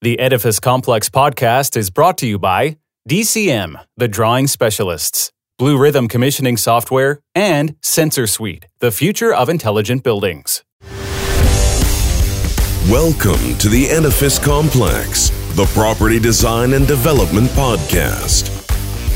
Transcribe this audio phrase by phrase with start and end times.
[0.00, 2.76] The Edifice Complex podcast is brought to you by
[3.08, 10.62] DCM, the drawing specialists, Bluerithm commissioning software, and Sensor Suite, the future of intelligent buildings.
[12.88, 18.54] Welcome to the Edifice Complex, the property design and development podcast.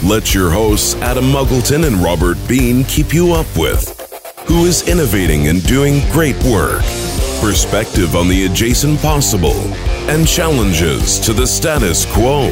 [0.03, 4.01] Let your hosts Adam Muggleton and Robert Bean keep you up with
[4.49, 6.83] who is innovating and doing great work,
[7.43, 9.59] perspective on the adjacent possible,
[10.09, 12.49] and challenges to the status quo.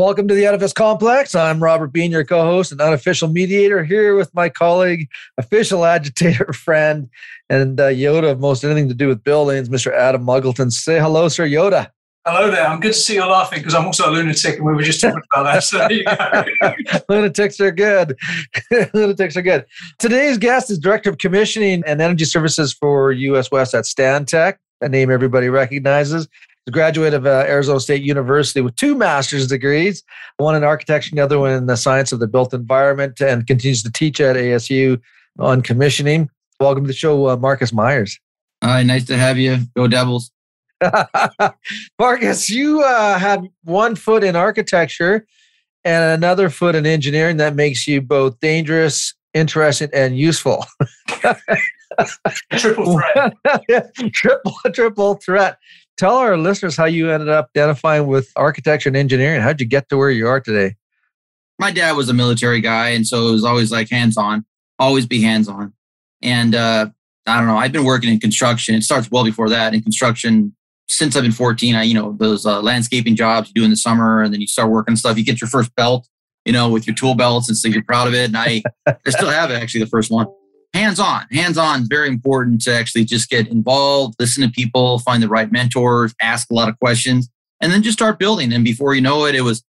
[0.00, 1.34] Welcome to the Edifice Complex.
[1.34, 6.50] I'm Robert Bean, your co host and unofficial mediator, here with my colleague, official agitator
[6.54, 7.10] friend,
[7.50, 9.92] and uh, Yoda of most anything to do with buildings, Mr.
[9.92, 10.72] Adam Muggleton.
[10.72, 11.90] Say hello, Sir Yoda.
[12.24, 12.66] Hello there.
[12.66, 15.02] I'm good to see you laughing because I'm also a lunatic and we were just
[15.02, 15.64] talking about that.
[15.64, 15.86] So
[17.10, 18.16] Lunatics are good.
[18.94, 19.66] Lunatics are good.
[19.98, 24.88] Today's guest is Director of Commissioning and Energy Services for US West at Stantec, a
[24.88, 26.26] name everybody recognizes
[26.70, 30.04] a graduate of uh, Arizona State University with two master's degrees,
[30.36, 33.82] one in architecture, the other one in the science of the built environment, and continues
[33.82, 35.00] to teach at ASU
[35.40, 36.30] on commissioning.
[36.60, 38.20] Welcome to the show, uh, Marcus Myers.
[38.62, 39.58] Hi, nice to have you.
[39.74, 40.30] Go Devils.
[41.98, 45.26] Marcus, you uh, have one foot in architecture
[45.84, 47.38] and another foot in engineering.
[47.38, 50.64] That makes you both dangerous, interesting, and useful.
[52.52, 53.34] triple threat.
[54.12, 55.58] triple, triple threat
[56.00, 59.42] tell our listeners how you ended up identifying with architecture and engineering.
[59.42, 60.76] How'd you get to where you are today?
[61.58, 64.46] My dad was a military guy, and so it was always like hands on,
[64.78, 65.74] always be hands on.
[66.22, 66.88] And uh,
[67.26, 68.74] I don't know, I've been working in construction.
[68.74, 70.56] It starts well before that in construction
[70.88, 71.74] since I've been 14.
[71.74, 74.46] I, you know, those uh, landscaping jobs you do in the summer, and then you
[74.46, 75.18] start working stuff.
[75.18, 76.08] You get your first belt,
[76.46, 78.24] you know, with your tool belts, and so you're proud of it.
[78.24, 80.26] And I, I still have it, actually, the first one
[80.74, 81.26] hands on.
[81.30, 85.28] Hands on is very important to actually just get involved, listen to people, find the
[85.28, 87.28] right mentors, ask a lot of questions,
[87.60, 88.52] and then just start building.
[88.52, 89.64] And before you know it, it was,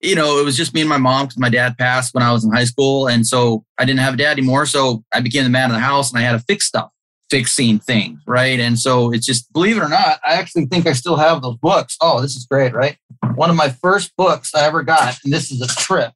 [0.00, 2.32] you know, it was just me and my mom because my dad passed when I
[2.32, 3.08] was in high school.
[3.08, 4.66] And so I didn't have a dad anymore.
[4.66, 6.90] So I became the man of the house and I had to fix stuff,
[7.30, 8.20] fixing things.
[8.26, 8.60] Right.
[8.60, 11.56] And so it's just, believe it or not, I actually think I still have those
[11.56, 11.96] books.
[12.00, 12.74] Oh, this is great.
[12.74, 12.98] Right.
[13.34, 16.12] One of my first books I ever got, and this is a trip.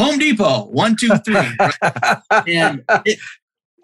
[0.00, 1.34] Home Depot, one, two, three.
[1.34, 2.18] Right?
[2.48, 3.18] and it,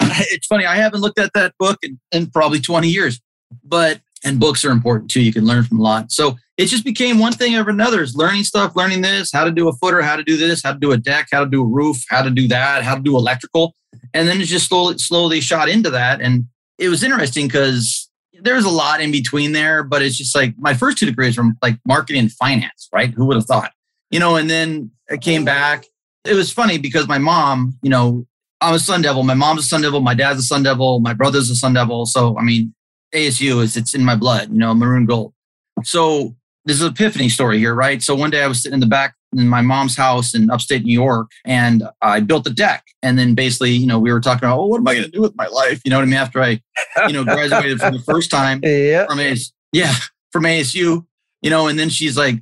[0.31, 0.67] it's funny.
[0.67, 3.21] I haven't looked at that book in, in probably 20 years,
[3.65, 5.23] but and books are important too.
[5.23, 6.13] You can learn from a lot.
[6.13, 8.03] So it just became one thing over another.
[8.03, 10.73] Is learning stuff, learning this, how to do a footer, how to do this, how
[10.73, 13.01] to do a deck, how to do a roof, how to do that, how to
[13.01, 13.75] do electrical,
[14.13, 16.21] and then it just slowly, slowly shot into that.
[16.21, 16.45] And
[16.79, 18.11] it was interesting because
[18.43, 21.51] there's a lot in between there, but it's just like my first two degrees were
[21.63, 23.11] like marketing and finance, right?
[23.11, 23.73] Who would have thought,
[24.11, 24.37] you know?
[24.37, 25.87] And then I came back.
[26.25, 28.27] It was funny because my mom, you know,
[28.61, 29.23] I'm a Sun Devil.
[29.23, 30.01] My mom's a Sun Devil.
[30.01, 31.01] My dad's a Sun Devil.
[31.01, 32.07] My brother's a Sun Devil.
[32.07, 32.75] So, I mean,
[33.15, 35.33] ASU is it's in my blood, you know, maroon gold.
[35.83, 38.03] So this is an epiphany story here, right?
[38.03, 40.85] So one day I was sitting in the back in my mom's house in upstate
[40.85, 42.85] New York and I built a deck.
[43.03, 45.11] And then basically, you know, we were talking about, oh, what am I going to
[45.11, 45.81] do with my life?
[45.85, 46.15] You know what I mean?
[46.15, 46.61] After I,
[47.07, 49.07] you know, graduated for the first time yeah.
[49.07, 49.95] from ASU, yeah,
[50.33, 51.07] from ASU,
[51.43, 52.37] you know, and then she's like,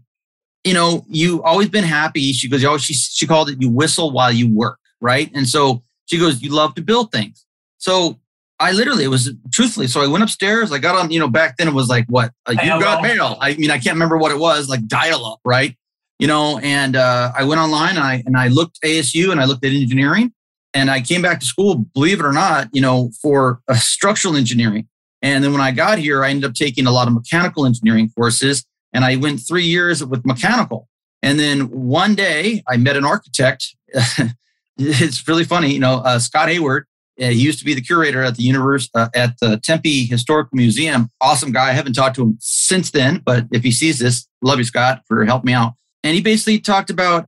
[0.64, 2.32] you know, you always been happy.
[2.32, 4.78] She goes, oh, she, she called it, you whistle while you work.
[5.00, 5.30] Right.
[5.32, 7.44] And so she goes, You love to build things.
[7.78, 8.18] So
[8.60, 9.86] I literally, it was truthfully.
[9.86, 10.72] So I went upstairs.
[10.72, 12.32] I got on, you know, back then it was like what?
[12.46, 13.36] Uh, you got mail.
[13.40, 15.76] I mean, I can't remember what it was, like dial up, right?
[16.18, 19.44] You know, and uh, I went online and I, and I looked ASU and I
[19.44, 20.32] looked at engineering
[20.74, 24.36] and I came back to school, believe it or not, you know, for uh, structural
[24.36, 24.88] engineering.
[25.22, 28.10] And then when I got here, I ended up taking a lot of mechanical engineering
[28.16, 30.88] courses and I went three years with mechanical.
[31.22, 33.76] And then one day I met an architect
[34.80, 35.72] it's really funny.
[35.72, 36.86] You know, uh, Scott Hayward,
[37.20, 40.56] uh, he used to be the curator at the universe uh, at the Tempe Historical
[40.56, 41.08] Museum.
[41.20, 41.70] Awesome guy.
[41.70, 45.02] I haven't talked to him since then, but if he sees this, love you, Scott,
[45.08, 45.72] for helping me out.
[46.04, 47.26] And he basically talked about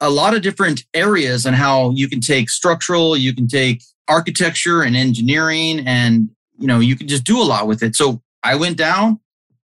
[0.00, 4.82] a lot of different areas and how you can take structural, you can take architecture
[4.82, 7.94] and engineering, and you know, you can just do a lot with it.
[7.94, 9.20] So I went down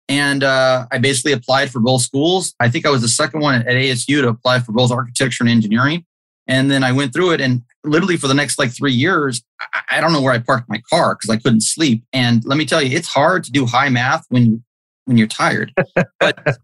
[0.08, 2.56] and uh, I basically applied for both schools.
[2.60, 5.50] I think I was the second one at ASU to apply for both architecture and
[5.52, 6.06] engineering.
[6.50, 9.44] And then I went through it and literally for the next like three years,
[9.92, 12.04] I, don't know where I parked my car because I couldn't sleep.
[12.12, 14.64] And let me tell you, it's hard to do high math when
[15.06, 15.72] when you're tired.
[16.20, 16.58] but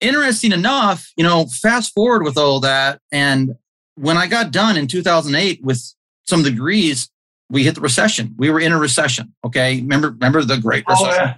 [0.00, 3.00] interesting enough, you know, fast forward with all that.
[3.12, 3.54] And
[3.96, 5.82] when I got done in 2008 with
[6.26, 7.10] some degrees,
[7.50, 8.34] we hit the recession.
[8.38, 9.34] We were in a recession.
[9.44, 9.76] Okay.
[9.76, 11.34] Remember, remember the great oh, recession.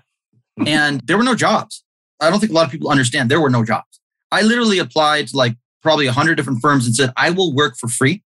[0.60, 0.84] Oh, yeah.
[0.86, 1.84] and there were no jobs.
[2.20, 4.00] I don't think a lot of people understand there were no jobs.
[4.30, 7.76] I literally applied to like probably a hundred different firms and said, I will work
[7.76, 8.22] for free.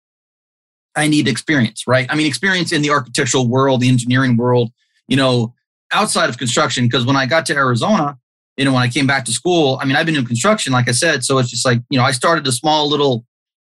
[0.94, 2.06] I need experience, right?
[2.10, 4.70] I mean, experience in the architectural world, the engineering world,
[5.08, 5.54] you know,
[5.92, 6.84] outside of construction.
[6.84, 8.18] Because when I got to Arizona,
[8.56, 10.88] you know, when I came back to school, I mean, I've been in construction, like
[10.88, 11.24] I said.
[11.24, 13.24] So it's just like, you know, I started a small little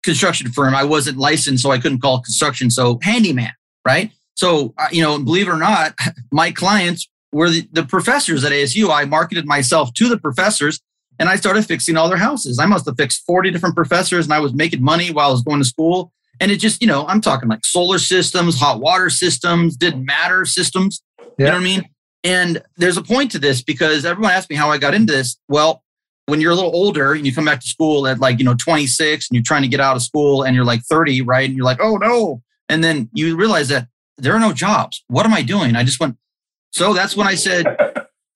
[0.03, 0.75] construction firm.
[0.75, 2.71] I wasn't licensed, so I couldn't call construction.
[2.71, 3.53] So handyman,
[3.87, 4.11] right?
[4.35, 5.95] So, you know, believe it or not,
[6.33, 8.91] my clients were the, the professors at ASU.
[8.91, 10.81] I marketed myself to the professors
[11.21, 12.59] and I started fixing all their houses.
[12.59, 15.43] I must have fixed 40 different professors and I was making money while I was
[15.43, 16.13] going to school.
[16.41, 20.47] And it just, you know, I'm talking like solar systems, hot water systems, didn't matter
[20.47, 21.03] systems.
[21.21, 21.27] Yeah.
[21.39, 21.89] You know what I mean?
[22.25, 25.39] And there's a point to this because everyone asked me how I got into this.
[25.47, 25.85] Well,
[26.25, 28.55] when you're a little older and you come back to school at like, you know,
[28.55, 31.47] 26 and you're trying to get out of school and you're like 30, right?
[31.47, 32.43] And you're like, oh no.
[32.71, 35.05] And then you realize that there are no jobs.
[35.09, 35.77] What am I doing?
[35.77, 36.17] I just went.
[36.71, 37.67] So that's when I said,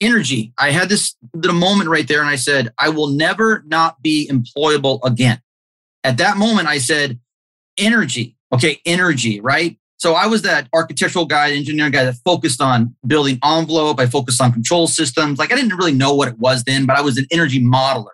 [0.01, 0.53] energy.
[0.59, 4.29] I had this little moment right there and I said, I will never not be
[4.31, 5.41] employable again.
[6.03, 7.19] At that moment, I said,
[7.79, 8.37] energy.
[8.53, 9.79] Okay, energy, right?
[9.97, 13.99] So I was that architectural guy, engineering guy that focused on building envelope.
[13.99, 15.39] I focused on control systems.
[15.39, 18.11] Like I didn't really know what it was then, but I was an energy modeler.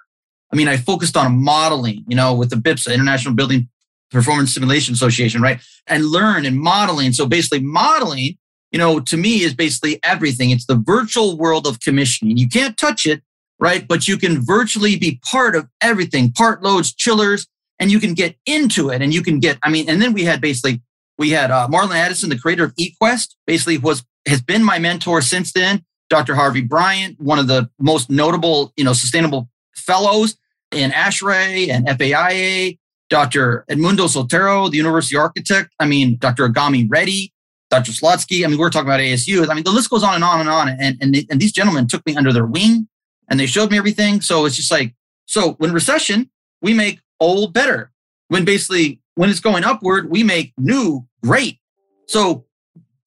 [0.53, 3.69] I mean, I focused on modeling, you know, with the IBPSA, International Building
[4.11, 5.61] Performance Simulation Association, right?
[5.87, 7.13] And learn and modeling.
[7.13, 8.37] So basically, modeling,
[8.71, 10.51] you know, to me is basically everything.
[10.51, 12.37] It's the virtual world of commissioning.
[12.37, 13.23] You can't touch it,
[13.59, 13.87] right?
[13.87, 17.47] But you can virtually be part of everything, part loads, chillers,
[17.79, 19.03] and you can get into it.
[19.03, 20.83] And you can get, I mean, and then we had basically,
[21.19, 25.23] we had uh, Marlin Addison, the creator of eQuest, basically was has been my mentor
[25.23, 25.85] since then.
[26.11, 26.35] Dr.
[26.35, 30.37] Harvey Bryan, one of the most notable, you know, sustainable fellows
[30.73, 32.79] in ASHRAE and FAIA.
[33.09, 33.65] Dr.
[33.69, 35.75] Edmundo Soltero, the university architect.
[35.81, 36.49] I mean, Dr.
[36.49, 37.33] Agami Reddy,
[37.71, 37.93] Dr.
[37.93, 38.45] Slotsky.
[38.45, 39.49] I mean, we're talking about ASU.
[39.49, 40.69] I mean, the list goes on and on and on.
[40.69, 42.89] And, and, they, and these gentlemen took me under their wing
[43.29, 44.21] and they showed me everything.
[44.21, 44.95] So it's just like,
[45.27, 46.31] so when recession,
[46.61, 47.93] we make old better.
[48.29, 51.59] When basically, when it's going upward, we make new great.
[52.07, 52.47] So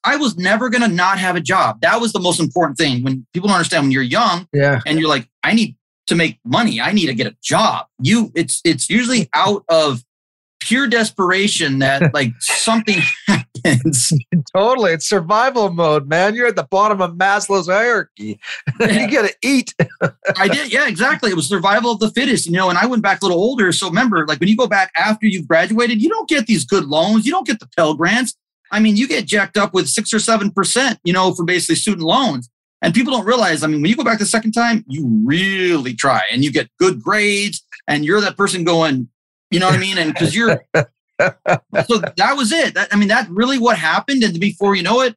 [0.04, 1.81] I was never going to not have a job.
[1.81, 3.04] That was the most important thing.
[3.04, 4.81] When people don't understand when you're young yeah.
[4.86, 5.75] and you're like, I need
[6.07, 6.81] to make money.
[6.81, 7.88] I need to get a job.
[8.00, 10.04] You, it's it's usually out of
[10.63, 14.12] pure desperation that like something happens.
[14.56, 16.36] totally, it's survival mode, man.
[16.36, 18.39] You're at the bottom of Maslow's hierarchy.
[18.80, 19.74] you got to eat.
[20.38, 21.31] I did, yeah, exactly.
[21.31, 22.69] It was survival of the fittest, you know.
[22.69, 25.27] And I went back a little older, so remember, like when you go back after
[25.27, 27.25] you've graduated, you don't get these good loans.
[27.25, 28.36] You don't get the Pell grants.
[28.71, 31.75] I mean, you get jacked up with six or seven percent, you know, for basically
[31.75, 32.50] student loans.
[32.81, 35.94] And people don't realize, I mean, when you go back the second time, you really
[35.94, 39.07] try and you get good grades and you're that person going,
[39.53, 39.97] you know what I mean?
[39.97, 42.73] And because you're, so that was it.
[42.73, 44.23] That, I mean, that's really what happened.
[44.23, 45.15] And before you know it,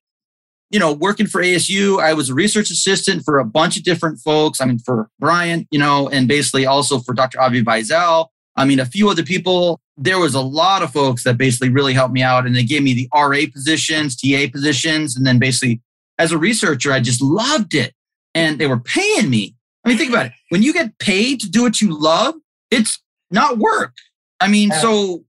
[0.71, 4.19] you know, working for ASU, I was a research assistant for a bunch of different
[4.21, 4.61] folks.
[4.61, 7.41] I mean, for Brian, you know, and basically also for Dr.
[7.41, 8.27] Avi Wiezel.
[8.57, 9.81] I mean, a few other people.
[9.97, 12.83] There was a lot of folks that basically really helped me out and they gave
[12.83, 15.81] me the RA positions, TA positions, and then basically
[16.19, 17.95] as a researcher, I just loved it.
[18.35, 19.55] And they were paying me.
[19.85, 20.33] I mean, think about it.
[20.51, 22.35] When you get paid to do what you love,
[22.71, 23.01] it's
[23.31, 23.95] not work.
[24.41, 24.81] I mean, yeah.
[24.81, 25.25] so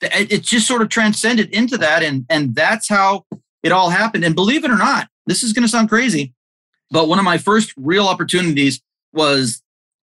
[0.00, 2.02] it, it just sort of transcended into that.
[2.02, 3.24] And, and that's how
[3.62, 4.24] it all happened.
[4.24, 6.32] And believe it or not, this is going to sound crazy,
[6.90, 8.80] but one of my first real opportunities
[9.12, 9.62] was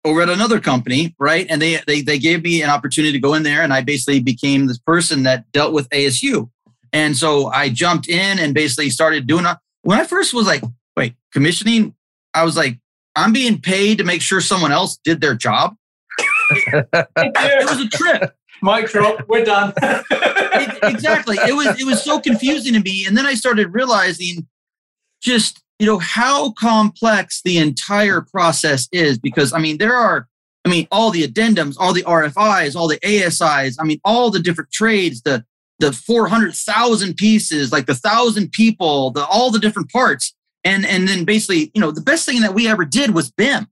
[0.05, 1.47] over at another company, right?
[1.49, 4.19] And they, they, they gave me an opportunity to go in there and I basically
[4.21, 6.49] became this person that dealt with ASU.
[6.94, 10.63] And so I jumped in and basically started doing a, when I first was like,
[10.95, 11.95] wait, commissioning,
[12.33, 12.79] I was like,
[13.15, 15.75] I'm being paid to make sure someone else did their job.
[16.51, 18.35] It, it was a trip.
[18.61, 19.27] Mike drop.
[19.27, 19.73] We're done.
[19.81, 21.37] it, exactly.
[21.47, 24.47] It was it was so confusing to me, and then I started realizing
[25.21, 29.18] just you know how complex the entire process is.
[29.19, 30.27] Because I mean, there are
[30.66, 33.77] I mean all the addendums, all the RFIs, all the ASIs.
[33.80, 35.45] I mean, all the different trades, the
[35.80, 40.33] the 400,000 pieces, like the thousand people, the, all the different parts.
[40.63, 43.68] And, and then basically, you know, the best thing that we ever did was BIM.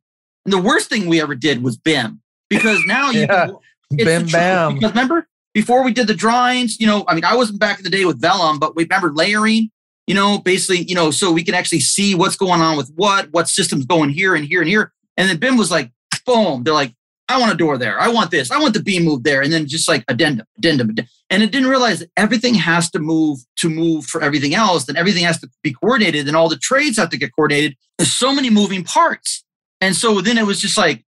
[0.45, 3.47] And the worst thing we ever did was BIM because now you yeah.
[3.47, 3.57] can,
[3.97, 4.75] BIM bam.
[4.75, 7.83] Because remember, before we did the drawings, you know, I mean, I wasn't back in
[7.83, 9.71] the day with Vellum, but we remember layering,
[10.07, 13.31] you know, basically, you know, so we can actually see what's going on with what,
[13.31, 14.91] what systems going here and here and here.
[15.17, 15.91] And then BIM was like,
[16.25, 16.93] boom, they're like,
[17.27, 17.99] I want a door there.
[17.99, 18.51] I want this.
[18.51, 19.41] I want the beam moved there.
[19.41, 21.09] And then just like addendum, addendum, addendum.
[21.29, 24.85] And it didn't realize that everything has to move to move for everything else.
[24.85, 27.75] Then everything has to be coordinated and all the trades have to get coordinated.
[27.97, 29.43] There's so many moving parts.
[29.81, 31.04] And so then it was just like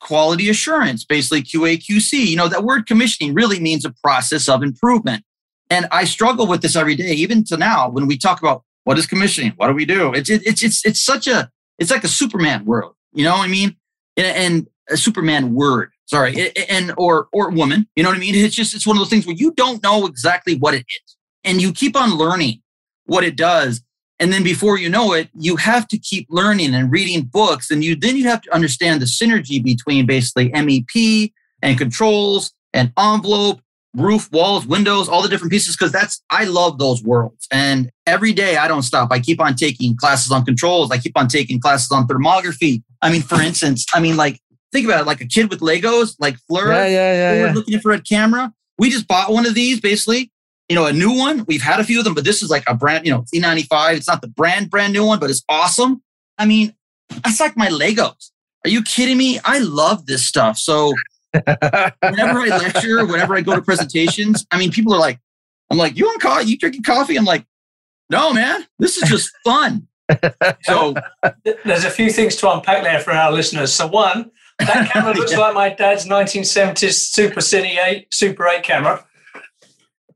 [0.00, 2.26] quality assurance, basically QA, QC.
[2.26, 5.24] You know, that word commissioning really means a process of improvement.
[5.68, 8.98] And I struggle with this every day, even to now when we talk about what
[8.98, 9.52] is commissioning?
[9.56, 10.12] What do we do?
[10.12, 13.48] It's, it's, it's, it's such a, it's like a Superman world You know what I
[13.48, 13.76] mean?
[14.16, 17.86] And, and a Superman word, sorry, and or or woman.
[17.96, 18.34] You know what I mean?
[18.34, 21.16] It's just it's one of those things where you don't know exactly what it is,
[21.44, 22.60] and you keep on learning
[23.06, 23.82] what it does.
[24.20, 27.82] And then before you know it, you have to keep learning and reading books, and
[27.82, 33.60] you then you have to understand the synergy between basically MEP and controls and envelope
[33.94, 37.48] roof, walls, windows, all the different pieces, because that's, I love those worlds.
[37.50, 39.08] And every day I don't stop.
[39.10, 40.90] I keep on taking classes on controls.
[40.90, 42.82] I keep on taking classes on thermography.
[43.02, 44.38] I mean, for instance, I mean, like,
[44.72, 47.52] think about it like a kid with Legos, like FLIR, yeah, yeah, yeah, yeah.
[47.52, 48.52] looking for a camera.
[48.78, 50.30] We just bought one of these basically,
[50.70, 51.44] you know, a new one.
[51.48, 53.96] We've had a few of them, but this is like a brand, you know, E95.
[53.96, 56.00] It's not the brand, brand new one, but it's awesome.
[56.38, 56.76] I mean,
[57.24, 58.30] that's like my Legos.
[58.64, 59.40] Are you kidding me?
[59.44, 60.58] I love this stuff.
[60.58, 60.94] So
[61.32, 65.18] whenever I lecture, whenever I go to presentations, I mean, people are like,
[65.70, 66.48] I'm like, you want coffee?
[66.48, 67.16] You drinking coffee?
[67.16, 67.44] I'm like,
[68.08, 69.88] no, man, this is just fun.
[70.62, 70.94] So
[71.64, 73.72] there's a few things to unpack there for our listeners.
[73.72, 75.38] So one, that camera looks yeah.
[75.38, 79.04] like my dad's 1970s Super Cine 8, Super 8 camera.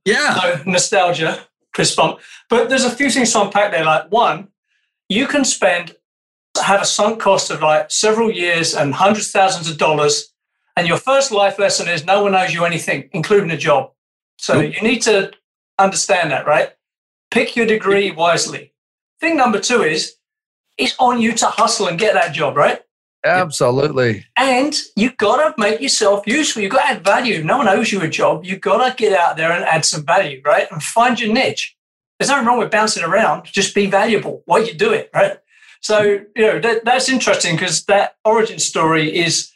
[0.04, 0.34] Yeah.
[0.40, 2.20] So nostalgia, fist bump.
[2.50, 3.84] But there's a few things to unpack there.
[3.84, 4.48] Like one,
[5.08, 5.96] you can spend,
[6.62, 10.34] have a sunk cost of like several years and hundreds of thousands of dollars
[10.76, 13.92] and your first life lesson is no one owes you anything, including a job.
[14.38, 14.74] So nope.
[14.74, 15.32] you need to
[15.78, 16.72] understand that, right?
[17.30, 18.72] Pick your degree wisely.
[19.20, 20.16] Thing number two is
[20.76, 22.82] it's on you to hustle and get that job, right?
[23.24, 24.26] Absolutely.
[24.36, 26.62] And you gotta make yourself useful.
[26.62, 27.42] You've gotta add value.
[27.42, 28.44] No one owes you a job.
[28.44, 30.66] You've gotta get out there and add some value, right?
[30.70, 31.76] And find your niche.
[32.18, 33.44] There's nothing wrong with bouncing around.
[33.44, 35.38] Just be valuable while you do it, right?
[35.80, 39.50] So you know that, that's interesting because that origin story is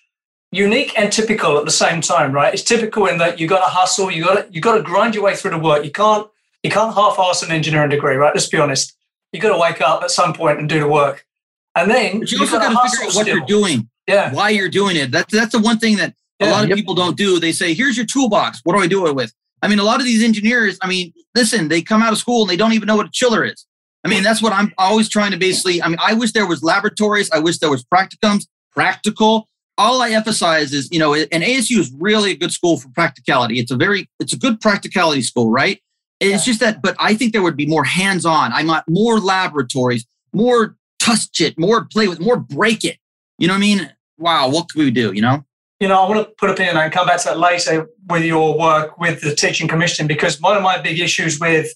[0.50, 2.52] unique and typical at the same time, right?
[2.52, 5.14] It's typical in that you got to hustle, you got to you got to grind
[5.14, 5.84] your way through the work.
[5.84, 6.26] You can't
[6.62, 8.34] you can't half-ass an engineering degree, right?
[8.34, 8.94] Let's be honest.
[9.32, 11.26] You got to wake up at some point and do the work,
[11.74, 13.36] and then but you also got to figure out what still.
[13.36, 15.10] you're doing, yeah, why you're doing it.
[15.10, 16.76] That's that's the one thing that yeah, a lot of yep.
[16.76, 17.38] people don't do.
[17.38, 18.60] They say, "Here's your toolbox.
[18.64, 19.32] What do I do it with?"
[19.62, 20.78] I mean, a lot of these engineers.
[20.82, 23.10] I mean, listen, they come out of school and they don't even know what a
[23.12, 23.66] chiller is.
[24.04, 25.82] I mean, that's what I'm always trying to basically.
[25.82, 27.30] I mean, I wish there was laboratories.
[27.30, 29.48] I wish there was practicums, practical
[29.78, 33.60] all I emphasize is, you know, and ASU is really a good school for practicality.
[33.60, 35.80] It's a very, it's a good practicality school, right?
[36.20, 38.52] It's just that, but I think there would be more hands-on.
[38.52, 40.76] I want more laboratories, more
[41.08, 42.98] touch it, more play with, more break it.
[43.38, 43.92] You know what I mean?
[44.18, 45.12] Wow, what can we do?
[45.12, 45.44] You know?
[45.80, 48.24] You know, I want to put a pin and come back to that later with
[48.24, 51.72] your work with the teaching commission because one of my big issues with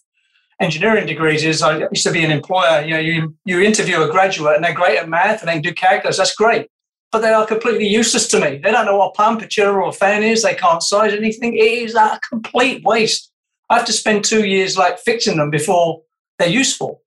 [0.60, 2.82] engineering degrees is I used to be an employer.
[2.82, 5.62] You know, you you interview a graduate and they're great at math and they can
[5.62, 6.16] do calculus.
[6.16, 6.68] That's great
[7.12, 8.56] but they are completely useless to me.
[8.56, 10.42] They don't know what a pump, a chiller, or fan is.
[10.42, 11.54] They can't size anything.
[11.54, 13.30] It is a complete waste.
[13.68, 16.02] I have to spend two years like fixing them before
[16.38, 17.01] they're useful.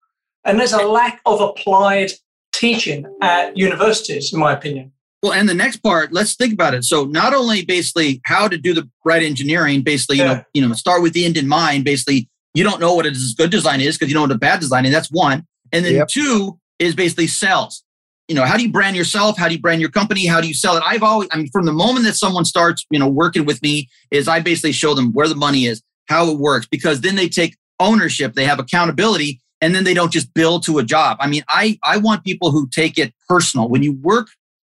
[0.45, 2.11] And there's a lack of applied
[2.53, 4.91] teaching at universities, in my opinion.
[5.23, 6.83] Well, and the next part, let's think about it.
[6.83, 10.73] So not only basically how to do the right engineering, basically, you know, you know,
[10.73, 11.83] start with the end in mind.
[11.83, 14.39] Basically, you don't know what a good design is because you don't know what a
[14.39, 14.91] bad design is.
[14.91, 15.45] That's one.
[15.71, 16.07] And then yep.
[16.07, 17.83] two is basically sales
[18.27, 19.37] you know, how do you brand yourself?
[19.37, 20.25] How do you brand your company?
[20.25, 20.83] How do you sell it?
[20.85, 23.89] I've always, I mean, from the moment that someone starts, you know, working with me,
[24.11, 27.29] is I basically show them where the money is, how it works, because then they
[27.29, 31.17] take ownership, they have accountability, and then they don't just bill to a job.
[31.19, 33.69] I mean, I I want people who take it personal.
[33.69, 34.27] When you work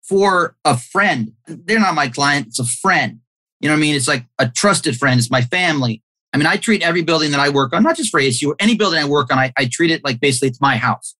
[0.03, 3.21] for a friend, they're not my client; it's a friend.
[3.61, 3.95] You know what I mean?
[3.95, 5.19] It's like a trusted friend.
[5.19, 6.03] It's my family.
[6.33, 8.77] I mean, I treat every building that I work on, not just for ASU, any
[8.77, 11.15] building I work on, I, I treat it like basically it's my house.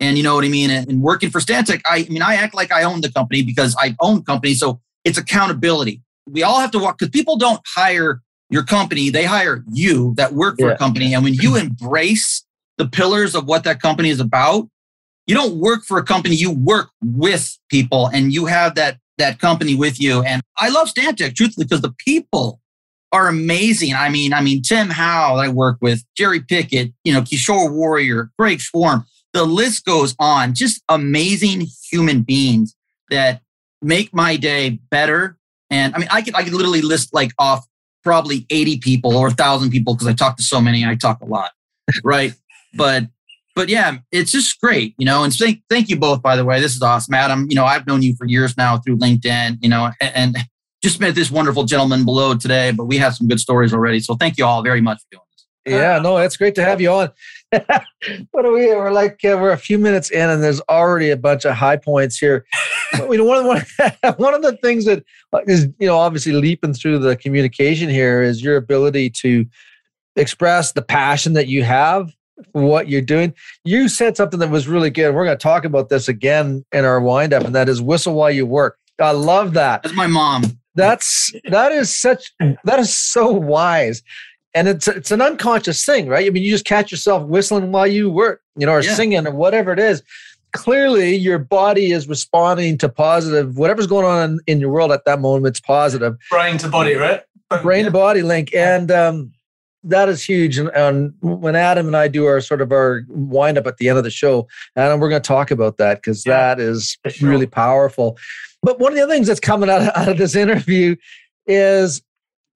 [0.00, 0.70] And you know what I mean?
[0.70, 3.76] And, working for Stantec, I, I mean, I act like I own the company because
[3.78, 4.54] I own company.
[4.54, 6.02] So it's accountability.
[6.26, 10.32] We all have to walk because people don't hire your company, they hire you that
[10.34, 10.74] work for yeah.
[10.74, 11.14] a company.
[11.14, 12.44] And when you embrace
[12.78, 14.68] the pillars of what that company is about,
[15.26, 19.38] you don't work for a company, you work with people and you have that that
[19.38, 20.22] company with you.
[20.22, 22.60] And I love Stantec, truthfully, because the people
[23.12, 23.94] are amazing.
[23.94, 28.30] I mean, I mean, Tim Howe, I work with, Jerry Pickett, you know, Kishore Warrior,
[28.38, 30.54] Greg Schwarm the list goes on.
[30.54, 32.74] Just amazing human beings
[33.10, 33.42] that
[33.80, 35.36] make my day better.
[35.70, 37.66] And I mean, I could I could literally list like off
[38.04, 40.84] probably 80 people or a thousand people because I talk to so many.
[40.84, 41.50] I talk a lot,
[42.04, 42.34] right?
[42.74, 43.04] But
[43.54, 45.24] but yeah, it's just great, you know.
[45.24, 46.60] And thank thank you both, by the way.
[46.60, 47.46] This is awesome, Adam.
[47.48, 50.36] You know, I've known you for years now through LinkedIn, you know, and, and
[50.82, 52.72] just met this wonderful gentleman below today.
[52.72, 54.00] But we have some good stories already.
[54.00, 55.74] So thank you all very much for doing this.
[55.74, 57.10] Yeah, no, it's great to have you on.
[58.30, 58.66] what are we?
[58.68, 61.76] We're like uh, we're a few minutes in, and there's already a bunch of high
[61.76, 62.46] points here.
[62.94, 63.62] you know, one, one,
[64.16, 68.22] one of the things that uh, is you know obviously leaping through the communication here
[68.22, 69.44] is your ability to
[70.16, 72.12] express the passion that you have
[72.52, 73.34] what you're doing.
[73.64, 75.14] You said something that was really good.
[75.14, 78.14] We're going to talk about this again in our wind up, and that is whistle
[78.14, 78.78] while you work.
[78.98, 79.82] I love that.
[79.82, 80.44] That's my mom.
[80.74, 82.32] That's that is such
[82.64, 84.02] that is so wise.
[84.54, 86.26] And it's it's an unconscious thing, right?
[86.26, 88.94] I mean, you just catch yourself whistling while you work, you know, or Yeah.
[88.94, 90.02] singing or whatever it is.
[90.52, 95.18] Clearly, your body is responding to positive, whatever's going on in your world at that
[95.20, 97.22] moment, it's positive Brain to body, right?
[97.48, 99.32] But- brain to body link and um,
[99.84, 103.58] that is huge and, and when adam and i do our sort of our wind
[103.58, 104.46] up at the end of the show
[104.76, 107.28] adam we're going to talk about that because Yeah, that is sure.
[107.28, 108.16] really powerful
[108.62, 110.94] but one of the other things that's coming out of, out of this interview
[111.46, 112.02] is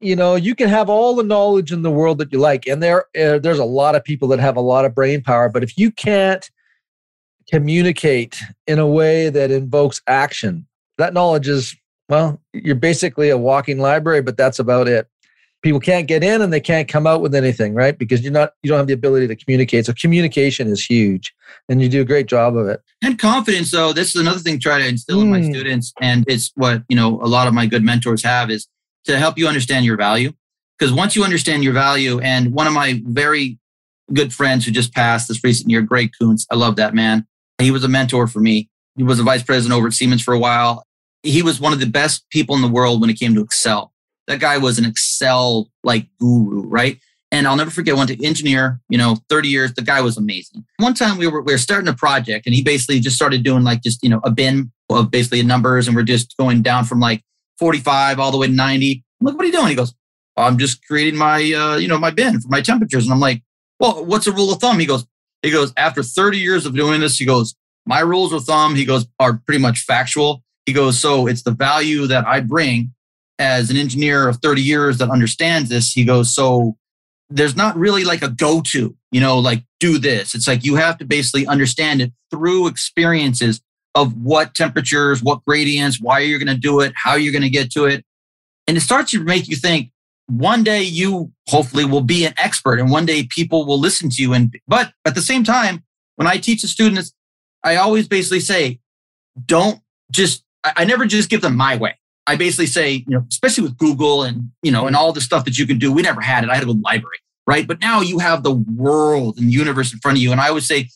[0.00, 2.82] you know you can have all the knowledge in the world that you like and
[2.82, 5.62] there uh, there's a lot of people that have a lot of brain power but
[5.64, 6.50] if you can't
[7.50, 10.66] communicate in a way that invokes action
[10.98, 11.74] that knowledge is
[12.08, 15.08] well you're basically a walking library but that's about it
[15.66, 18.52] people can't get in and they can't come out with anything right because you're not
[18.62, 21.34] you don't have the ability to communicate so communication is huge
[21.68, 24.54] and you do a great job of it And confidence, though, this is another thing
[24.58, 25.50] to try to instill in my Mm.
[25.52, 25.92] students.
[26.00, 28.68] And it's what, you know, a lot of my good mentors have is
[29.06, 30.32] to help you understand your value.
[30.78, 33.58] Because once you understand your value, and one of my very
[34.12, 37.26] good friends who just passed this recent year, Greg Kuntz, I love that man.
[37.60, 38.68] He was a mentor for me.
[38.96, 40.84] He was a vice president over at Siemens for a while.
[41.22, 43.92] He was one of the best people in the world when it came to Excel.
[44.26, 46.98] That guy was an Excel like guru, right?
[47.32, 50.64] And I'll never forget one to engineer, you know, 30 years, the guy was amazing.
[50.78, 53.64] One time we were we were starting a project and he basically just started doing
[53.64, 57.00] like just, you know, a bin of basically numbers and we're just going down from
[57.00, 57.22] like
[57.58, 59.04] 45 all the way to 90.
[59.20, 59.68] I'm like, what are you doing?
[59.68, 59.92] He goes,
[60.36, 63.04] I'm just creating my uh, you know, my bin for my temperatures.
[63.04, 63.42] And I'm like,
[63.80, 64.78] well, what's a rule of thumb?
[64.78, 65.04] He goes,
[65.42, 67.54] he goes, after 30 years of doing this, he goes,
[67.86, 70.42] my rules of thumb, he goes, are pretty much factual.
[70.64, 72.92] He goes, so it's the value that I bring
[73.38, 75.92] as an engineer of 30 years that understands this.
[75.92, 76.76] He goes, so
[77.28, 80.34] there's not really like a go to, you know, like do this.
[80.34, 83.60] It's like you have to basically understand it through experiences
[83.94, 87.50] of what temperatures, what gradients, why you're going to do it, how you're going to
[87.50, 88.04] get to it.
[88.66, 89.90] And it starts to make you think
[90.26, 94.22] one day you hopefully will be an expert and one day people will listen to
[94.22, 94.32] you.
[94.32, 95.84] And, but at the same time,
[96.16, 97.12] when I teach the students,
[97.62, 98.80] I always basically say,
[99.44, 101.96] don't just, I, I never just give them my way.
[102.26, 105.44] I basically say, you know, especially with Google and, you know, and all the stuff
[105.44, 105.92] that you can do.
[105.92, 106.50] We never had it.
[106.50, 107.66] I had a go to the library, right?
[107.66, 110.32] But now you have the world and the universe in front of you.
[110.32, 110.88] And I always say,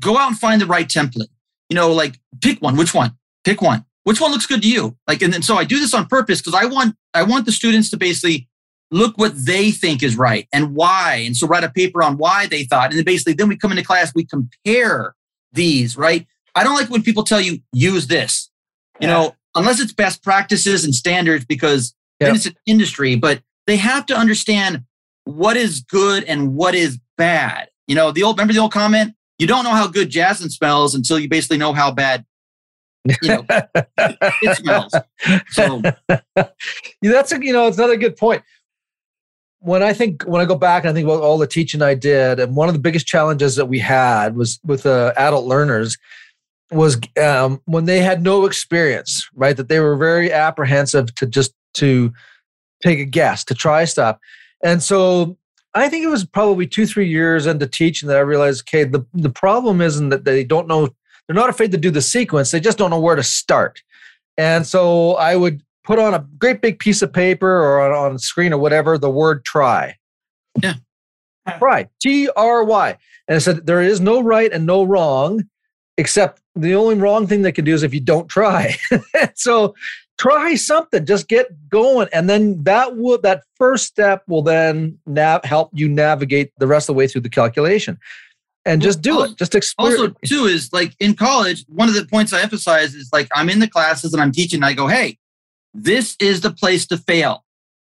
[0.00, 1.28] go out and find the right template.
[1.68, 2.76] You know, like pick one.
[2.76, 3.16] Which one?
[3.44, 3.84] Pick one.
[4.04, 4.96] Which one looks good to you?
[5.06, 7.52] Like, and then so I do this on purpose because I want I want the
[7.52, 8.48] students to basically
[8.90, 11.22] look what they think is right and why.
[11.24, 12.90] And so write a paper on why they thought.
[12.90, 15.14] And then basically then we come into class, we compare
[15.52, 16.26] these, right?
[16.54, 18.50] I don't like when people tell you use this.
[19.00, 23.76] You know, unless it's best practices and standards because then it's an industry, but they
[23.76, 24.84] have to understand
[25.24, 27.68] what is good and what is bad.
[27.86, 30.94] You know, the old remember the old comment, you don't know how good jasmine smells
[30.94, 32.24] until you basically know how bad
[33.22, 33.44] you know
[33.98, 34.94] it smells.
[35.50, 35.82] So
[36.36, 38.42] Yeah, that's a, you know it's another good point
[39.60, 41.94] when i think when i go back and i think about all the teaching i
[41.94, 45.98] did and one of the biggest challenges that we had was with uh, adult learners
[46.70, 51.52] was um, when they had no experience right that they were very apprehensive to just
[51.74, 52.12] to
[52.82, 54.18] take a guess to try stuff
[54.62, 55.36] and so
[55.74, 59.04] i think it was probably two three years into teaching that i realized okay the,
[59.14, 60.88] the problem isn't that they don't know
[61.26, 63.82] they're not afraid to do the sequence they just don't know where to start
[64.40, 68.18] and so I would put on a great big piece of paper or on, on
[68.18, 69.96] screen or whatever the word try.
[70.62, 70.74] Yeah.
[71.58, 71.88] Try.
[72.00, 72.96] T R Y.
[73.28, 75.44] And I said, there is no right and no wrong,
[76.00, 78.74] except the only wrong thing they can do is if you don't try.
[79.34, 79.74] so
[80.18, 82.08] try something, just get going.
[82.12, 86.88] And then that will that first step will then nav- help you navigate the rest
[86.88, 87.98] of the way through the calculation.
[88.64, 89.38] And just do Also- it.
[89.38, 90.00] Just experience.
[90.00, 93.50] also too is like in college, one of the points I emphasize is like I'm
[93.50, 95.18] in the classes and I'm teaching, and I go, hey,
[95.74, 97.44] this is the place to fail.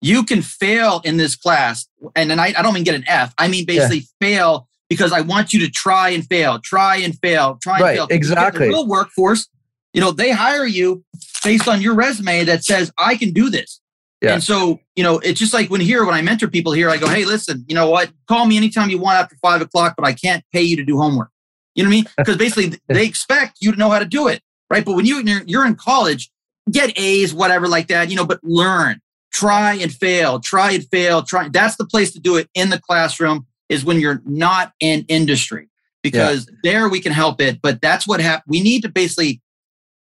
[0.01, 1.87] You can fail in this class.
[2.17, 3.33] And then I, I don't mean get an F.
[3.39, 7.59] I mean basically fail because I want you to try and fail, try and fail,
[7.63, 8.07] try and Right, fail.
[8.11, 8.67] Exactly.
[8.67, 9.49] The real workforce,
[9.95, 11.03] you know, they hire you
[11.43, 13.81] based on your resume that says, I can do this.
[14.21, 14.35] Yeah.
[14.35, 16.99] And so, you know, it's just like when here, when I mentor people here, I
[16.99, 18.11] go, hey, listen, you know what?
[18.29, 20.99] Call me anytime you want after five o'clock, but I can't pay you to do
[20.99, 21.31] homework.
[21.75, 22.07] You know what I mean?
[22.19, 24.85] Because basically they expect you to know how to do it, right?
[24.85, 26.31] But when you, you're, you're in college,
[26.71, 29.01] get A's, whatever like that, you know, but learn,
[29.33, 31.49] try and fail, try and fail, try.
[31.49, 35.69] That's the place to do it in the classroom is when you're not in industry
[36.03, 37.61] because there we can help it.
[37.63, 38.51] But that's what happened.
[38.51, 39.41] We need to basically,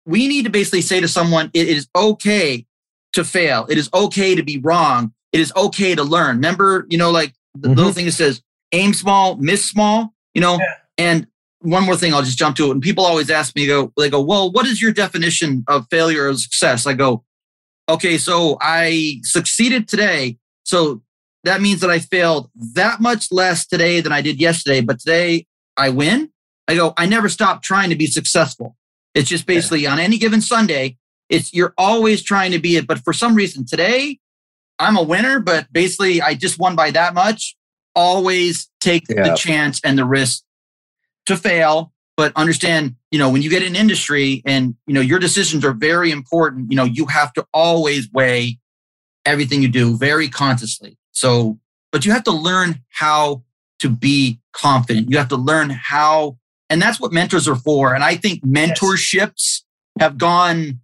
[0.07, 2.67] we need to basically say to someone, it is okay
[3.13, 3.67] to fail.
[3.69, 5.13] It is okay to be wrong.
[5.33, 6.37] It is okay to learn.
[6.37, 7.77] Remember, you know, like the Mhm.
[7.77, 8.41] little thing that says,
[8.73, 10.59] aim small, miss small, you know.
[10.59, 10.75] Yeah.
[10.99, 11.27] And
[11.61, 12.71] one more thing, I'll just jump to it.
[12.71, 16.29] And people always ask me, go, they go, well, what is your definition of failure
[16.29, 16.87] or success?
[16.87, 17.25] I go,
[17.89, 20.39] okay, so I succeeded today.
[20.65, 21.03] So
[21.45, 25.47] that means that I failed that much less today than I did yesterday, but today
[25.77, 26.31] I win.
[26.67, 28.77] I go, I never stop trying to be successful.
[29.15, 29.93] It's just basically yeah.
[29.93, 30.97] on any given Sunday,
[31.29, 32.87] it's you're always trying to be it.
[32.87, 34.19] But for some reason today,
[34.79, 37.57] I'm a winner, but basically I just won by that much.
[37.95, 39.31] Always take yeah.
[39.31, 40.43] the chance and the risk
[41.27, 45.19] to fail, but understand, you know, when you get in industry and, you know, your
[45.19, 48.59] decisions are very important, you know, you have to always weigh
[49.25, 50.98] everything you do very consciously.
[51.19, 51.59] So,
[51.91, 53.43] but you have to learn how
[53.81, 55.11] to be confident.
[55.11, 56.39] You have to learn how,
[56.71, 57.95] and that's what mentors are for.
[57.95, 59.63] And I think mentorships
[59.99, 60.81] have gone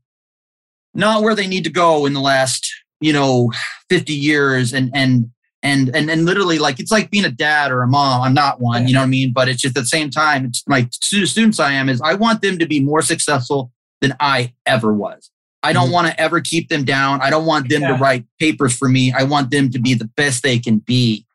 [0.92, 2.68] not where they need to go in the last
[3.00, 3.52] you know
[3.90, 4.72] 50 years.
[4.72, 5.30] And and
[5.62, 8.22] and and and literally like it's like being a dad or a mom.
[8.22, 9.32] I'm not one you know what i mean?
[9.32, 12.42] But it's just at the same time it's my students i am is i want
[12.42, 15.30] them to be more successful than i ever was
[15.64, 15.94] i don't mm-hmm.
[15.94, 17.88] want to ever keep them down i don't want them yeah.
[17.88, 21.27] to write papers for me i want them to be the best they can be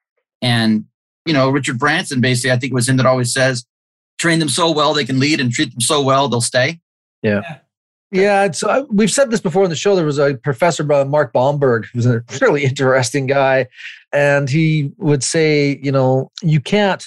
[0.42, 0.86] and
[1.26, 3.66] you know richard branson basically i think it was him that always says
[4.18, 6.80] train them so well they can lead and treat them so well they'll stay
[7.22, 7.42] yeah.
[7.44, 7.58] yeah.
[8.12, 9.96] Yeah, it's, uh, we've said this before on the show.
[9.96, 13.68] There was a professor, by Mark Bomberg, who's a really interesting guy,
[14.12, 17.06] and he would say, you know, you can't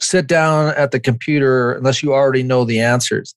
[0.00, 3.34] sit down at the computer unless you already know the answers.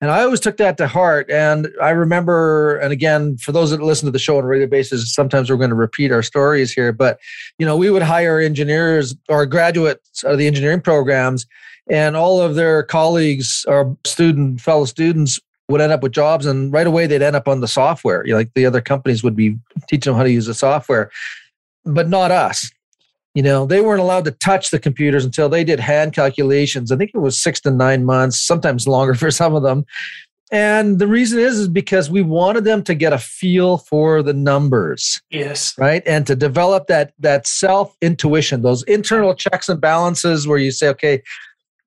[0.00, 1.30] And I always took that to heart.
[1.30, 4.68] And I remember, and again, for those that listen to the show on a regular
[4.68, 6.92] basis, sometimes we're going to repeat our stories here.
[6.92, 7.18] But
[7.58, 11.46] you know, we would hire engineers or graduates of the engineering programs,
[11.88, 16.72] and all of their colleagues or student fellow students would end up with jobs and
[16.72, 19.36] right away they'd end up on the software you know, like the other companies would
[19.36, 19.56] be
[19.88, 21.10] teaching them how to use the software
[21.84, 22.70] but not us
[23.36, 26.90] you know they weren't allowed to touch the computers until they did hand calculations.
[26.90, 29.84] I think it was six to nine months sometimes longer for some of them.
[30.52, 34.32] And the reason is is because we wanted them to get a feel for the
[34.32, 35.74] numbers yes.
[35.76, 36.04] right?
[36.06, 40.88] And to develop that that self intuition those internal checks and balances where you say
[40.88, 41.22] okay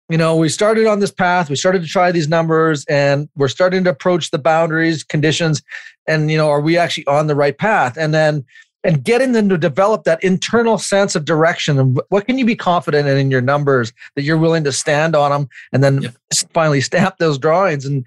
[0.09, 3.47] you know, we started on this path, we started to try these numbers, and we're
[3.47, 5.61] starting to approach the boundaries, conditions,
[6.07, 7.95] and, you know, are we actually on the right path?
[7.95, 8.43] And then,
[8.83, 12.55] and getting them to develop that internal sense of direction and what can you be
[12.55, 16.15] confident in in your numbers that you're willing to stand on them and then yep.
[16.53, 18.05] finally stamp those drawings and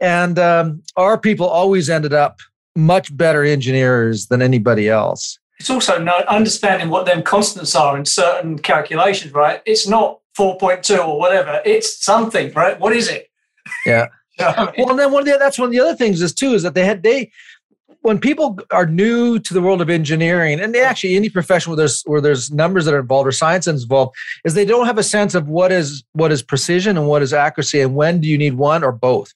[0.00, 2.40] and um, our people always ended up
[2.74, 8.04] much better engineers than anybody else it's also not understanding what them constants are in
[8.04, 11.60] certain calculations right it's not 4.2 or whatever.
[11.64, 12.78] It's something, right?
[12.78, 13.30] What is it?
[13.86, 14.06] Yeah.
[14.38, 14.74] you know I mean?
[14.78, 16.62] Well, and then one of the, that's one of the other things is too is
[16.64, 17.30] that they had they
[18.00, 21.76] when people are new to the world of engineering and they actually any profession where
[21.76, 25.02] there's where there's numbers that are involved or science involved is they don't have a
[25.02, 28.38] sense of what is what is precision and what is accuracy and when do you
[28.38, 29.32] need one or both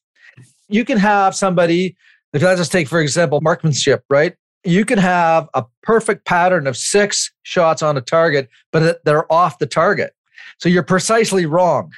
[0.68, 1.96] you can have somebody
[2.32, 4.34] let's just take for example marksmanship right
[4.64, 9.58] you can have a perfect pattern of six shots on a target but they're off
[9.58, 10.12] the target
[10.58, 11.92] so you're precisely wrong.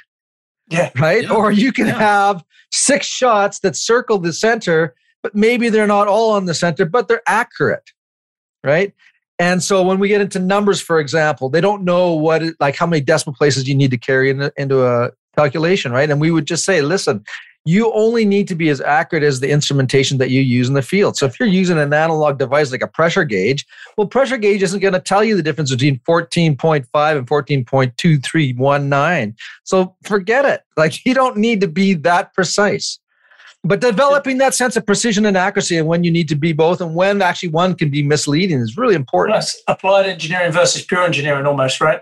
[0.69, 0.91] Yeah.
[0.97, 1.23] Right.
[1.23, 1.33] Yeah.
[1.33, 1.97] Or you can yeah.
[1.97, 6.85] have six shots that circle the center, but maybe they're not all on the center,
[6.85, 7.91] but they're accurate.
[8.63, 8.93] Right.
[9.39, 12.85] And so when we get into numbers, for example, they don't know what, like how
[12.85, 15.91] many decimal places you need to carry in, into a calculation.
[15.91, 16.09] Right.
[16.09, 17.25] And we would just say, listen,
[17.65, 20.81] you only need to be as accurate as the instrumentation that you use in the
[20.81, 21.15] field.
[21.15, 24.79] So if you're using an analog device like a pressure gauge, well, pressure gauge isn't
[24.79, 29.35] going to tell you the difference between 14.5 and 14.2319.
[29.63, 30.61] So forget it.
[30.75, 32.97] Like you don't need to be that precise.
[33.63, 36.81] But developing that sense of precision and accuracy and when you need to be both
[36.81, 39.35] and when actually one can be misleading is really important.
[39.35, 42.01] Plus applied engineering versus pure engineering almost, right?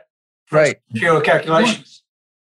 [0.51, 0.77] Right.
[0.95, 2.01] Pure calculations.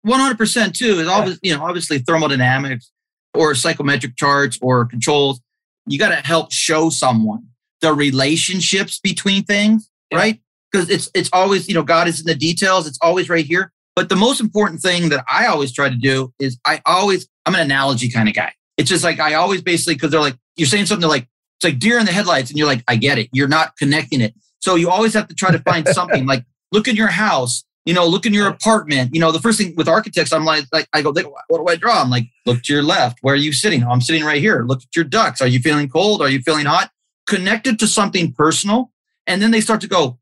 [0.07, 2.91] 100% too is obviously, you know, obviously thermodynamics,
[3.35, 5.41] or psychrometric charts or controls.
[5.87, 7.47] You got to help show someone
[7.81, 10.19] the relationships between things, yeah.
[10.19, 10.41] right?
[10.71, 12.87] Because it's it's always, you know, God is in the details.
[12.87, 13.73] It's always right here.
[13.95, 17.55] But the most important thing that I always try to do is I always I'm
[17.55, 18.53] an analogy kind of guy.
[18.77, 21.79] It's just like I always basically because they're like you're saying something like it's like
[21.79, 23.29] deer in the headlights, and you're like I get it.
[23.33, 24.35] You're not connecting it.
[24.61, 27.95] So you always have to try to find something like look in your house you
[27.95, 29.13] know, look in your apartment.
[29.13, 31.13] You know, the first thing with architects, I'm like, like I go,
[31.49, 32.01] what do I draw?
[32.01, 33.19] I'm like, look to your left.
[33.23, 33.83] Where are you sitting?
[33.83, 34.65] Oh, I'm sitting right here.
[34.67, 35.41] Look at your ducts.
[35.41, 36.23] Are you feeling cold?
[36.23, 36.91] Are you feeling hot?
[37.27, 38.93] Connected to something personal.
[39.27, 40.19] And then they start to go,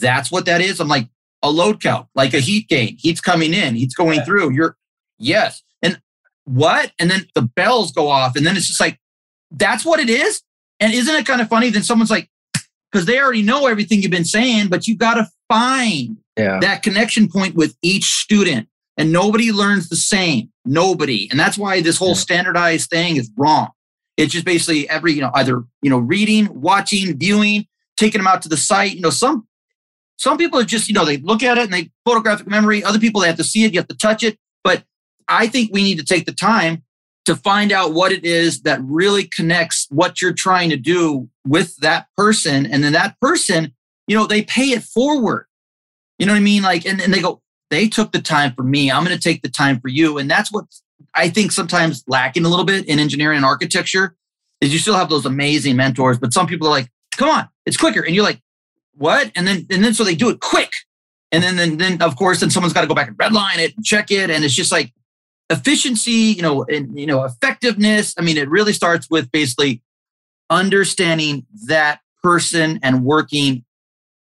[0.00, 0.80] that's what that is.
[0.80, 1.08] I'm like,
[1.42, 2.96] a load count, like a heat gain.
[2.98, 4.24] Heat's coming in, heat's going yeah.
[4.24, 4.52] through.
[4.52, 4.76] You're,
[5.18, 5.62] yes.
[6.44, 6.92] What?
[6.98, 8.36] And then the bells go off.
[8.36, 8.98] And then it's just like,
[9.50, 10.42] that's what it is.
[10.80, 11.70] And isn't it kind of funny?
[11.70, 12.28] Then someone's like,
[12.90, 16.58] because they already know everything you've been saying, but you got to find Yeah.
[16.60, 21.80] that connection point with each student and nobody learns the same nobody and that's why
[21.82, 22.14] this whole Yeah.
[22.14, 23.68] standardized thing is wrong
[24.16, 27.66] it's just basically every you know either you know reading watching viewing
[27.98, 29.46] taking them out to the site you know some
[30.16, 32.98] some people are just you know they look at it and they photographic memory other
[32.98, 34.84] people they have to see it you have to touch it but
[35.28, 36.82] i think we need to take the time
[37.24, 41.76] to find out what it is that really connects what you're trying to do with
[41.78, 42.66] that person.
[42.66, 43.72] And then that person
[44.06, 45.46] you know they pay it forward.
[46.18, 46.62] You know what i mean?
[46.62, 48.90] Like and, and they go they took the time for me.
[48.90, 50.18] I'm going to take the time for you.
[50.18, 50.66] And that's what
[51.14, 54.16] i think sometimes lacking a little bit in engineering and architecture
[54.60, 57.76] is you still have those amazing mentors but some people are like come on it's
[57.76, 58.02] quicker.
[58.02, 58.40] And you're like
[58.96, 59.32] what?
[59.34, 60.70] And then and then so they do it quick.
[61.32, 63.74] And then then, then of course then someone's got to go back and redline it
[63.74, 64.30] and check it.
[64.30, 64.92] And it's just like
[65.50, 69.82] efficiency you know and you know effectiveness i mean it really starts with basically
[70.50, 73.64] understanding that person and working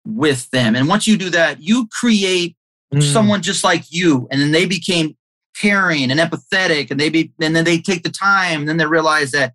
[0.06, 2.56] with them and once you do that you create
[2.93, 3.01] Mm.
[3.01, 5.17] someone just like you and then they became
[5.60, 8.86] caring and empathetic and they be and then they take the time and then they
[8.86, 9.54] realize that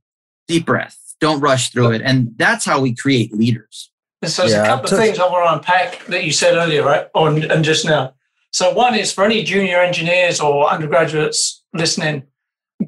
[0.48, 3.92] deep breath don't rush through it and that's how we create leaders
[4.24, 6.82] So there's Yeah, a couple of things I want to unpack that you said earlier,
[6.84, 7.06] right?
[7.14, 8.14] On and just now.
[8.52, 12.24] So one is for any junior engineers or undergraduates listening,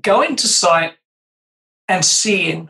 [0.03, 0.95] going to site
[1.89, 2.69] and seeing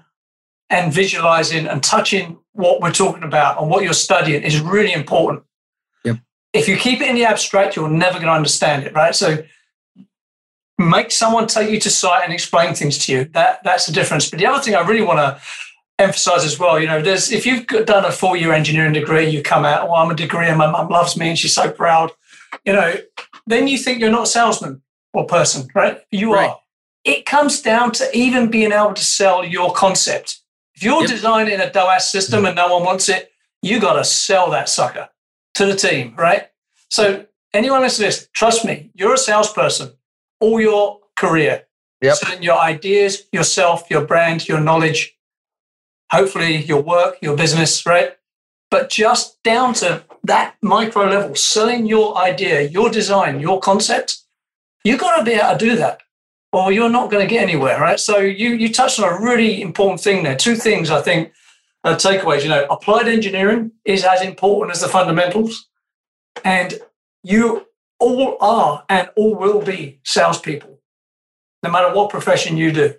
[0.68, 5.42] and visualizing and touching what we're talking about and what you're studying is really important.
[6.04, 6.18] Yep.
[6.52, 9.14] If you keep it in the abstract, you're never going to understand it, right?
[9.14, 9.44] So
[10.78, 13.24] make someone take you to site and explain things to you.
[13.26, 14.28] That that's the difference.
[14.28, 15.40] But the other thing I really want to
[15.98, 19.64] emphasize as well, you know, there's if you've done a four-year engineering degree, you come
[19.64, 22.12] out, oh, I'm a degree and my mum loves me and she's so proud,
[22.64, 22.94] you know,
[23.46, 26.00] then you think you're not a salesman or person, right?
[26.10, 26.50] You Right.
[26.50, 26.60] are.
[27.04, 30.38] It comes down to even being able to sell your concept.
[30.74, 31.10] If you're Yep.
[31.10, 35.08] designing a DOAS system and no one wants it, you got to sell that sucker
[35.54, 36.48] to the team, right?
[36.88, 39.92] So anyone listening to this, trust me, you're a salesperson
[40.40, 41.66] all your career.
[42.00, 42.18] Yep.
[42.40, 45.16] Your ideas, yourself, your brand, your knowledge,
[46.10, 48.16] hopefully your work, your business, right?
[48.70, 54.18] But just down to that micro level, selling your idea, your design, your concept,
[54.84, 56.00] you've got to be able to do that
[56.52, 57.98] or you're not going to get anywhere, right?
[57.98, 60.36] So you, you touched on a really important thing there.
[60.36, 61.32] Two things I think
[61.84, 62.42] are takeaways.
[62.42, 65.68] You know, applied engineering is as important as the fundamentals.
[66.44, 66.74] And
[67.24, 67.66] you
[67.98, 70.78] all are and all will be salespeople,
[71.62, 72.94] no matter what profession you do.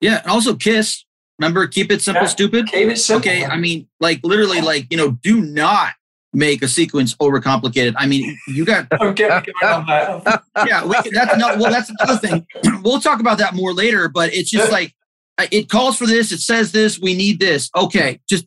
[0.00, 1.04] yeah and also kiss
[1.38, 2.28] remember keep it simple Yeah.
[2.28, 3.30] stupid Keep it simple.
[3.30, 5.94] okay i mean like literally like you know do not
[6.32, 9.30] make a sequence overcomplicated i mean you got Don't get
[9.62, 10.42] on that.
[10.66, 12.46] yeah, we can, that's not, well, that's another thing.
[12.82, 14.94] We'll talk about that more later, but it's just like
[15.38, 17.70] uh, it calls for this, it says this, we need this.
[17.76, 18.46] Okay, just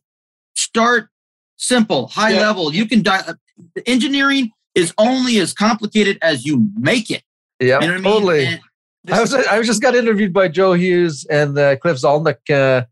[0.55, 1.09] start
[1.57, 2.41] simple, high Yeah.
[2.41, 2.73] level.
[2.73, 3.21] You can die.
[3.27, 3.33] uh,
[3.85, 7.23] engineering is only as complicated as you make it.
[7.59, 8.03] Yeah, You know what I mean?
[8.03, 8.59] totally.
[9.11, 12.85] I was I was just got interviewed by Joe Hughes and uh, Cliff Zolnick uh,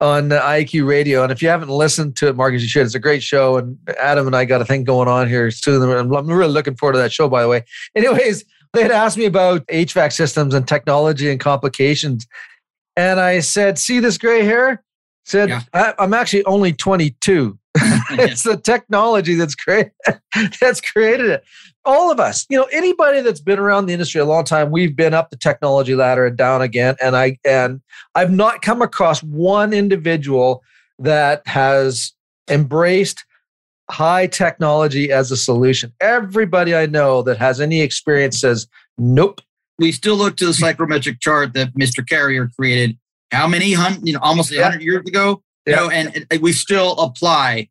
[0.00, 2.86] on IQ Radio, and if you haven't listened to it, Marcus, you should.
[2.86, 5.82] It's a great show, and Adam and I got a thing going on here soon.
[5.82, 7.64] I'm I'm really looking forward to that show, by the way.
[7.96, 12.26] Anyways, they had asked me about HVAC systems and technology and complications,
[12.96, 14.84] and I said, "See this gray hair?"
[15.24, 15.62] Said, Yeah.
[15.74, 17.58] I, "I'm actually only 22."
[18.10, 19.92] it's the technology that's created
[20.60, 21.44] that's created it.
[21.84, 24.94] All of us, you know, anybody that's been around the industry a long time, we've
[24.94, 26.96] been up the technology ladder and down again.
[27.02, 27.80] And I and
[28.14, 30.62] I've not come across one individual
[30.98, 32.12] that has
[32.50, 33.24] embraced
[33.90, 35.92] high technology as a solution.
[36.00, 38.66] Everybody I know that has any experience says,
[38.98, 39.40] nope.
[39.78, 42.06] we still look to the psychrometric chart that Mr.
[42.06, 42.98] Carrier created
[43.32, 44.62] how many hundred, you know, almost Yeah.
[44.62, 45.76] 100 years ago, you Yeah.
[45.76, 47.68] know, and, and we still apply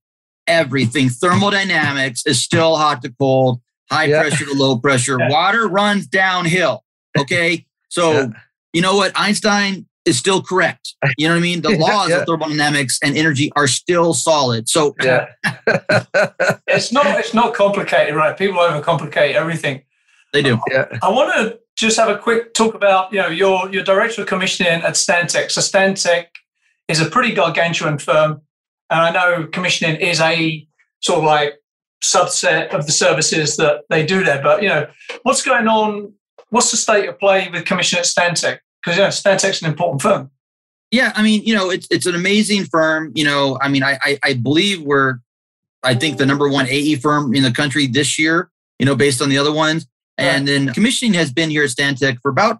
[0.47, 1.09] everything.
[1.09, 4.21] Thermodynamics is still hot to cold, high Yeah.
[4.21, 5.17] pressure to low pressure.
[5.19, 5.29] Yeah.
[5.29, 6.83] Water runs downhill.
[7.17, 7.65] Okay.
[7.89, 8.27] So, Yeah.
[8.73, 9.11] you know what?
[9.15, 10.93] Einstein is still correct.
[11.17, 11.61] You know what I mean?
[11.61, 12.17] The laws yeah.
[12.19, 14.69] of thermodynamics and energy are still solid.
[14.69, 15.27] So, Yeah.
[16.67, 18.37] It's not it's not complicated, right?
[18.37, 19.81] People overcomplicate everything.
[20.33, 20.59] they do.
[20.71, 20.85] yeah.
[21.01, 24.27] I want to just have a quick talk about, you know, your your director of
[24.27, 25.51] commissioning at Stantec.
[25.51, 26.25] So Stantec
[26.87, 28.41] is a pretty gargantuan firm,
[28.89, 30.67] and I know commissioning is a
[31.01, 31.55] sort of like
[32.03, 34.41] subset of the services that they do there.
[34.41, 34.87] But you know,
[35.23, 36.13] what's going on?
[36.49, 38.59] What's the state of play with commissioning at Stantec?
[38.83, 40.31] Because you know, Stantec's an important firm.
[40.91, 43.11] Yeah, I mean, you know, it's it's an amazing firm.
[43.15, 45.19] You know, I mean, I I, I believe we're,
[45.83, 48.49] I think the number one AE firm in the country this year.
[48.79, 52.19] You know, based on the other ones, and then commissioning has been here at Stantec
[52.21, 52.59] for about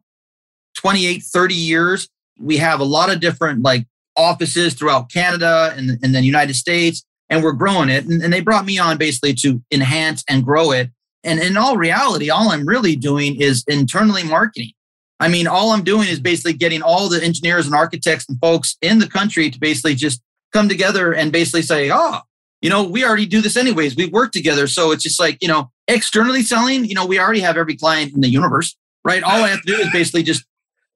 [0.78, 2.10] 28, 30 years.
[2.40, 3.86] We have a lot of different like
[4.18, 8.06] offices throughout Canada and and the United States, and we're growing it.
[8.06, 10.90] And, and they brought me on basically to enhance and grow it.
[11.24, 14.72] And in all reality, all I'm really doing is internally marketing.
[15.20, 18.78] I mean, all I'm doing is basically getting all the engineers and architects and folks
[18.82, 20.22] in the country to basically just
[20.54, 22.20] come together and basically say, oh,
[22.62, 23.96] you know, we already do this anyways.
[23.96, 24.68] We work together.
[24.68, 28.14] So it's just like, you know, externally selling, you know, we already have every client
[28.14, 29.24] in the universe, right?
[29.24, 30.46] All I have to do is basically just,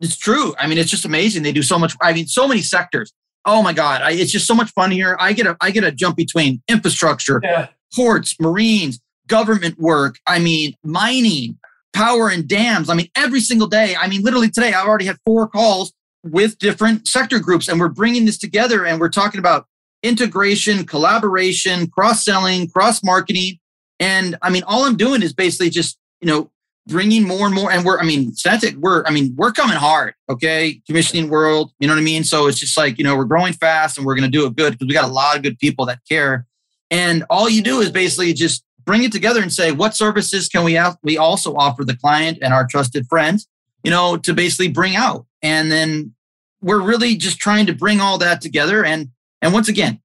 [0.01, 0.53] it's true.
[0.59, 1.43] I mean, it's just amazing.
[1.43, 1.95] They do so much.
[2.01, 3.13] I mean, so many sectors.
[3.45, 4.01] Oh my God.
[4.01, 5.15] I, it's just so much fun here.
[5.19, 7.67] I get a, I get a jump between infrastructure, yeah.
[7.95, 10.17] ports, marines, government work.
[10.27, 11.57] I mean, mining,
[11.93, 12.89] power and dams.
[12.89, 13.95] I mean, every single day.
[13.95, 17.89] I mean, literally today, I've already had four calls with different sector groups and we're
[17.89, 19.65] bringing this together and we're talking about
[20.03, 23.59] integration, collaboration, cross selling, cross marketing.
[23.99, 26.50] And I mean, all I'm doing is basically just, you know,
[26.87, 27.71] bringing more and more.
[27.71, 30.13] And we're, I mean, that's it we're, I mean, we're coming hard.
[30.29, 30.81] Okay.
[30.87, 32.23] Commissioning world, you know what I mean?
[32.23, 34.55] So it's just like, you know, we're growing fast and we're going to do it
[34.55, 36.45] good because we got a lot of good people that care.
[36.89, 40.63] And all you do is basically just bring it together and say, what services can
[40.63, 43.47] we, have, we also offer the client and our trusted friends,
[43.83, 45.25] you know, to basically bring out.
[45.41, 46.13] And then
[46.61, 48.83] we're really just trying to bring all that together.
[48.83, 49.09] And,
[49.41, 50.01] and once again,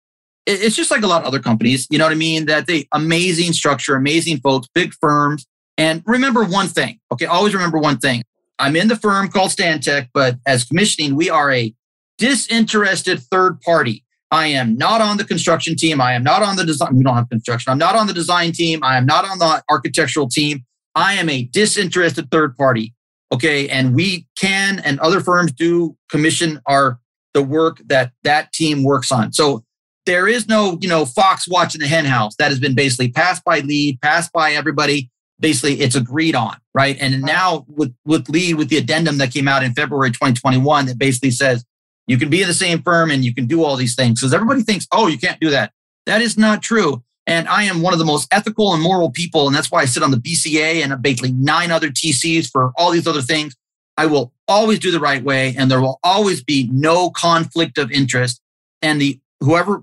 [0.46, 2.46] it's just like a lot of other companies, you know what I mean?
[2.46, 5.44] That they amazing structure, amazing folks, big firms.
[5.78, 7.00] And remember one thing.
[7.12, 7.26] Okay.
[7.26, 8.22] Always remember one thing.
[8.58, 11.74] I'm in the firm called Stantec, but as commissioning, we are a
[12.18, 14.02] disinterested third party.
[14.30, 16.00] I am not on the construction team.
[16.00, 16.96] I am not on the design.
[16.96, 17.70] We don't have construction.
[17.70, 18.82] I'm not on the design team.
[18.82, 20.64] I am not on the architectural team.
[20.94, 22.94] I am a disinterested third party.
[23.32, 23.68] Okay.
[23.68, 26.98] And we can, and other firms do commission our,
[27.34, 29.32] the work that that team works on.
[29.32, 29.62] So
[30.06, 33.44] there is no, you know, fox watching the hen house that has been basically passed
[33.44, 35.10] by LEED, passed by everybody.
[35.38, 36.96] Basically, it's agreed on, right?
[36.98, 40.98] And now with, with LEED, with the addendum that came out in February 2021, that
[40.98, 41.64] basically says
[42.06, 44.20] you can be in the same firm and you can do all these things.
[44.20, 45.72] Because everybody thinks, oh, you can't do that.
[46.06, 47.02] That is not true.
[47.26, 49.46] And I am one of the most ethical and moral people.
[49.46, 52.90] And that's why I sit on the BCA and basically nine other TCs for all
[52.92, 53.54] these other things.
[53.96, 57.90] I will always do the right way and there will always be no conflict of
[57.90, 58.40] interest.
[58.82, 59.82] And the whoever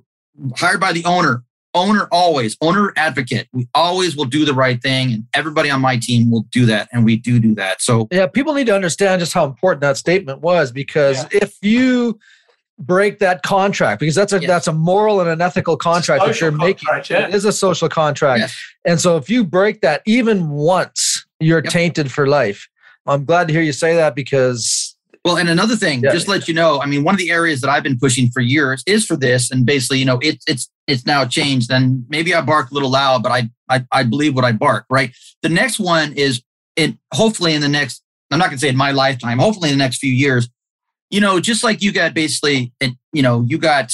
[0.55, 3.47] hired by the owner, owner always, owner advocate.
[3.53, 5.13] We always will do the right thing.
[5.13, 6.89] And everybody on my team will do that.
[6.91, 7.81] And we do do that.
[7.81, 11.39] So, yeah, people need to understand just how important that statement was because yeah.
[11.41, 12.19] if you,
[12.79, 14.47] break that contract because that's a yes.
[14.47, 16.89] that's a moral and an ethical contract that you're making.
[17.09, 17.27] Yeah.
[17.27, 18.39] It is a social contract.
[18.39, 18.73] Yes.
[18.83, 21.71] And so if you break that even once, you're yep.
[21.71, 22.67] tainted for life.
[23.05, 24.82] I'm glad to hear you say that because
[25.23, 26.11] well, and another thing, yeah.
[26.11, 28.41] just let you know, I mean, one of the areas that I've been pushing for
[28.41, 31.71] years is for this, and basically, you know, it's it's it's now changed.
[31.71, 34.85] And maybe I bark a little loud, but I I, I believe what I bark.
[34.89, 35.15] Right.
[35.41, 36.43] The next one is,
[36.75, 39.77] in hopefully in the next, I'm not going to say in my lifetime, hopefully in
[39.77, 40.49] the next few years,
[41.09, 43.93] you know, just like you got basically, and you know, you got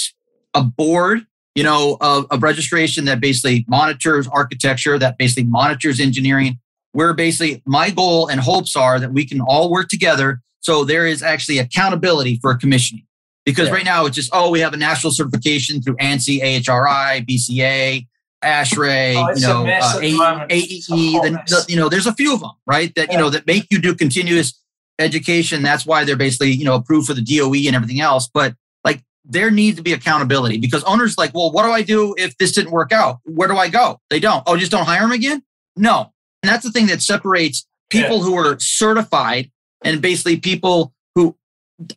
[0.55, 6.59] a board, you know, of, of registration that basically monitors architecture, that basically monitors engineering.
[6.93, 11.06] Where basically my goal and hopes are that we can all work together so there
[11.06, 13.06] is actually accountability for commissioning.
[13.45, 13.76] Because yeah.
[13.76, 18.06] right now it's just, oh, we have a national certification through ANSI, AHRI, BCA,
[18.43, 22.52] ASHRAE, oh, you know, uh, AEE, the, the, you know, there's a few of them,
[22.65, 22.93] right?
[22.95, 23.13] That, yeah.
[23.13, 24.54] you know, that make you do continuous
[24.98, 25.63] education.
[25.63, 28.30] That's why they're basically, you know, approved for the DOE and everything else.
[28.32, 32.15] But like there needs to be accountability because owners like, well, what do I do
[32.17, 33.19] if this didn't work out?
[33.26, 34.00] Where do I go?
[34.10, 34.43] They don't.
[34.45, 35.43] Oh, just don't hire them again?
[35.76, 36.13] No.
[36.43, 38.24] And that's the thing that separates people yeah.
[38.24, 39.52] who are certified
[39.83, 41.35] and basically people who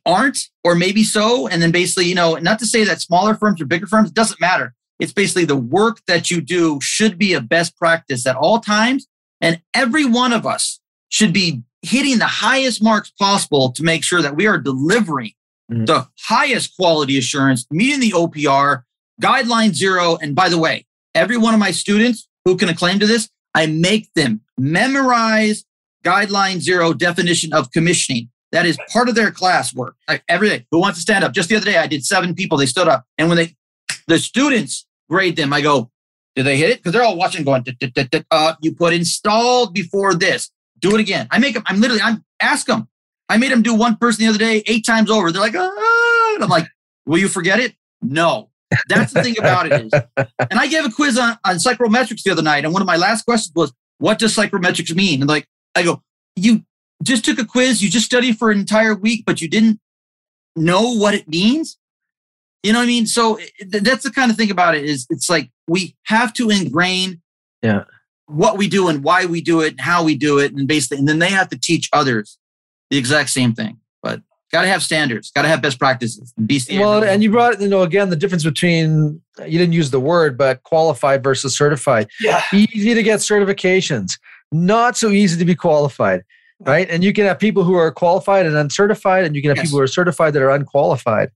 [0.06, 3.60] aren't or maybe so and then basically you know not to say that smaller firms
[3.60, 7.40] or bigger firms doesn't matter it's basically the work that you do should be a
[7.40, 9.06] best practice at all times
[9.40, 14.22] and every one of us should be hitting the highest marks possible to make sure
[14.22, 15.32] that we are delivering
[15.70, 15.84] mm-hmm.
[15.84, 18.82] the highest quality assurance meeting the opr
[19.20, 23.06] guideline zero and by the way every one of my students who can acclaim to
[23.06, 25.64] this i make them memorize
[26.04, 28.28] guideline zero definition of commissioning.
[28.52, 29.96] That is part of their class work.
[30.08, 31.32] Like every day, who wants to stand up?
[31.32, 32.58] Just the other day, I did seven people.
[32.58, 33.56] They stood up, and when they,
[34.08, 35.90] the students grade them, I go,
[36.36, 37.64] "Did they hit it?" Because they're all watching, going,
[38.30, 40.50] uh, "You put installed before this.
[40.80, 41.62] Do it again." I make them.
[41.66, 42.02] I'm literally.
[42.02, 42.88] I'm ask them.
[43.30, 45.32] I made them do one person the other day eight times over.
[45.32, 46.38] They're like, ah.
[46.42, 46.68] I'm like,
[47.06, 48.50] "Will you forget it?" No.
[48.88, 49.92] That's the thing about it is.
[50.50, 52.96] And I gave a quiz on, on psychrometrics the other night, and one of my
[52.96, 56.02] last questions was, "What does psychrometrics mean?" And like, I go,
[56.36, 56.64] you
[57.02, 59.80] just took a quiz, you just studied for an entire week, but you didn't
[60.56, 61.78] know what it means.
[62.62, 63.06] You know what I mean?
[63.06, 67.20] So that's the kind of thing about it is it's like we have to ingrain
[67.60, 67.84] yeah.
[68.26, 70.52] what we do and why we do it and how we do it.
[70.52, 72.38] And basically, and then they have to teach others
[72.90, 73.78] the exact same thing.
[74.00, 76.32] But got to have standards, got to have best practices.
[76.40, 80.00] BCA well, and you brought, you know, again, the difference between, you didn't use the
[80.00, 82.08] word, but qualified versus certified.
[82.20, 82.42] Yeah.
[82.52, 84.18] Easy to get certifications
[84.52, 86.22] not so easy to be qualified,
[86.60, 86.88] right?
[86.90, 89.66] And you can have people who are qualified and uncertified, and you can have Yes.
[89.66, 91.30] people who are certified that are unqualified,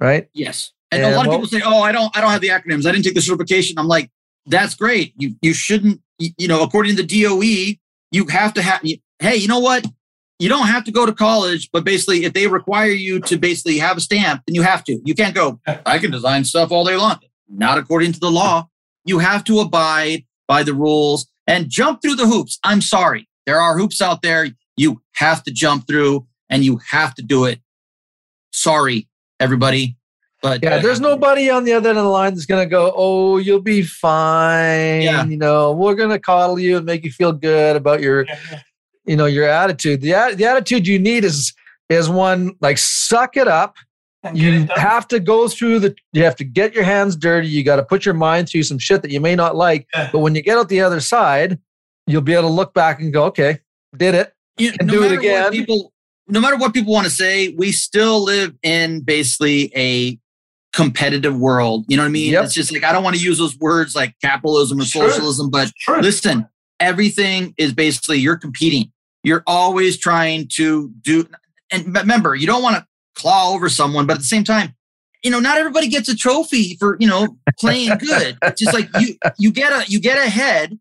[0.00, 0.28] right?
[0.34, 0.72] Yes.
[0.90, 2.86] And, And a lot of people say, "Oh, I don't, I don't have the acronyms.
[2.86, 4.10] I didn't take the certification." I'm like,
[4.46, 5.12] "That's great.
[5.18, 6.00] You, you shouldn't.
[6.18, 7.76] You, you know, according to the DOE,
[8.12, 8.80] you have to have.
[8.84, 9.86] you- Hey, you know what?
[10.40, 13.78] You don't have to go to college, but basically, if they require you to basically
[13.78, 15.00] have a stamp, then you have to.
[15.04, 15.60] You can't go.
[15.86, 17.18] I can design stuff all day long.
[17.48, 18.68] Not according to the law.
[19.04, 22.58] You have to abide by the rules and jump through the hoops.
[22.64, 24.48] I'm sorry, there are hoops out there.
[24.76, 27.60] You have to jump through, and you have to do it.
[28.52, 29.08] Sorry,
[29.40, 29.96] everybody.
[30.42, 33.38] But Yeah, there's nobody on the other end of the line that's gonna go, "Oh,
[33.38, 35.24] you'll be fine." Yeah.
[35.24, 38.60] You know, we're gonna coddle you and make you feel good about your, Yeah,
[39.06, 40.02] you know, your attitude.
[40.02, 41.54] The the attitude you need is
[41.88, 43.76] is one like suck it up.
[44.24, 45.94] And You have to go through the.
[46.12, 47.48] You have to get your hands dirty.
[47.48, 49.86] You got to put your mind through some shit that you may not like.
[49.94, 50.08] Yeah.
[50.12, 51.58] But when you get out the other side,
[52.06, 53.60] you'll be able to look back and go, "Okay,
[53.96, 55.50] did it." you, and no do it again.
[55.52, 55.92] People,
[56.28, 60.18] no matter what people want to say, we still live in basically a
[60.72, 61.84] competitive world.
[61.88, 62.32] You know what I mean?
[62.32, 62.44] Yep.
[62.44, 65.08] It's just like I don't want to use those words like capitalism or Sure.
[65.10, 66.00] socialism, but True.
[66.00, 66.48] listen,
[66.80, 68.90] everything is basically you're competing.
[69.22, 71.26] You're always trying to do.
[71.70, 74.74] And remember, you don't want to claw over someone, but at the same time,
[75.22, 78.36] you know, not everybody gets a trophy for you know playing good.
[78.42, 80.78] It's just like you you get a you get ahead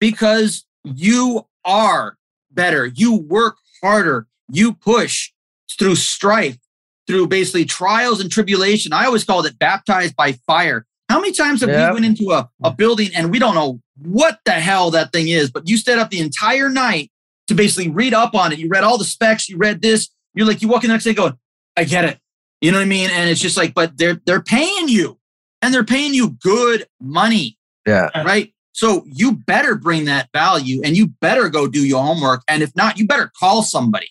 [0.00, 2.16] because you are
[2.50, 2.86] better.
[2.86, 4.26] You work harder.
[4.50, 5.30] You push
[5.78, 6.58] through strife,
[7.06, 8.92] through basically trials and tribulation.
[8.92, 10.86] I always called it baptized by fire.
[11.08, 11.90] How many times have Yep.
[11.90, 15.28] we went into a, a building and we don't know what the hell that thing
[15.28, 17.10] is, but you stayed up the entire night
[17.48, 18.58] to basically read up on it.
[18.58, 20.08] You read all the specs, you read this.
[20.34, 21.38] You're like, you walk in the next day going,
[21.76, 22.18] I get it.
[22.60, 23.10] You know what I mean?
[23.12, 25.18] And it's just like, but they're they're paying you
[25.62, 28.08] and they're paying you good money Yeah.
[28.24, 28.52] right?
[28.72, 32.42] So you better bring that value and you better go do your homework.
[32.48, 34.08] And if not, you better call somebody.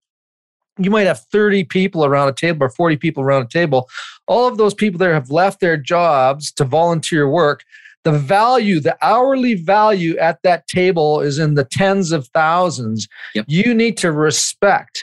[0.79, 3.89] You might have 30 people around a table or 40 people around a table.
[4.29, 7.65] All of those people there have left their jobs to volunteer work.
[8.05, 13.09] The value, the hourly value at that table is in the tens of thousands.
[13.35, 13.47] Yep.
[13.49, 15.03] You need to respect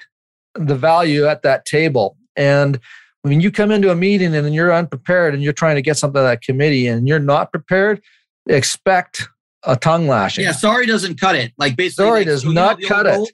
[0.56, 2.18] the value at that table.
[2.36, 2.80] And
[3.22, 6.20] when you come into a meeting and you're unprepared and you're trying to get something
[6.20, 8.02] to that committee and you're not prepared,
[8.48, 9.28] expect
[9.64, 10.44] a tongue lashing.
[10.46, 11.52] Yeah, sorry doesn't cut it.
[11.58, 13.16] Like basically, Sorry like, does so not the old cut it.
[13.16, 13.26] rule?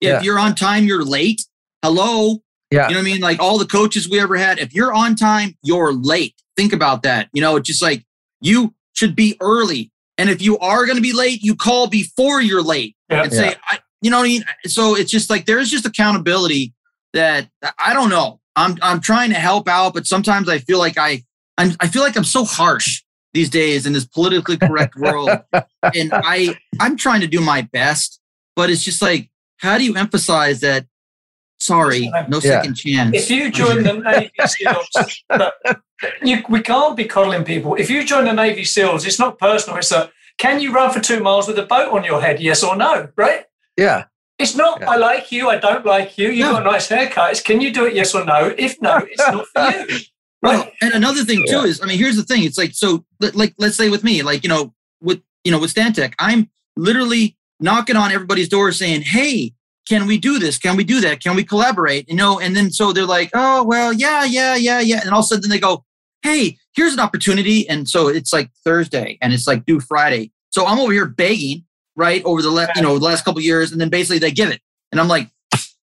[0.00, 0.22] If Yeah.
[0.22, 1.42] you're on time, you're late.
[1.82, 2.42] Hello.
[2.70, 2.88] Yeah.
[2.88, 3.20] You know what I mean?
[3.20, 6.34] Like all the coaches we ever had, if you're on time, you're late.
[6.56, 7.28] Think about that.
[7.32, 8.04] You know, it's just like
[8.40, 9.90] you should be early.
[10.18, 13.24] And if you are going to be late, you call before you're late Yeah.
[13.24, 14.44] and say, I, you know what I mean?
[14.66, 16.72] So it's just like there's just accountability
[17.12, 18.40] that I don't know.
[18.56, 21.22] I'm I'm trying to help out, but sometimes I feel like I
[21.58, 23.02] I'm, I feel like I'm so harsh
[23.34, 25.30] these days in this politically correct world,
[25.94, 28.20] and I I'm trying to do my best,
[28.56, 30.86] but it's just like how do you emphasize that?
[31.58, 32.40] Sorry, no Yeah.
[32.40, 33.14] second chance.
[33.16, 35.54] If you join the Navy SEALs, look,
[36.20, 37.76] you, we can't be coddling people.
[37.76, 39.78] If you join the Navy SEALs, it's not personal.
[39.78, 42.40] It's a can you run for two miles with a boat on your head?
[42.40, 43.44] Yes or no, right?
[43.76, 44.06] Yeah.
[44.40, 44.90] It's not, Yeah.
[44.90, 46.54] I like you, I don't like you, you've No.
[46.54, 47.30] got a nice haircut.
[47.30, 48.52] It's can you do it, yes or no?
[48.58, 49.98] If no, it's not for you.
[50.42, 52.42] Well, and another thing too is, I mean, here's the thing.
[52.42, 55.72] It's like, so like, let's say with me, like, you know, with, you know, with
[55.72, 59.52] Stantec, I'm literally knocking on everybody's door saying, Hey,
[59.88, 60.58] can we do this?
[60.58, 61.22] Can we do that?
[61.22, 62.08] Can we collaborate?
[62.08, 65.00] You know, and then so they're like, Oh, well, yeah, yeah, yeah, yeah.
[65.00, 65.84] And all of a sudden they go,
[66.22, 67.68] Hey, here's an opportunity.
[67.68, 70.32] And so it's like Thursday and it's like due Friday.
[70.50, 71.64] So I'm over here begging,
[71.96, 73.72] right, over the, last you know, the last couple of years.
[73.72, 74.60] And then basically they give it.
[74.90, 75.30] And I'm like,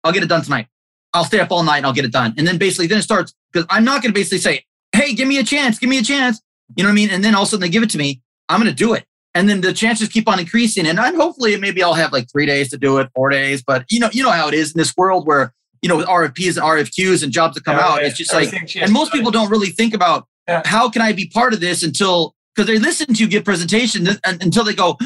[0.04, 0.68] I'll get it done tonight.
[1.14, 2.34] I'll stay up all night and I'll get it done.
[2.38, 5.26] And then basically then it starts because I'm not going to basically say, Hey, give
[5.28, 6.40] me a chance, give me a chance.
[6.76, 7.10] You know what I mean?
[7.10, 8.20] And then all of a sudden they give it to me.
[8.48, 9.04] I'm going to do it.
[9.34, 10.86] And then the chances keep on increasing.
[10.86, 13.62] And I'm hopefully maybe I'll have like three days to do it, four days.
[13.62, 16.06] But you know, you know how it is in this world where, you know, with
[16.06, 18.08] RFPs and RFQs and jobs that come Yeah, out, yeah.
[18.08, 20.62] it's just like, and most people don't really think about Yeah.
[20.66, 24.06] how can I be part of this until, because they listen to you give presentation
[24.24, 24.98] until they go,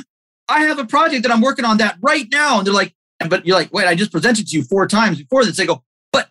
[0.49, 2.59] I have a project that I'm working on that right now.
[2.59, 2.94] And they're like,
[3.28, 5.57] but you're like, wait, I just presented to you four times before this.
[5.57, 5.82] They go,
[6.12, 6.28] but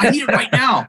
[0.00, 0.86] I need it right now.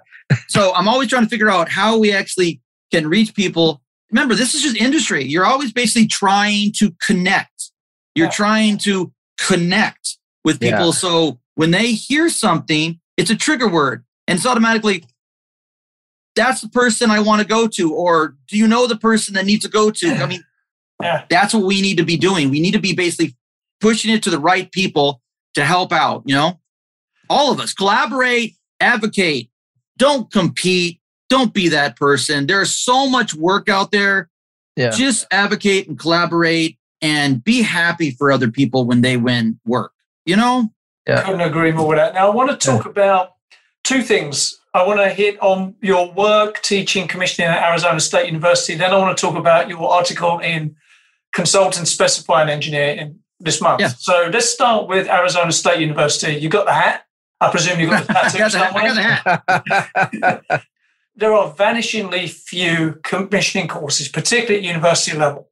[0.48, 2.62] So I'm always trying to figure out how we actually
[2.92, 3.82] can reach people.
[4.12, 5.24] Remember, this is just industry.
[5.26, 7.72] You're always basically trying to connect.
[8.16, 8.32] You're Yeah.
[8.32, 10.86] trying to connect with people.
[10.88, 10.92] Yeah.
[10.92, 15.04] So when they hear something, it's a trigger word and it's automatically,
[16.36, 17.94] that's the person I want to go to.
[17.94, 20.08] Or do you know the person that needs to go to?
[20.16, 20.44] I mean,
[21.02, 21.24] Yeah.
[21.30, 22.50] that's what we need to be doing.
[22.50, 23.36] We need to be basically
[23.80, 25.22] pushing it to the right people
[25.56, 26.60] to help out, you know?
[27.30, 29.50] All of us collaborate, advocate,
[30.00, 32.48] don't compete, don't be that person.
[32.48, 34.30] There's so much work out there.
[34.76, 34.90] Yeah.
[34.90, 39.92] Just advocate and collaborate and be happy for other people when they win work,
[40.26, 40.70] you know?
[41.06, 42.14] Couldn't agree more with that.
[42.14, 43.34] Now, I want to talk about
[43.84, 44.60] two things.
[44.74, 48.76] I want to hit on your work teaching commissioning at Arizona State University.
[48.76, 50.76] Then I want to talk about your article in
[51.34, 53.82] Consultant Specifying Engineer in this month.
[53.82, 53.88] Yeah.
[53.88, 56.34] So let's start with Arizona State University.
[56.34, 57.06] You got the hat.
[57.42, 58.76] I presume you got the tattoo got the hat.
[58.76, 60.44] I got the somewhere.
[60.50, 60.64] hat.
[61.16, 65.50] There are vanishingly few commissioning courses, particularly at university level.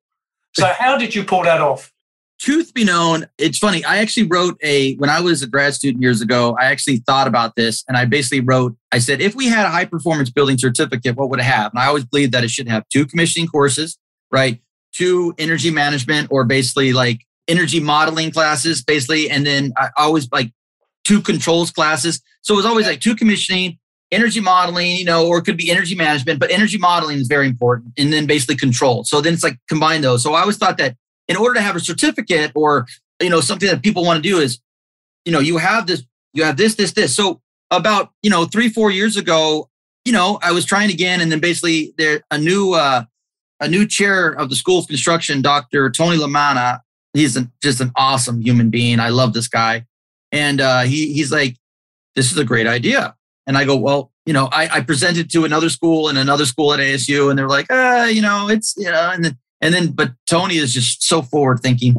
[0.55, 1.91] So how did you pull that off?
[2.39, 3.83] truth be known, it's funny.
[3.83, 7.27] I actually wrote a, when I was a grad student years ago, I actually thought
[7.27, 10.57] about this and I basically wrote, I said, if we had a high performance building
[10.57, 11.71] certificate, what would it have?
[11.71, 13.97] And I always believed that it should have two commissioning courses,
[14.31, 14.61] right?
[14.93, 19.29] Two energy management or basically like energy modeling classes, basically.
[19.29, 20.51] And then I always like
[21.07, 22.21] two controls classes.
[22.41, 23.79] So it was always like two commissioning,
[24.11, 27.47] energy modeling, you know, or it could be energy management, but energy modeling is very
[27.47, 27.93] important.
[27.97, 29.05] And then basically control.
[29.05, 30.21] So then it's like combine those.
[30.21, 30.95] So I always thought that
[31.27, 32.87] in order to have a certificate or
[33.21, 34.59] you know something that people want to do is
[35.25, 36.03] you know you have this
[36.33, 37.41] you have this this this so
[37.71, 39.69] about you know three four years ago
[40.05, 43.03] you know i was trying again and then basically there a new uh
[43.59, 46.79] a new chair of the school of construction dr tony lamanna
[47.13, 49.83] he's an, just an awesome human being i love this guy
[50.31, 51.55] and uh he he's like
[52.15, 53.15] this is a great idea
[53.45, 56.73] and i go well you know i i presented to another school and another school
[56.73, 59.91] at asu and they're like uh you know it's you know and then and then,
[59.91, 61.95] but Tony is just so forward thinking,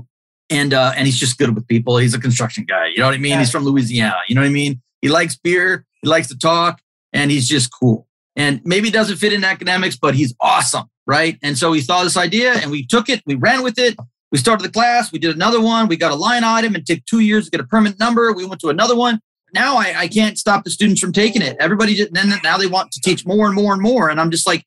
[0.51, 1.97] and uh, and he's just good with people.
[1.99, 2.87] He's a construction guy.
[2.87, 3.33] You know what I mean?
[3.33, 3.41] Yeah.
[3.41, 4.17] He's from Louisiana.
[4.29, 4.81] You know what I mean?
[5.03, 5.85] He likes beer.
[6.03, 6.81] He likes to talk,
[7.13, 8.07] and he's just cool.
[8.37, 11.37] And maybe doesn't fit in academics, but he's awesome, right?
[11.43, 13.23] And so he saw this idea, and we took it.
[13.27, 13.97] We ran with it.
[14.31, 15.11] We started the class.
[15.11, 15.89] We did another one.
[15.89, 16.75] We got a line item.
[16.75, 18.33] and took two years to get a permanent number.
[18.33, 19.21] We went to another one.
[19.55, 21.57] Now I, I can't stop the students from taking it.
[21.59, 24.11] Everybody just, then now they want to teach more and more and more.
[24.11, 24.65] And I'm just like,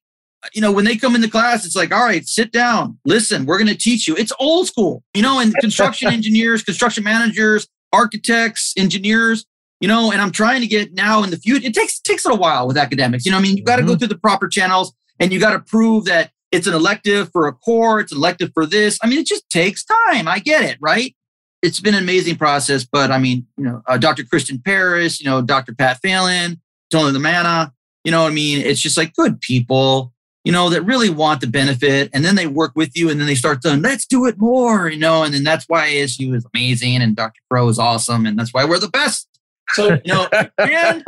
[0.54, 3.60] you know, when they come into class, it's like, all right, sit down, listen, we're
[3.60, 4.16] going to teach you.
[4.16, 9.46] It's old school, you know, and construction engineers, construction managers, architects, engineers,
[9.82, 11.66] you know, and I'm trying to get now in the future.
[11.66, 13.26] It takes takes a while with academics.
[13.26, 14.00] You know, I mean, you got to go mm-hmm.
[14.00, 17.54] through the proper channels and you got to prove that it's an elective for a
[17.54, 19.00] core, it's an elective for this.
[19.02, 20.28] I mean, it just takes time.
[20.28, 21.16] I get it, right?
[21.62, 24.24] It's been an amazing process, but I mean, you know, uh, Dr.
[24.24, 25.74] Kristen Parrish, you know, Dr.
[25.76, 27.72] Pat Phelan, Tony Lamanna,
[28.04, 31.48] you know, I mean, it's just like good people you know, that really want the
[31.48, 32.10] benefit.
[32.14, 34.90] And then they work with you and then they start saying, let's do it more,
[34.90, 37.40] you know, and then that's why ASU is amazing and Dr.
[37.50, 38.26] Pro is awesome.
[38.26, 39.28] And that's why we're the best,
[39.74, 41.04] So you know, and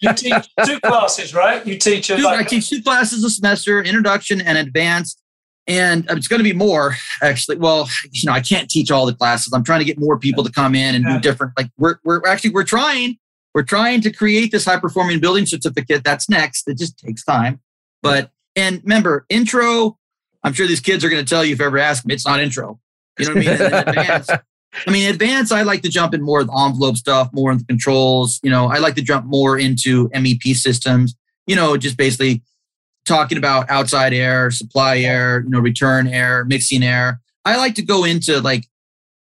[0.00, 1.66] you teach two classes, right?
[1.66, 5.20] You teach a, two, I teach two classes a semester, introduction and advanced.
[5.66, 7.56] And uh, it's going to be more actually.
[7.56, 9.52] Well, you know, I can't teach all the classes.
[9.52, 11.14] I'm trying to get more people to come in and Yeah.
[11.14, 11.52] do different.
[11.56, 13.16] Like we're, we're actually, we're trying,
[13.54, 16.04] we're trying to create this high performing building certificate.
[16.04, 16.68] That's next.
[16.68, 17.60] It just takes time.
[18.02, 19.98] But, and remember intro,
[20.42, 22.26] I'm sure these kids are going to tell you if you ever ask them, it's
[22.26, 22.78] not intro.
[23.18, 23.72] You know what I mean?
[23.88, 24.30] Advanced.
[24.86, 27.58] I mean, advanced, I like to jump in more of the envelope stuff, more in
[27.58, 28.40] the controls.
[28.42, 31.14] You know, I like to jump more into MEP systems,
[31.46, 32.42] you know, just basically
[33.04, 37.20] talking about outside air, supply air, you know, return air, mixing air.
[37.44, 38.66] I like to go into like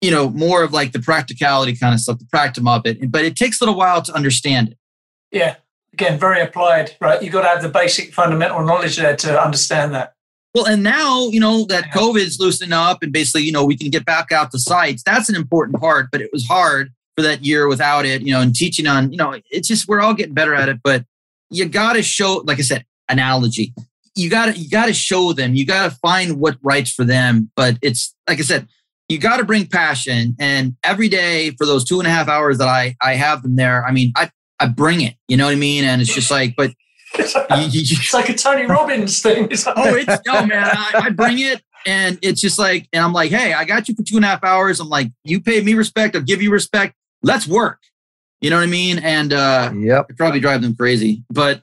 [0.02, 3.12] you know, more of like the practicality kind of stuff, the practicum of it.
[3.12, 4.78] But it takes a little while to understand it.
[5.32, 5.56] Yeah.
[5.94, 7.22] Again, very applied, right?
[7.22, 10.14] You've got to have the basic fundamental knowledge there to understand that.
[10.54, 13.90] Well, and now, you know, that COVID's loosening up and basically, you know, we can
[13.90, 15.04] get back out to sites.
[15.04, 18.42] That's an important part, but it was hard for that year without it, you know,
[18.42, 21.06] and teaching on, you know, it's just we're all getting better at it, but
[21.52, 23.74] you got to show, like I said, analogy.
[24.16, 27.06] You got to, you got to show them, you got to find what writes for
[27.06, 27.52] them.
[27.56, 28.68] But it's, like I said,
[29.08, 30.36] you got to bring passion.
[30.40, 33.56] And every day for those two and a half hours that I, I have them
[33.56, 35.84] there, I mean, I, I bring it, you know what I mean?
[35.84, 36.72] And it's just like, but
[37.16, 39.48] It's like a Tony Robbins thing.
[39.52, 40.64] It's like, oh, it's no man.
[40.66, 43.96] I, I bring it, and it's just like, and I'm like, hey, I got you
[43.96, 44.80] for two and a half hours.
[44.80, 46.96] I'm like, you pay me respect, I'll give you respect.
[47.24, 47.80] Let's work.
[48.42, 49.00] You know what I mean?
[49.00, 50.12] And uh, Yep.
[50.12, 51.62] it probably drive them crazy, but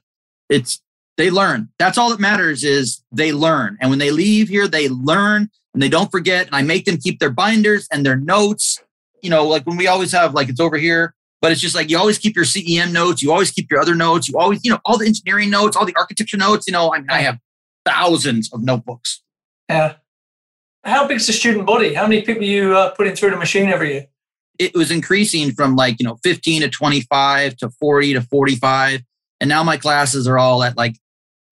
[0.51, 0.81] it's
[1.17, 1.71] they learn.
[1.79, 5.83] That's all that matters is they learn, and when they leave here, they learn and
[5.83, 6.47] they don't forget.
[6.47, 8.79] And I make them keep their binders and their notes.
[9.23, 11.15] You know, like when we always have like it's over here.
[11.43, 13.95] But it's just like you always keep your CEM notes, you always keep your other
[13.95, 16.67] notes, you always, you know, all the engineering notes, all the architecture notes.
[16.67, 17.39] You know, I, mean, I have
[17.85, 19.23] thousands of notebooks.
[19.69, 19.95] yeah.
[20.85, 21.95] How big's the student body?
[21.95, 24.07] How many people you uh, putting through the machine every year?
[24.61, 29.03] It was increasing from like, you know, 15 to 25 to 40 to 45.
[29.41, 30.95] And now my classes are all at like,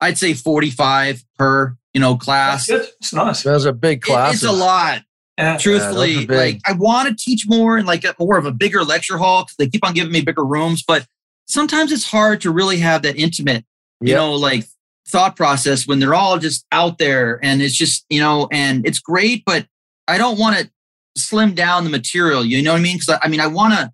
[0.01, 2.67] I'd say 45 per, you know, That's class.
[2.69, 2.87] good.
[3.01, 3.43] It's nice.
[3.43, 4.45] Those are big It- classes.
[4.45, 5.03] It's a lot.
[5.39, 5.57] Yeah.
[5.57, 6.61] truthfully, like.
[6.67, 9.57] I want to teach more and like a, more of a bigger lecture hall because
[9.57, 10.83] they keep on giving me bigger rooms.
[10.87, 11.07] But
[11.47, 13.65] sometimes it's hard to really have that intimate,
[14.01, 14.17] you Yep.
[14.17, 14.65] know, like
[15.09, 18.99] thought process when they're all just out there and it's just, you know, and it's
[19.01, 19.67] great, but
[20.09, 20.71] I don't want to
[21.17, 22.45] slim down the material.
[22.45, 22.97] You know what I mean?
[22.97, 23.93] Because I, I mean, I want to.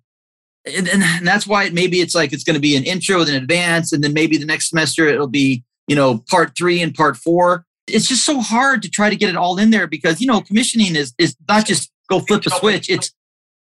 [0.77, 3.41] And, and that's why it, maybe it's like it's going to be an intro, then
[3.41, 7.17] advance, and then maybe the next semester it'll be you know part three and part
[7.17, 10.27] four it's just so hard to try to get it all in there because you
[10.27, 13.13] know commissioning is is not just go flip a switch it's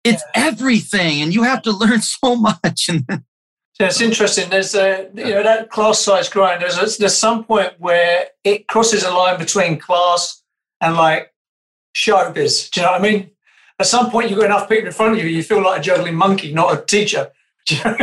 [0.04, 3.04] it's everything and you have to learn so much and
[3.78, 4.48] Yeah, it's interesting.
[4.48, 6.60] There's a you know that class size growing.
[6.60, 10.42] There's a, there's some point where it crosses a line between class
[10.80, 11.34] and like
[11.94, 12.70] showbiz.
[12.70, 13.30] Do you know what I mean?
[13.78, 15.28] At some point, you've got enough people in front of you.
[15.28, 17.30] You feel like a juggling monkey, not a teacher.
[17.68, 17.96] You know?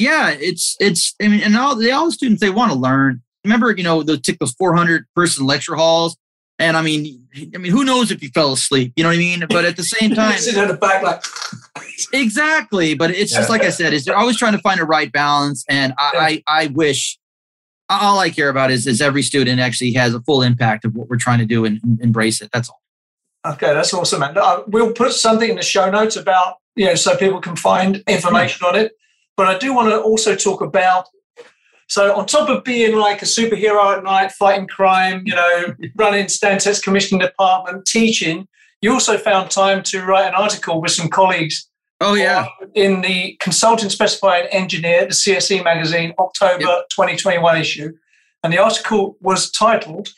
[0.00, 3.22] yeah it's it's i mean and all the all the students they want to learn
[3.44, 6.16] remember you know the took those 400 person lecture halls
[6.58, 9.18] and i mean i mean who knows if you fell asleep you know what i
[9.18, 11.24] mean but at the same time sitting at the back like
[12.12, 13.52] Exactly, but it's just Yeah.
[13.52, 16.62] like I said, is they're always trying to find a right balance, and I, I,
[16.62, 17.18] I wish
[17.90, 21.08] all I care about is is every student actually has a full impact of what
[21.10, 22.48] we're trying to do and, and embrace it.
[22.54, 22.80] That's all.
[23.46, 24.36] Okay, that's awesome, man.
[24.38, 28.02] Uh, We'll put something in the show notes about, you know, so people can find
[28.08, 28.92] information on it.
[29.36, 31.06] But I do want to also talk about,
[31.90, 36.26] so on top of being like a superhero at night, fighting crime, you know, running
[36.26, 38.46] Stantec's commissioning department, teaching,
[38.80, 41.68] you also found time to write an article with some colleagues
[42.02, 47.92] Oh yeah, in the Consultant Specified Engineer, the CSE magazine, October 2021 issue.
[48.42, 50.08] And the article was titled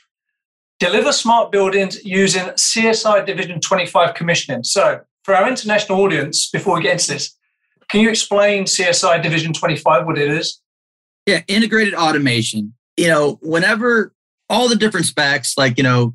[0.78, 4.62] Deliver Smart Buildings Using CSI Division 25 Commissioning.
[4.62, 7.36] So, for our international audience, before we get into this,
[7.88, 10.61] can you explain CSI Division 25, what it is?
[11.26, 11.42] Yeah.
[11.48, 12.74] Integrated automation.
[12.96, 14.12] You know, whenever
[14.48, 16.14] all the different specs, like you know,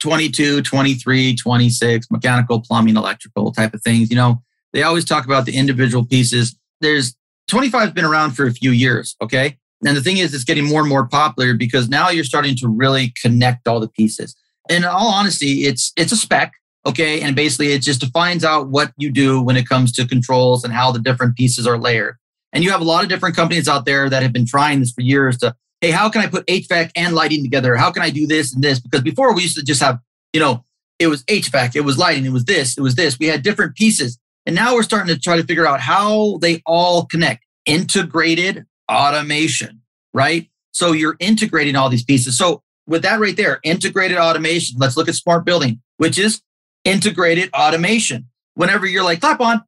[0.00, 4.10] 22, 23, 26, mechanical, plumbing, electrical type of things.
[4.10, 4.42] You know,
[4.72, 6.56] they always talk about the individual pieces.
[6.80, 7.16] There's
[7.48, 9.16] 25 has been around for a few years.
[9.22, 9.58] Okay.
[9.86, 12.68] And the thing is, it's getting more and more popular because now you're starting to
[12.68, 14.36] really connect all the pieces.
[14.68, 16.52] And in all honesty, it's it's a spec,
[16.84, 20.64] okay, and basically it just defines out what you do when it comes to controls
[20.64, 22.16] and how the different pieces are layered.
[22.52, 24.92] And you have a lot of different companies out there that have been trying this
[24.92, 27.76] for years to, hey, how can I put HVAC and lighting together?
[27.76, 28.80] How can I do this and this?
[28.80, 29.98] Because before we used to just have,
[30.32, 30.64] you know,
[30.98, 33.18] it was HVAC, it was lighting, it was this, it was this.
[33.18, 34.18] We had different pieces.
[34.46, 37.44] And now we're starting to try to figure out how they all connect.
[37.66, 39.82] Integrated automation,
[40.14, 40.48] right?
[40.72, 42.36] So you're integrating all these pieces.
[42.38, 46.40] So with that right there, integrated automation, let's look at smart building, which is
[46.84, 48.28] integrated automation.
[48.54, 49.62] Whenever you're like, clap on,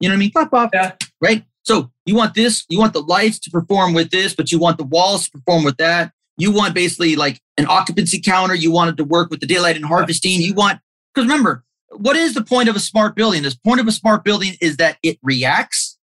[0.00, 0.30] you know what I mean?
[0.30, 0.92] Clap off, Yeah.
[1.20, 1.44] right?
[1.64, 4.78] So you want this, you want the lights to perform with this, but you want
[4.78, 6.12] the walls to perform with that.
[6.36, 8.54] You want basically like an occupancy counter.
[8.54, 10.40] You want it to work with the daylight and harvesting.
[10.40, 10.80] You want,
[11.14, 13.42] because remember, what is the point of a smart building?
[13.42, 15.98] The point of a smart building is that it reacts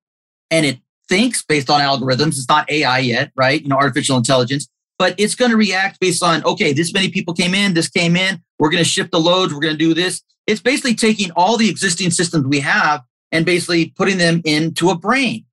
[0.51, 2.29] and it thinks based on algorithms.
[2.29, 3.61] It's not AI yet, right?
[3.61, 7.33] You know, artificial intelligence, but it's going to react based on, okay, this many people
[7.33, 9.93] came in, this came in, we're going to shift the loads, we're going to do
[9.93, 10.21] this.
[10.47, 13.01] It's basically taking all the existing systems we have
[13.35, 15.45] and basically putting them into a brain.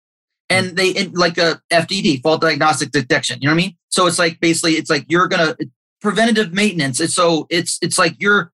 [0.49, 3.39] And they in, like a FDD, fault diagnostic detection.
[3.41, 3.77] You know what I mean?
[3.89, 5.57] So it's like basically it's like you're gonna
[6.01, 7.01] preventative maintenance.
[7.01, 8.53] It's so it's it's like you're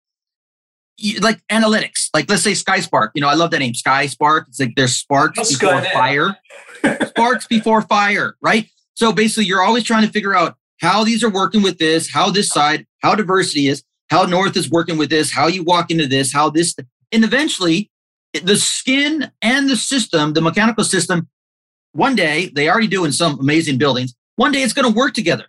[0.99, 2.09] you, like analytics.
[2.13, 3.11] Like let's say SkySpark.
[3.15, 4.49] You know, I love that name, SkySpark.
[4.49, 6.37] It's like there's sparks Let's before fire.
[7.07, 8.69] sparks before fire, right?
[8.95, 12.31] So basically, you're always trying to figure out how these are working with this, how
[12.31, 16.07] this side, how diversity is, how North is working with this, how you walk into
[16.07, 16.75] this, how this,
[17.13, 17.91] and eventually,
[18.43, 21.29] the skin and the system, the mechanical system,
[21.93, 24.15] one day they already do in some amazing buildings.
[24.37, 25.47] One day it's going to work together,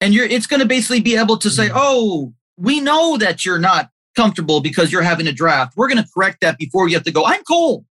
[0.00, 1.78] and you're it's going to basically be able to say, mm-hmm.
[1.78, 5.74] "Oh, we know that you're not comfortable because you're having a draft.
[5.76, 7.24] We're going to correct that before you have to go.
[7.24, 7.84] I'm cold.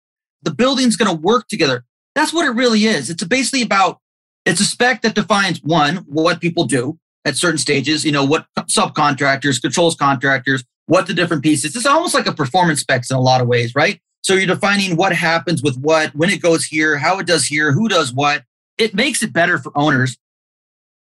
[0.41, 1.85] The building's going to work together.
[2.15, 3.09] That's what it really is.
[3.09, 3.99] It's basically about
[4.45, 8.03] it's a spec that defines one what people do at certain stages.
[8.03, 11.75] You know what subcontractors, controls contractors, what the different pieces.
[11.75, 14.01] It's almost like a performance specs in a lot of ways, right?
[14.24, 17.74] So you're defining what happens with what, when it goes here, how it does here,
[17.74, 18.43] who does what.
[18.78, 20.17] It makes it better for owners.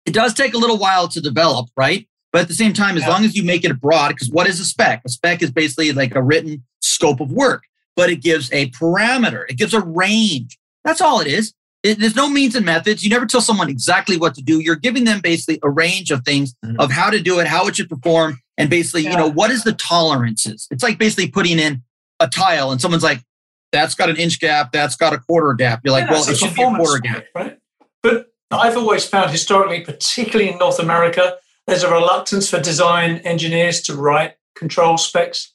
[0.05, 2.07] It does take a little while to develop, right?
[2.33, 3.09] But at the same time, as Yeah.
[3.09, 5.01] long as you make it broad, because what is a spec?
[5.05, 7.63] A spec is basically like a written scope of work,
[7.95, 10.57] but it gives a parameter, it gives a range.
[10.83, 11.53] That's all it is.
[11.83, 13.03] It, there's no means and methods.
[13.03, 14.59] You never tell someone exactly what to do.
[14.59, 16.75] You're giving them basically a range of things Mhm.
[16.79, 19.63] of how to do it, how it should perform, and basically, you know, what is
[19.63, 20.67] the tolerances?
[20.71, 21.83] It's like basically putting in
[22.19, 23.21] a tile and someone's like,
[23.71, 25.81] that's got an inch gap, that's got a quarter gap.
[25.83, 27.25] You're like, Yeah, well, it should be a quarter gap.
[27.35, 27.57] right?
[28.01, 31.35] But I've always found historically, particularly in North America,
[31.67, 35.53] there's a reluctance for design engineers to write control specs.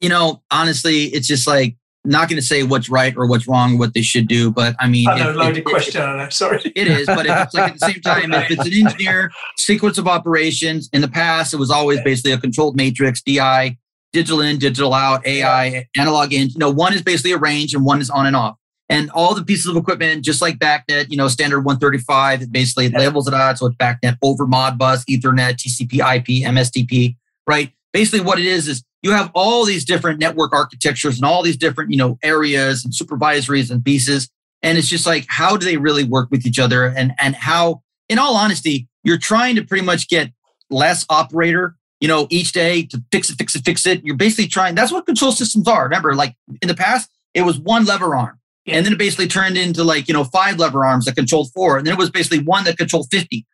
[0.00, 3.78] You know, honestly, it's just like not going to say what's right or what's wrong,
[3.78, 4.50] what they should do.
[4.50, 6.02] But I mean, I know, if- loaded if- question.
[6.02, 6.60] I know, sorry.
[6.74, 9.96] It is, but if it's like at the same time, if it's an engineer sequence
[9.96, 13.78] of operations, in the past it was always basically a controlled matrix, DI,
[14.14, 16.48] digital in, digital out, AI, analog in.
[16.48, 18.56] You know, one is basically a range and one is on and off.
[18.88, 22.88] And all the pieces of equipment, just like BACnet, you know, standard 135, it basically
[22.88, 23.58] labels it out.
[23.58, 27.72] So it's BACnet over Modbus, Ethernet, TCP, IP, MSTP, right?
[27.92, 31.56] Basically, what it is is you have all these different network architectures and all these
[31.56, 34.30] different, you know, areas and supervisories and pieces
[34.64, 37.82] and it's just like how do they really work with each other and and how
[38.08, 40.32] in all honesty you're trying to pretty much get
[40.70, 44.04] less operator you know each day to fix it fix it fix it.
[44.04, 45.84] You're basically trying that's what control systems are.
[45.84, 48.38] Remember like in the past it was one lever arm.
[48.66, 48.76] Yeah.
[48.76, 51.78] and then it basically turned into like you know five lever arms that controlled four.
[51.78, 53.46] And then it was basically one that controlled 50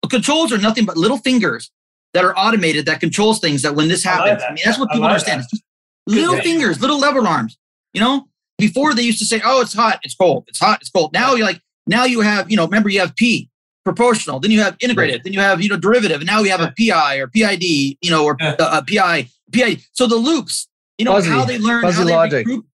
[0.00, 1.72] But controls are nothing but little fingers
[2.14, 4.44] that are automated that controls things that when this I like happens.
[4.48, 5.40] I mean that's what people like understand.
[5.40, 5.64] it's just
[6.06, 6.44] little Good.
[6.44, 7.58] fingers little lever arms
[7.92, 8.28] you know?
[8.58, 11.34] Before they used to say, "Oh, it's hot, it's cold, it's hot, it's cold." Now
[11.34, 13.48] you're like, now you have, you know, remember you have P
[13.92, 16.60] proportional, then you have integrated, then you have, you know, derivative, and now we have
[16.60, 17.62] a PI or PID,
[18.02, 18.56] you know, or Yeah.
[18.58, 19.78] uh, a PI, PI.
[19.92, 20.68] So the loops,
[20.98, 21.30] you know, Fuzzy.
[21.30, 22.46] how they learn, Fuzzy how they logic.
[22.46, 22.66] recruit,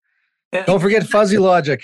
[0.66, 1.82] Don't forget fuzzy logic.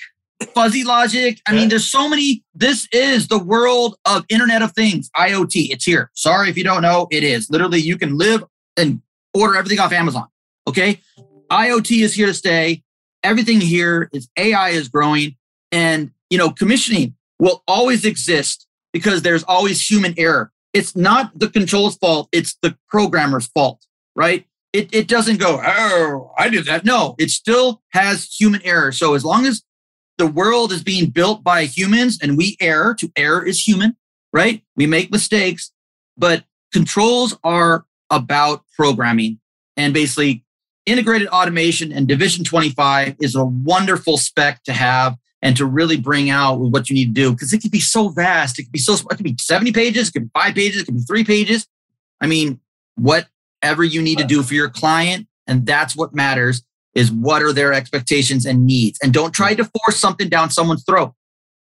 [0.56, 1.42] fuzzy logic.
[1.48, 1.60] I Yeah.
[1.60, 2.44] mean, there's so many.
[2.56, 5.70] This is the world of Internet of Things, IoT.
[5.72, 6.10] It's here.
[6.16, 7.50] Sorry if you don't know, it is.
[7.50, 8.44] Literally, you can live
[8.78, 9.02] and
[9.34, 10.28] order everything off Amazon.
[10.68, 11.00] Okay.
[11.52, 12.84] IoT is here to stay.
[13.24, 15.36] Everything here is AI is growing.
[15.72, 20.52] And, you know, commissioning will always exist because there's always human error.
[20.74, 23.86] It's not the control's fault, it's the programmer's fault,
[24.16, 24.46] right?
[24.72, 26.86] It, it doesn't go, oh, I did that.
[26.86, 28.92] No, it still has human error.
[28.92, 29.64] So as long as
[30.20, 33.96] the world is being built by humans and we err, to err is human,
[34.32, 34.62] right?
[34.76, 35.72] We make mistakes,
[36.18, 39.40] but controls are about programming
[39.76, 40.44] and basically
[40.86, 46.30] integrated automation and division 25 is a wonderful spec to have and to really bring
[46.30, 48.60] out what you need to do because it could be so vast.
[48.60, 50.86] It could be so, it could be 70 pages, it could be five pages, it
[50.86, 51.68] could be three pages.
[52.22, 52.60] I mean,
[52.96, 55.28] whatever you need to do for your client.
[55.48, 56.64] And that's what matters
[56.94, 59.00] is what are their expectations and needs.
[59.02, 61.14] And don't try to force something down someone's throat.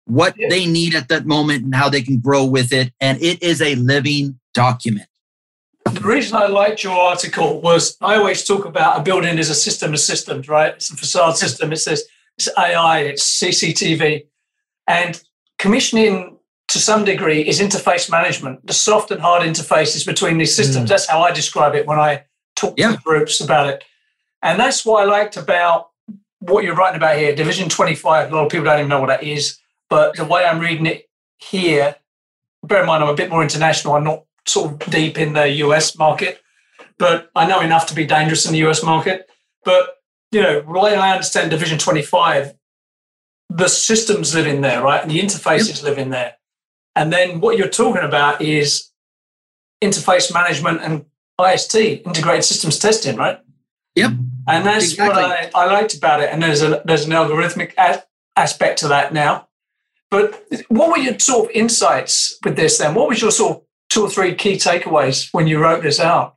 [0.06, 2.92] What they need at that moment and how they can grow with it.
[3.00, 5.06] And it is a living document.
[5.84, 9.54] The reason I liked your article was I always talk about a building as a
[9.54, 10.74] system of systems, right?
[10.74, 11.72] It's a facade system.
[11.72, 12.04] It says
[12.39, 14.26] it's AI, it's CCTV,
[14.86, 15.20] and
[15.59, 18.64] commissioning to some degree is interface management.
[18.66, 20.86] The soft and hard interfaces between these systems.
[20.86, 20.89] Mm.
[20.89, 22.24] That's how I describe it when I
[22.55, 22.93] talk Yeah.
[22.93, 23.84] to groups about it.
[24.43, 25.89] And that's what I liked about
[26.41, 27.34] what you're writing about here.
[27.34, 28.30] Division 25.
[28.30, 29.59] A lot of people don't even know what that is,
[29.91, 31.09] but the way I'm reading it
[31.39, 31.97] here,
[32.62, 33.95] bear in mind I'm a bit more international.
[33.95, 36.41] I'm not sort of deep in the US market,
[36.99, 39.28] but I know enough to be dangerous in the US market.
[39.64, 39.97] But
[40.30, 42.54] you know, way I understand Division 25,
[43.50, 45.02] the systems live in there, right?
[45.02, 46.34] And the interfaces live in there.
[46.94, 48.90] And then what you're talking about is
[49.82, 51.06] interface management and
[51.42, 53.38] IST, integrated systems testing, right?
[53.94, 54.12] Yep.
[54.48, 55.22] And that's Exactly.
[55.22, 56.30] what I, I liked about it.
[56.32, 58.02] And there's a there's an algorithmic a-
[58.36, 59.48] aspect to that now.
[60.10, 62.94] But what were your sort of insights with this then?
[62.94, 66.36] What was your sort of two or three key takeaways when you wrote this out?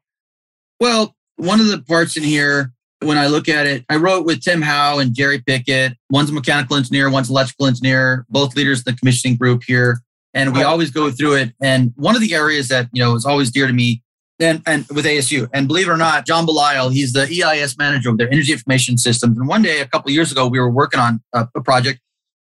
[0.79, 4.41] Well, one of the parts in here when I look at it, I wrote with
[4.41, 5.97] Tim Howe and Jerry Pickett.
[6.09, 10.01] One's a mechanical engineer, one's electrical engineer, both leaders of the commissioning group here.
[10.33, 11.53] And we always go through it.
[11.61, 14.01] And one of the areas that, you know, is always dear to me
[14.39, 15.49] and, and with ASU.
[15.53, 18.97] And believe it or not, John Belisle, he's the EIS manager of their energy information
[18.97, 19.37] systems.
[19.37, 21.99] And one day, a couple of years ago, we were working on a, a project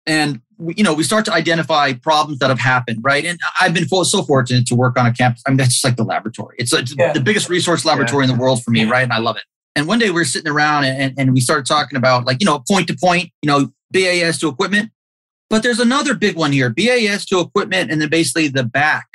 [0.05, 3.23] and we, you know, we start to identify problems that have happened, right?
[3.23, 5.43] And I've been so fortunate to work on a campus.
[5.45, 6.55] I mean, that's just like the laboratory.
[6.59, 7.13] It's, uh, it's yeah.
[7.13, 8.31] the biggest resource laboratory yeah.
[8.31, 9.03] in the world for me, right?
[9.03, 9.43] And I love it.
[9.75, 12.45] And one day we were sitting around and, and we started talking about like, you
[12.45, 14.91] know, point to point, you know, BAS to equipment.
[15.49, 19.07] But there's another big one here BAS to equipment, and then basically the back,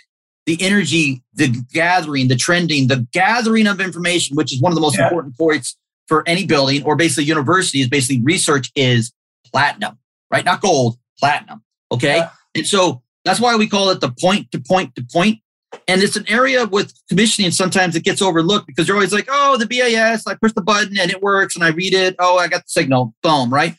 [0.47, 4.81] the energy, the gathering, the trending, the gathering of information, which is one of the
[4.81, 5.05] most yeah.
[5.05, 5.77] important points
[6.09, 9.13] for any building or basically university is basically research is
[9.53, 9.99] platinum,
[10.31, 10.45] right?
[10.45, 11.63] Not gold, platinum.
[11.91, 12.17] Okay.
[12.17, 12.31] Yeah.
[12.55, 15.41] And so that's why we call it the point to point to point.
[15.89, 17.51] And it's an area with commissioning.
[17.51, 20.99] Sometimes it gets overlooked because you're always like, oh, the BAS, I push the button
[20.99, 22.15] and it works and I read it.
[22.19, 23.15] Oh, I got the signal.
[23.23, 23.75] Boom, right?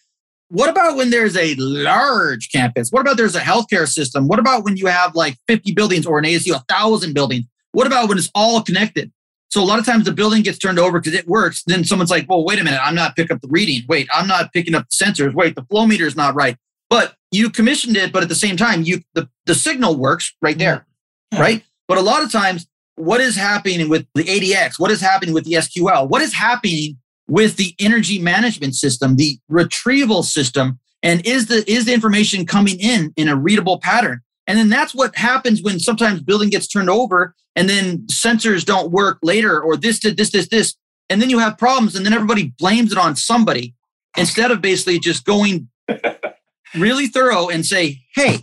[0.49, 2.89] What about when there's a large campus?
[2.91, 4.27] What about there's a healthcare system?
[4.27, 7.45] What about when you have like 50 buildings or an ASU, a thousand buildings?
[7.71, 9.11] What about when it's all connected?
[9.49, 11.63] So a lot of times the building gets turned over because it works.
[11.65, 13.83] Then someone's like, well, wait a minute, I'm not picking up the reading.
[13.87, 15.33] Wait, I'm not picking up the sensors.
[15.33, 16.57] Wait, the flow meter is not right.
[16.89, 20.57] But you commissioned it, but at the same time, you the, the signal works right
[20.57, 20.85] there.
[21.31, 21.41] Yeah.
[21.41, 21.63] Right.
[21.93, 22.65] But a lot of times,
[22.95, 24.79] what is happening with the ADX?
[24.79, 26.09] What is happening with the SQL?
[26.09, 31.85] What is happening with the energy management system, the retrieval system, and is the is
[31.85, 34.21] the information coming in in a readable pattern?
[34.47, 38.91] And then that's what happens when sometimes building gets turned over and then sensors don't
[38.91, 40.73] work later or this did this this this
[41.11, 43.75] and then you have problems and then everybody blames it on somebody
[44.17, 45.69] instead of basically just going
[46.75, 48.39] really thorough and say, "Hey,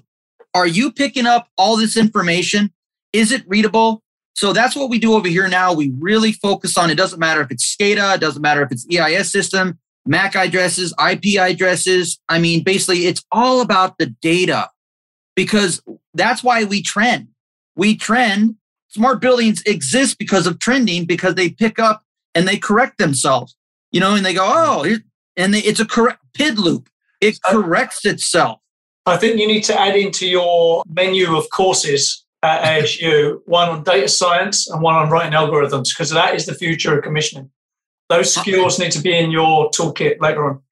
[0.54, 2.72] are you picking up all this information?
[3.12, 4.02] Is it readable?
[4.34, 5.72] So that's what we do over here now.
[5.72, 8.86] We really focus on it doesn't matter if it's SCADA, it doesn't matter if it's
[8.90, 12.18] EIS system, MAC addresses, IP addresses.
[12.28, 14.70] I mean, basically, it's all about the data
[15.34, 15.82] because
[16.14, 17.28] that's why we trend.
[17.76, 18.56] We trend.
[18.88, 22.02] Smart buildings exist because of trending because they pick up
[22.34, 23.56] and they correct themselves,
[23.92, 24.96] you know, and they go, oh,
[25.36, 26.88] and they, it's a correct PID loop.
[27.20, 28.58] It corrects itself.
[29.06, 33.82] I think you need to add into your menu of courses at ASU, one on
[33.82, 37.50] data science and one on writing algorithms, because that is the future of commissioning.
[38.08, 40.62] Those skills need to be in your toolkit later on.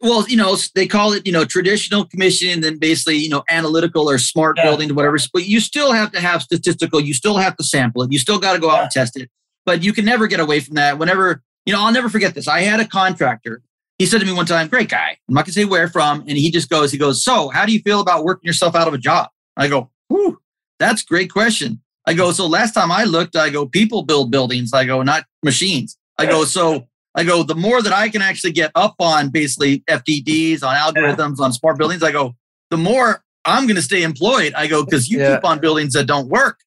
[0.00, 4.10] Well, you know, they call it, you know, traditional commissioning, then basically, you know, analytical
[4.10, 4.64] or smart yeah.
[4.64, 5.16] building, whatever.
[5.32, 7.00] But you still have to have statistical.
[7.00, 8.12] You still have to sample it.
[8.12, 8.82] You still got to go out yeah.
[8.82, 9.30] and test it.
[9.64, 10.98] But you can never get away from that.
[10.98, 12.48] Whenever, you know, I'll never forget this.
[12.48, 13.62] I had a contractor.
[13.98, 15.16] He said to me one time, great guy.
[15.28, 16.24] I'm not going to say where from.
[16.26, 18.88] And he just goes, he goes, so how do you feel about working yourself out
[18.88, 19.28] of a job?
[19.56, 20.41] I go, whew,
[20.82, 21.80] that's great question.
[22.06, 24.72] I go, so last time I looked, I go, people build buildings.
[24.72, 25.96] I go, not machines.
[26.18, 29.80] I go, so I go, the more that I can actually get up on basically
[29.88, 32.34] FDDs, on algorithms, on smart buildings, I go,
[32.70, 34.52] the more I'm going to stay employed.
[34.54, 35.36] I go, because you yeah.
[35.36, 36.58] keep on buildings that don't work.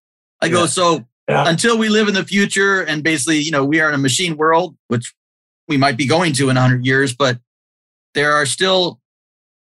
[0.41, 1.49] I go, so yeah.
[1.49, 4.37] until we live in the future and basically, you know, we are in a machine
[4.37, 5.13] world, which
[5.67, 7.39] we might be going to in 100 years, but
[8.13, 8.99] there are still,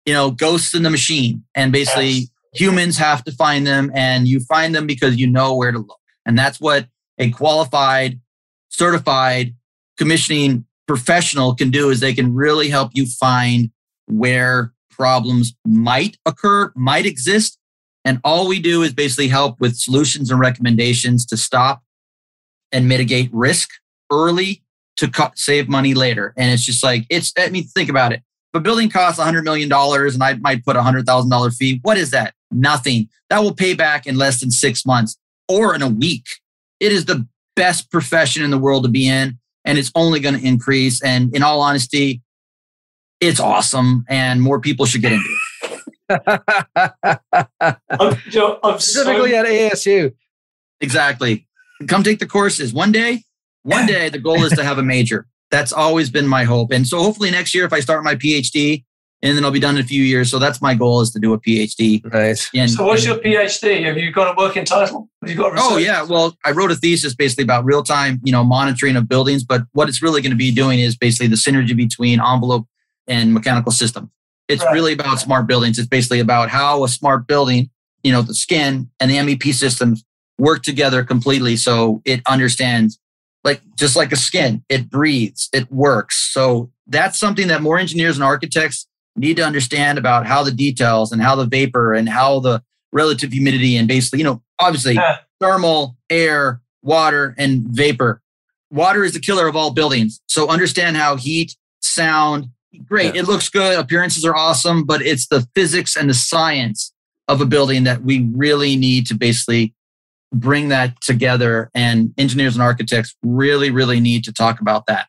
[0.07, 1.45] you know, ghosts in the machine.
[1.55, 5.55] And basically, yes humans have to find them and you find them because you know
[5.55, 6.01] where to look.
[6.27, 6.87] And that's what
[7.19, 8.21] a qualified,
[8.69, 9.55] certified
[9.97, 13.71] commissioning professional can do is they can really help you find
[14.07, 17.59] where problems might occur, might exist.
[18.05, 21.83] And all we do is basically help with solutions and recommendations to stop
[22.71, 23.71] and mitigate risk
[24.13, 24.63] early
[24.97, 26.35] to cut, save money later.
[26.37, 28.23] And it's just like, it's, I mean, think about it.
[28.53, 32.11] If a building costs $100 million and I might put a $100,000 fee, what is
[32.11, 32.34] that?
[32.55, 33.09] Nothing.
[33.31, 36.27] That will pay back in less than six months or in a week.
[36.81, 37.27] It is the
[37.57, 41.03] best profession in the world to be in, and it's only going to increase.
[41.03, 42.23] And in all honesty,
[43.21, 45.41] it's awesome, and more people should get into it.
[47.91, 49.37] I'm, you know, I'm Specifically so...
[49.37, 50.15] at ASU.
[50.81, 51.47] Exactly.
[51.89, 52.73] Come take the courses.
[52.73, 53.23] One day,
[53.63, 55.27] one day, the goal is to have a major.
[55.51, 56.73] That's always been my hope.
[56.73, 58.85] And so hopefully next year, if I start my PhD,
[59.25, 60.31] and then I'll be done in a few years.
[60.31, 62.05] So that's my goal is to do a PhD.
[62.13, 62.51] Nice.
[62.55, 63.83] And, so what's your PhD?
[63.85, 65.09] Have you got a working title?
[65.23, 68.33] Have you got oh yeah, well I wrote a thesis basically about real time, you
[68.33, 69.43] know, monitoring of buildings.
[69.43, 72.67] But what it's really going to be doing is basically the synergy between envelope
[73.09, 74.11] and mechanical system.
[74.47, 74.75] It's right.
[74.75, 75.79] really about smart buildings.
[75.79, 77.71] It's basically about how a smart building,
[78.03, 80.05] you know, the skin and the MEP systems
[80.37, 81.57] work together completely.
[81.57, 82.99] So it understands
[83.43, 86.31] like just like a skin, it breathes, it works.
[86.31, 91.13] So that's something that more engineers and architects need to understand about how the details
[91.13, 92.63] and how the vapor and how the
[92.93, 95.19] relative humidity and basically, you know, obviously yeah.
[95.41, 98.21] thermal, air, water, and vapor.
[98.71, 100.21] Water is the killer of all buildings.
[100.29, 102.49] So understand how heat sound,
[102.87, 103.15] great.
[103.15, 103.23] Yeah.
[103.23, 103.79] It looks good.
[103.79, 106.93] Appearances are awesome, but it's the physics and the science
[107.29, 109.75] of a building that we really need to basically
[110.33, 111.71] bring that together.
[111.75, 115.07] And engineers and architects really, really need to talk about that.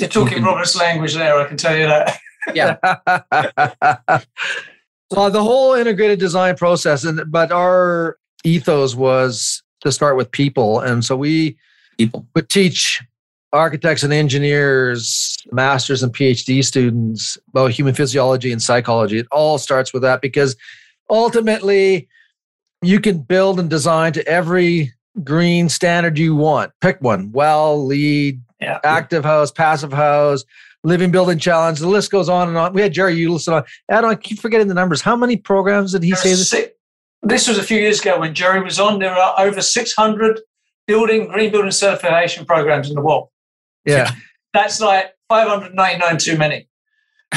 [0.00, 2.18] You're talking Robert's language there, I can tell you that.
[2.54, 2.76] Yeah.
[2.82, 4.22] well,
[5.16, 10.80] uh, the whole integrated design process, and but our ethos was to start with people,
[10.80, 11.56] and so we
[11.98, 12.26] People.
[12.34, 13.02] would teach
[13.52, 19.18] architects and engineers, masters and PhD students about human physiology and psychology.
[19.18, 20.56] It all starts with that because
[21.10, 22.08] ultimately
[22.80, 26.72] you can build and design to every green standard you want.
[26.80, 28.78] Pick one well, LEED, Yeah.
[28.84, 30.44] active house, passive house,
[30.84, 31.78] living building challenge.
[31.78, 32.72] The list goes on and on.
[32.72, 33.64] We had Jerry Yudelson on.
[33.96, 35.00] On, I keep forgetting the numbers.
[35.00, 36.50] How many programs did he say this?
[36.50, 36.66] Si-
[37.22, 38.98] This was a few years ago when Jerry was on.
[38.98, 40.40] There are over 600
[40.86, 43.28] building green building certification programs in the world.
[43.84, 44.10] Yeah.
[44.54, 46.68] That's like 599 too many.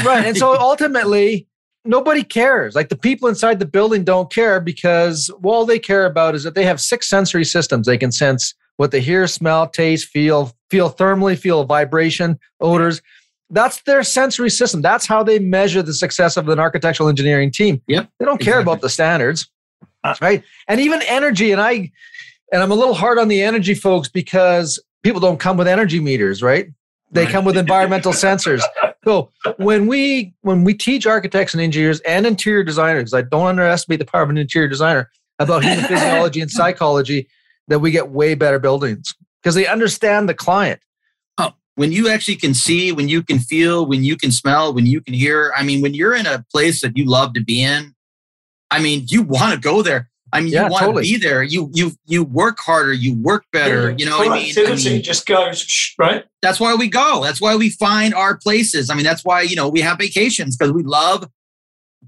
[0.04, 0.26] right.
[0.26, 1.48] And so ultimately,
[1.86, 2.76] nobody cares.
[2.76, 6.56] Like the people inside the building don't care because all they care about is that
[6.56, 7.86] they have six sensory systems.
[7.88, 13.02] They can sense what they hear, smell, taste, feel, feel thermally, feel vibration, odors.
[13.56, 14.82] That's their sensory system.
[14.84, 17.82] That's how they measure the success of an architectural engineering team.
[17.88, 18.62] Yep, They don't care exactly.
[18.74, 19.50] about the standards.
[20.04, 20.44] Uh, right.
[20.68, 21.52] And even energy.
[21.52, 21.92] And I
[22.52, 26.00] and I'm a little hard on the energy folks because people don't come with energy
[26.00, 26.68] meters, right?
[27.12, 27.32] They Right.
[27.32, 28.62] come with environmental sensors.
[29.04, 34.00] So when we when we teach architects and engineers and interior designers, I don't underestimate
[34.00, 37.28] the power of an interior designer about human physiology and psychology,
[37.68, 40.82] that we get way better buildings because they understand the client.
[41.76, 45.02] When you actually can see, when you can feel, when you can smell, when you
[45.02, 45.52] can hear.
[45.56, 47.94] I mean, when you're in a place that you love to be in,
[48.72, 50.10] I mean, you want to go there.
[50.34, 51.04] I mean, Yeah, you want to totally.
[51.04, 51.44] be there.
[51.44, 52.92] You you you work harder.
[52.94, 53.92] You work better.
[53.98, 54.54] You know what I mean?
[54.58, 56.24] I mean, just goes, right?
[56.42, 57.24] that's why we go.
[57.24, 58.90] That's why we find our places.
[58.90, 61.28] I mean, that's why you know we have vacations because we love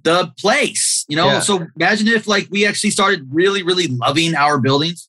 [0.03, 1.05] the place.
[1.07, 1.39] You know, Yeah.
[1.39, 5.07] so imagine if like we actually started really, really loving our buildings,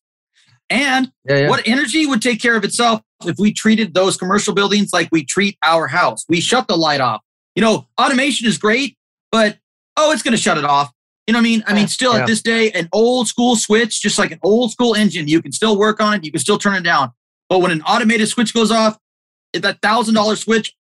[0.71, 1.49] and Yeah, yeah.
[1.49, 5.25] what energy would take care of itself if we treated those commercial buildings like we
[5.25, 6.25] treat our house?
[6.29, 7.23] We shut the light off.
[7.55, 8.97] You know, automation is great,
[9.33, 9.59] but
[9.97, 10.93] oh, it's going to shut it off.
[11.27, 11.65] You know what I mean?
[11.67, 12.21] I mean, still Yeah.
[12.21, 15.53] at this day, an old school switch, just like an old school engine, you can
[15.53, 16.25] still work on it.
[16.25, 17.11] You can still turn it down.
[17.49, 18.99] But when an automated switch goes off,
[19.53, 20.75] that thousand dollar switch,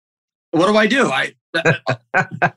[0.52, 1.10] what do I do?
[1.12, 1.34] I,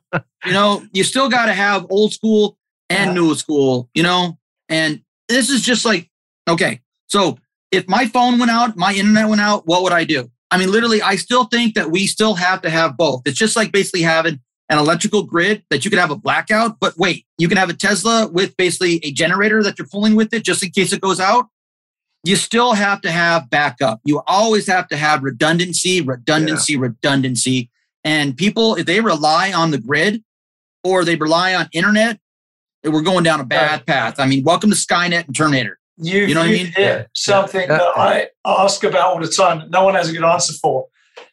[0.45, 2.57] you know, you still got to have old school
[2.89, 6.11] and new school, you know, and this is just like,
[6.49, 7.39] okay, so
[7.71, 10.31] if my phone went out, my internet went out, what would I do?
[10.51, 13.23] I mean, literally, I still think that we still have to have both.
[13.27, 16.97] It's just like basically having an electrical grid that you could have a blackout, but
[16.97, 20.45] wait, you can have a Tesla with basically a generator that you're pulling with it
[20.45, 21.47] just in case it goes out.
[22.23, 24.01] You still have to have backup.
[24.05, 27.71] You always have to have redundancy, redundancy, redundancy.
[28.05, 30.23] And people, if they rely on the grid
[30.85, 32.21] or they rely on internet,
[32.85, 34.21] we're going down a bad path.
[34.21, 35.80] I mean, welcome to Skynet and Terminator.
[36.03, 36.73] You, You know what I you mean?
[36.75, 37.77] hit something Yeah.
[37.79, 40.87] that I ask about all the time that no one has a good answer for.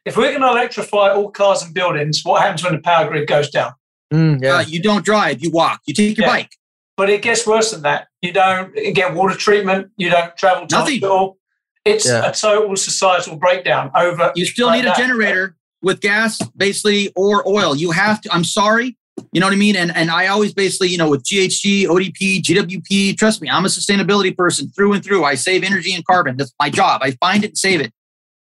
[0.06, 3.28] If we're going to electrify all cars and buildings, what happens when the power grid
[3.28, 3.72] goes down?
[4.14, 4.56] Mm, yeah.
[4.58, 6.34] Uh, you don't drive, you walk, you take your Yeah.
[6.34, 6.52] bike.
[6.98, 8.08] But it gets worse than that.
[8.22, 9.88] You don't get water treatment.
[9.98, 10.96] You don't travel to Nothing.
[10.96, 11.38] hospital.
[11.86, 12.30] It's Yeah.
[12.30, 14.32] a total societal breakdown over.
[14.36, 14.98] You still like need a that.
[14.98, 17.76] generator with gas, basically, or oil.
[17.76, 18.34] You have to.
[18.34, 18.98] I'm sorry.
[19.32, 19.76] You know what I mean?
[19.76, 23.68] And and I always basically, you know, with GHG, ODP, GWP, trust me, I'm a
[23.68, 25.24] sustainability person through and through.
[25.26, 26.38] I save energy and carbon.
[26.38, 27.02] That's my job.
[27.04, 27.94] I find it and save it.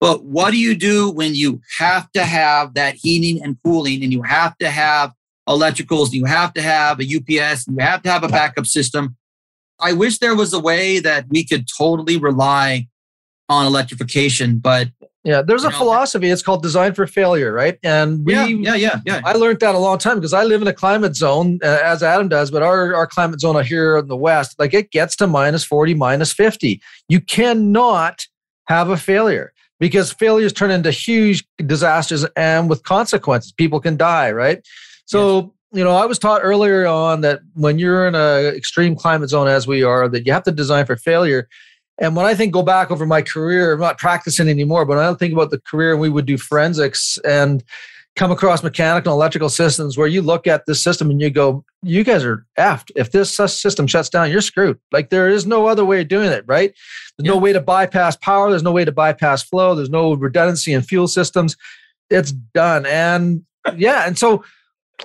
[0.01, 4.13] But what do you do when you have to have that heating and cooling and
[4.13, 5.13] you have to have
[5.49, 8.67] electricals and you have to have a UPS and you have to have a backup
[8.67, 9.17] system?
[9.79, 12.89] I wish there was a way that we could totally rely
[13.49, 14.89] on electrification, but
[15.25, 15.43] Yeah.
[15.43, 16.31] There's a You know, philosophy.
[16.31, 17.79] It's called design for failure, right?
[17.83, 19.21] And we yeah, yeah, yeah, yeah.
[19.25, 22.03] I learned that a long time because I live in a climate zone, uh, as
[22.03, 25.27] Adam does, but our, our climate zone here in the West, like it gets to
[25.27, 26.81] minus 40, minus 50.
[27.09, 28.27] You cannot
[28.67, 33.53] have a failure because failures turn into huge disasters and with consequences.
[33.53, 34.67] People can die, right?
[35.07, 39.29] So, you know, I was taught earlier on that when you're in a extreme climate
[39.31, 41.49] zone as we are, that you have to design for failure.
[41.99, 45.05] And when I think go back over my career, I'm not practicing anymore, but I
[45.05, 47.63] don't think about the career we would do forensics and
[48.17, 51.65] come across mechanical and electrical systems where you look at this system and you go,
[51.83, 52.91] you guys are effed.
[52.97, 54.79] If this system shuts down, you're screwed.
[54.93, 56.75] Like there is no other way of doing it, right?
[57.17, 58.51] There's no way to bypass power.
[58.51, 59.75] There's no way to bypass flow.
[59.75, 61.57] There's no redundancy in fuel systems.
[62.09, 62.85] It's done.
[62.87, 63.45] And
[63.77, 64.45] yeah, and so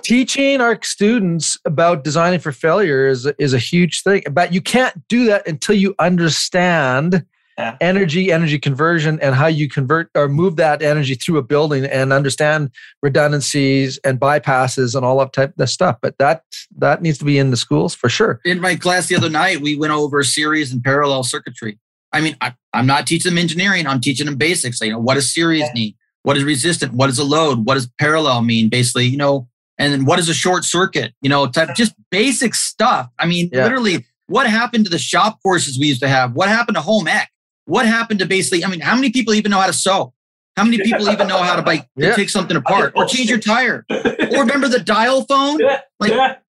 [0.02, 4.22] teaching our students about designing for failure is, is a huge thing.
[4.30, 7.24] But you can't do that until you understand
[7.58, 7.74] Yeah.
[7.80, 12.12] energy, energy conversion, and how you convert or move that energy through a building and
[12.12, 12.70] understand
[13.02, 15.96] redundancies and bypasses and all that type of stuff.
[16.02, 16.42] But that
[16.76, 18.40] that needs to be in the schools for sure.
[18.44, 21.78] In my class the other night, we went over series and parallel circuitry.
[22.12, 23.86] I mean, I, am not teaching them engineering.
[23.86, 24.78] I'm teaching them basics.
[24.82, 25.72] You know, what does series yeah.
[25.74, 25.94] mean?
[26.24, 26.92] What is resistant?
[26.92, 27.66] What is a load?
[27.66, 28.68] What does parallel mean?
[28.68, 31.14] Basically, you know, and then what is a short circuit?
[31.20, 33.08] You know, type just basic stuff.
[33.18, 33.64] I mean, yeah.
[33.64, 36.32] literally, what happened to the shop courses we used to have?
[36.34, 37.30] What happened to home ec?
[37.66, 38.64] What happened to basically?
[38.64, 40.12] I mean, how many people even know how to sew?
[40.56, 42.14] How many people even know how to like yeah.
[42.14, 43.84] take something apart or change your tire?
[43.90, 45.58] or remember the dial phone?
[46.00, 46.40] Like,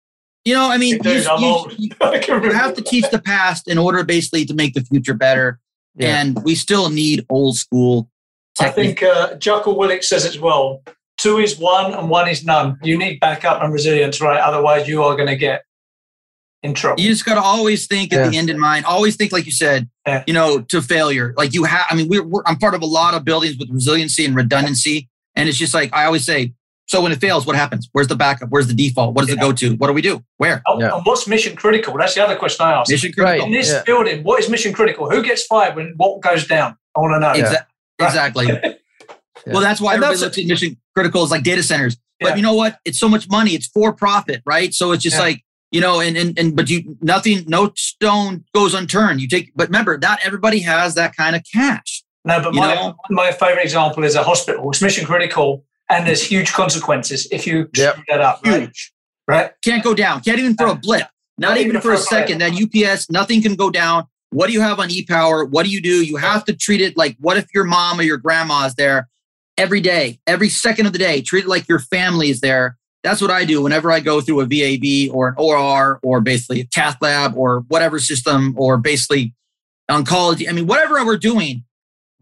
[0.46, 1.90] you know, I mean, you, you, you,
[2.28, 5.60] you have to teach the past in order basically to make the future better.
[5.96, 6.22] Yeah.
[6.22, 8.10] And we still need old school.
[8.56, 8.72] Technique.
[8.72, 10.82] I think uh, Jocko Willink says it well.
[11.18, 12.78] Two is one and one is none.
[12.84, 14.40] You need backup and resilience, right?
[14.40, 15.64] Otherwise, you are going to get
[16.64, 17.02] in trouble.
[17.02, 18.86] You just got to always think at the end in mind.
[18.86, 20.24] Always think, like you said, yeah.
[20.28, 21.34] you know, to failure.
[21.36, 21.86] Like you have.
[21.90, 25.10] I mean, we're, we're, I'm part of a lot of buildings with resiliency and redundancy,
[25.36, 26.54] and it's just like I always say.
[26.90, 27.90] So when it fails, what happens?
[27.92, 28.48] Where's the backup?
[28.48, 29.14] Where's the default?
[29.14, 29.42] What does yeah.
[29.42, 29.76] it go to?
[29.76, 30.24] What do we do?
[30.38, 30.62] Where?
[30.68, 31.94] Oh, and what's mission critical?
[31.98, 32.90] That's the other question I ask.
[32.90, 33.40] Mission critical.
[33.40, 33.46] Right.
[33.46, 35.10] In this building, what is mission critical?
[35.10, 36.78] Who gets fired when what goes down?
[36.96, 37.34] I want to know.
[37.46, 37.66] Exa-
[38.00, 38.48] Exactly.
[39.54, 41.98] Well, that's why everybody looks at mission critical as like data centers.
[42.20, 42.80] But you know what?
[42.86, 43.52] It's so much money.
[43.52, 44.74] It's for profit, right?
[44.74, 48.74] So it's just like you know, and and and but you nothing, no stone goes
[48.74, 49.22] unturned.
[49.22, 52.04] You take, but remember, not everybody has that kind of cash.
[52.24, 52.96] No, but my know?
[53.10, 54.70] my favorite example is a hospital.
[54.70, 57.94] It's mission critical, and there's huge consequences if you yep.
[57.94, 58.46] screw that up.
[58.46, 58.94] Huge,
[59.28, 59.42] right?
[59.42, 59.52] right?
[59.64, 60.22] Can't go down.
[60.22, 61.08] Can't even for a blip.
[61.38, 62.40] Not, Not even, even for a second.
[62.40, 64.06] That UPS, nothing can go down.
[64.32, 65.46] What do you have on e-power?
[65.46, 66.04] What do you do?
[66.04, 69.08] You have to treat it like what if your mom or your grandma is there
[69.58, 71.22] every day, every second of the day?
[71.22, 72.78] Treat it like your family is there
[73.08, 76.60] that's what I do whenever I go through a VAB or an OR or basically
[76.60, 79.34] a cath lab or whatever system or basically
[79.90, 80.50] oncology.
[80.50, 81.64] I mean, whatever we're doing,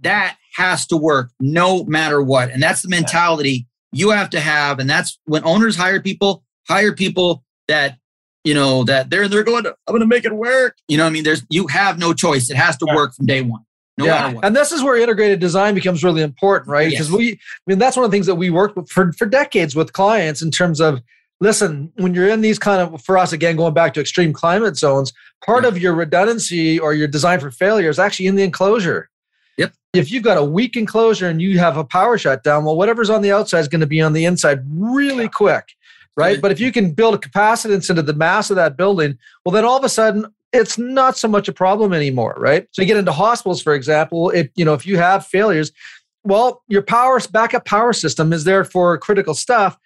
[0.02, 2.52] that has to work no matter what.
[2.52, 4.80] And that's the mentality you have to have.
[4.80, 7.98] And that's when owners hire people, hire people that,
[8.44, 10.78] you know, that they're they're going, I'm gonna make it work.
[10.88, 11.24] You know I mean?
[11.24, 12.52] There's you have no choice.
[12.52, 13.65] It has to work from day one.
[13.98, 14.34] No yeah.
[14.44, 16.90] And this is where integrated design becomes really important, right?
[16.90, 17.18] Because yes.
[17.18, 19.76] we, I mean, that's one of the things that we worked with for, for decades
[19.76, 21.02] with clients in terms of,
[21.40, 24.76] listen, when you're in these kind of, for us, again, going back to extreme climate
[24.76, 25.14] zones,
[25.46, 25.70] part yeah.
[25.70, 29.10] of your redundancy or your design for failure is actually in the enclosure.
[29.58, 29.74] Yep.
[29.94, 33.22] If you've got a weak enclosure and you have a power shutdown, well, whatever's on
[33.22, 35.30] the outside is going to be on the inside really yeah.
[35.30, 35.70] quick
[36.18, 36.42] right?
[36.42, 39.66] But if you can build a capacitance into the mass of that building, well, then
[39.66, 40.26] all of a sudden
[40.56, 42.68] it's not so much a problem anymore, right?
[42.72, 45.72] So you get into hospitals, for example, if you know if you have failures,
[46.24, 49.78] well, your power backup power system is there for critical stuff,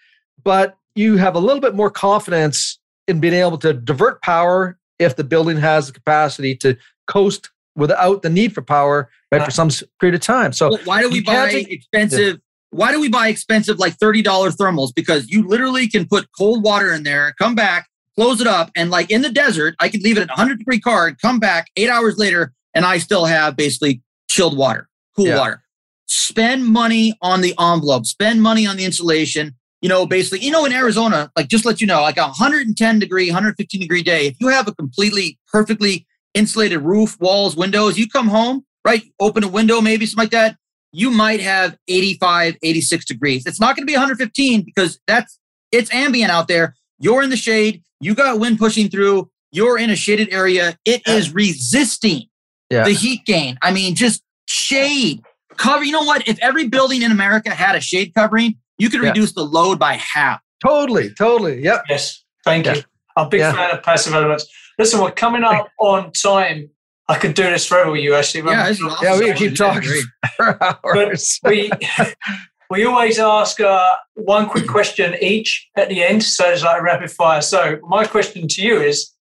[0.43, 5.15] but you have a little bit more confidence in being able to divert power if
[5.15, 9.49] the building has the capacity to coast without the need for power right for uh,
[9.49, 10.53] some period of time.
[10.53, 12.35] So well, why do we buy take, expensive?
[12.35, 12.41] Yeah.
[12.71, 14.93] Why do we buy expensive like $30 thermals?
[14.93, 17.87] Because you literally can put cold water in there, come back,
[18.19, 20.81] close it up, and like in the desert, I could leave it at 100 degree
[20.81, 25.37] card, come back eight hours later, and I still have basically chilled water, cool yeah.
[25.37, 25.63] water.
[26.05, 29.55] Spend money on the envelope, spend money on the insulation.
[29.81, 32.99] You know, basically, you know, in Arizona, like just let you know, like a 110
[32.99, 38.09] degree, 115 degree day, if you have a completely perfectly insulated roof, walls, windows, you
[38.09, 39.03] come home, right?
[39.21, 40.57] Open a window, maybe something like that.
[40.91, 43.45] You might have 85, 86 degrees.
[43.45, 45.39] It's not going to be 115 because that's
[45.71, 46.75] it's ambient out there.
[46.97, 47.81] You're in the shade.
[47.99, 49.29] You got wind pushing through.
[49.51, 50.77] You're in a shaded area.
[50.85, 52.23] It is resisting
[52.69, 52.83] yeah.
[52.83, 53.57] the heat gain.
[53.61, 55.21] I mean, just shade
[55.57, 55.83] cover.
[55.83, 56.27] You know what?
[56.27, 59.09] If every building in America had a shade covering, you could yeah.
[59.09, 60.39] reduce the load by half.
[60.63, 61.63] Totally, totally.
[61.63, 61.83] Yep.
[61.89, 62.23] Yes.
[62.45, 62.83] Thank you.
[63.15, 64.47] I'm a big fan of passive elements.
[64.77, 66.69] Listen, we're coming up on time.
[67.07, 68.49] I could do this forever with you, actually.
[68.49, 68.91] Yeah, awesome.
[69.01, 69.89] yeah, we can keep talking
[70.37, 71.39] for hours.
[71.41, 71.71] But we
[72.69, 77.11] we always ask uh, one quick question each at the end, so it's like rapid
[77.11, 77.41] fire.
[77.41, 79.13] So, my question to you is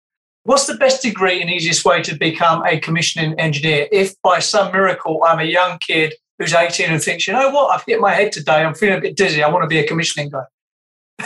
[0.47, 3.89] What's the best degree and easiest way to become a commissioning engineer?
[3.91, 7.75] If by some miracle I'm a young kid who's 18 and thinks, you know what,
[7.75, 9.85] I've hit my head today, I'm feeling a bit dizzy, I want to be a
[9.85, 11.25] commissioning guy.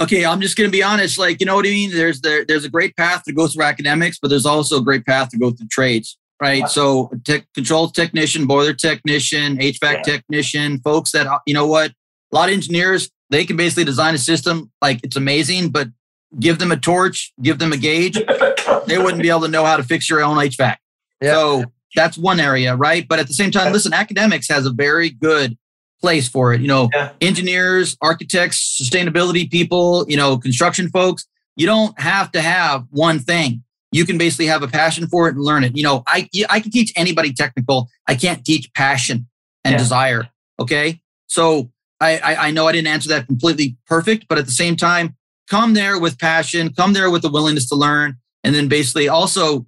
[0.00, 1.18] okay, I'm just going to be honest.
[1.18, 1.92] Like, you know what I mean?
[1.92, 5.06] There's there, there's a great path to go through academics, but there's also a great
[5.06, 6.68] path to go through trades right?
[6.68, 10.02] So, tech, controls technician, boiler technician, HVAC yeah.
[10.02, 11.92] technician, folks that uh, you know what,
[12.32, 15.88] a lot of engineers they can basically design a system like it's amazing, but
[16.38, 18.14] give them a torch, give them a gauge,
[18.86, 20.76] they wouldn't be able to know how to fix your own HVAC.
[21.22, 21.32] Yeah.
[21.32, 21.64] So
[21.94, 23.06] that's one area, right?
[23.08, 25.56] But at the same time, listen, academics has a very good
[26.02, 26.60] place for it.
[26.60, 27.12] You know, yeah.
[27.22, 31.26] engineers, architects, sustainability people, you know, construction folks.
[31.56, 33.62] You don't have to have one thing
[33.92, 35.76] you can basically have a passion for it and learn it.
[35.76, 37.88] You know, I I can teach anybody technical.
[38.08, 39.28] I can't teach passion
[39.64, 39.78] and Yeah.
[39.78, 40.28] desire.
[40.58, 41.70] Okay, so
[42.00, 45.16] I, I I know I didn't answer that completely perfect, but at the same time,
[45.48, 49.66] come there with passion, come there with the willingness to learn, and then basically also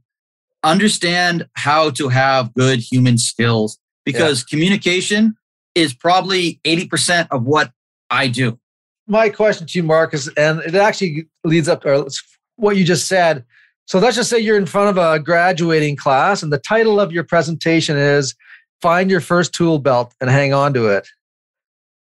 [0.64, 5.34] understand how to have good human skills because communication
[5.74, 7.70] is probably 80% of what
[8.10, 8.58] I do.
[9.06, 12.08] My question to you, Marcus, and it actually leads up to
[12.56, 13.44] what you just said.
[13.86, 17.12] So let's just say you're in front of a graduating class, and the title of
[17.12, 18.34] your presentation is
[18.80, 21.06] "Find Your First Tool Belt and Hang On to It."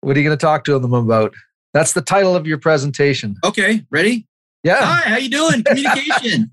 [0.01, 1.35] What are you going to talk to them about?
[1.75, 3.37] That's the title of your presentation.
[3.45, 4.27] Okay, ready?
[4.65, 4.79] Yeah.
[4.81, 5.63] Hi, how you doing?
[5.63, 6.51] Communication.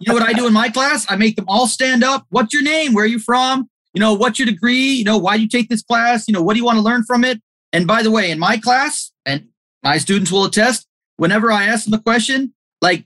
[0.00, 1.06] you know what I do in my class?
[1.08, 2.26] I make them all stand up.
[2.30, 2.92] What's your name?
[2.94, 3.68] Where are you from?
[3.94, 4.92] You know, what's your degree?
[4.92, 6.26] You know, why do you take this class?
[6.26, 7.40] You know, what do you want to learn from it?
[7.72, 9.48] And by the way, in my class, and
[9.82, 10.86] my students will attest,
[11.16, 13.04] whenever I ask them a question, like,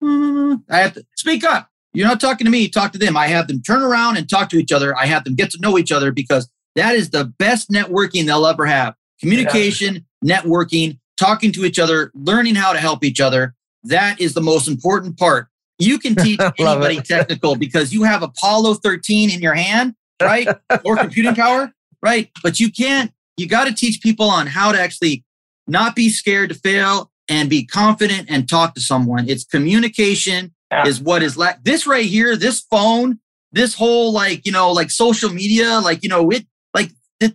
[0.00, 0.54] Hmm.
[0.70, 1.70] I have to speak up.
[1.92, 3.16] You're not talking to me, talk to them.
[3.16, 4.96] I have them turn around and talk to each other.
[4.96, 8.46] I have them get to know each other because that is the best networking they'll
[8.46, 8.94] ever have.
[9.18, 13.54] Communication, networking, talking to each other, learning how to help each other.
[13.84, 15.48] That is the most important part.
[15.78, 20.48] You can teach anybody technical because you have Apollo 13 in your hand, right?
[20.84, 22.30] or computing power, right?
[22.42, 25.24] But you can't, you got to teach people on how to actually
[25.66, 29.28] not be scared to fail and be confident and talk to someone.
[29.28, 30.86] It's communication Yeah.
[30.86, 31.62] is what is lack.
[31.64, 33.18] This right here, this phone,
[33.52, 36.90] this whole like, you know, like social media, like, you know, it, like,
[37.20, 37.34] it,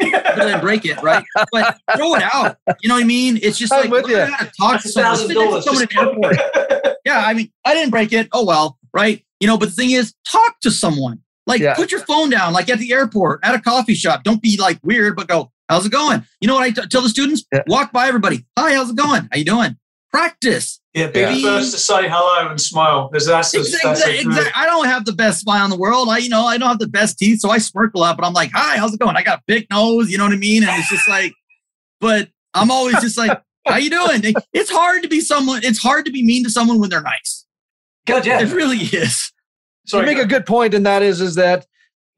[0.00, 1.24] didn't break it, right?
[1.52, 2.56] But throw it out.
[2.82, 3.38] You know what I mean?
[3.42, 4.48] It's just I'm like with oh you.
[4.58, 5.10] talk to someone.
[5.16, 6.96] thousand Sit next to someone just- at the airport.
[7.04, 8.28] Yeah, I mean, I didn't break it.
[8.32, 9.22] Oh well, right?
[9.40, 11.20] You know, but the thing is, talk to someone.
[11.46, 11.74] Like, Yeah.
[11.74, 14.24] put your phone down, like at the airport, at a coffee shop.
[14.24, 17.02] Don't be like weird, but go, "How's it going?" You know what I t- tell
[17.02, 17.44] the students?
[17.52, 17.62] Yeah.
[17.66, 18.44] Walk by everybody.
[18.58, 19.28] Hi, how's it going?
[19.30, 19.76] How you doing?
[20.10, 20.80] Practice.
[20.94, 21.34] Yeah, be Yeah.
[21.34, 23.08] the first to say hello and smile.
[23.10, 23.90] Because that's, a- Exactly.
[23.90, 26.08] that's a good- I don't have the best smile in the world.
[26.08, 28.16] I, you know, I don't have the best teeth, so I smirk a lot.
[28.16, 30.10] But I'm like, "Hi, how's it going?" I got a big nose.
[30.10, 30.62] You know what I mean?
[30.62, 31.32] And it's just like,
[32.00, 35.64] but I'm always just like, "How you doing?" It's hard to be someone.
[35.64, 37.44] It's hard to be mean to someone when they're nice.
[38.06, 38.40] Good, yeah.
[38.40, 39.32] It really is.
[39.86, 41.66] So you make a good point, and that is is that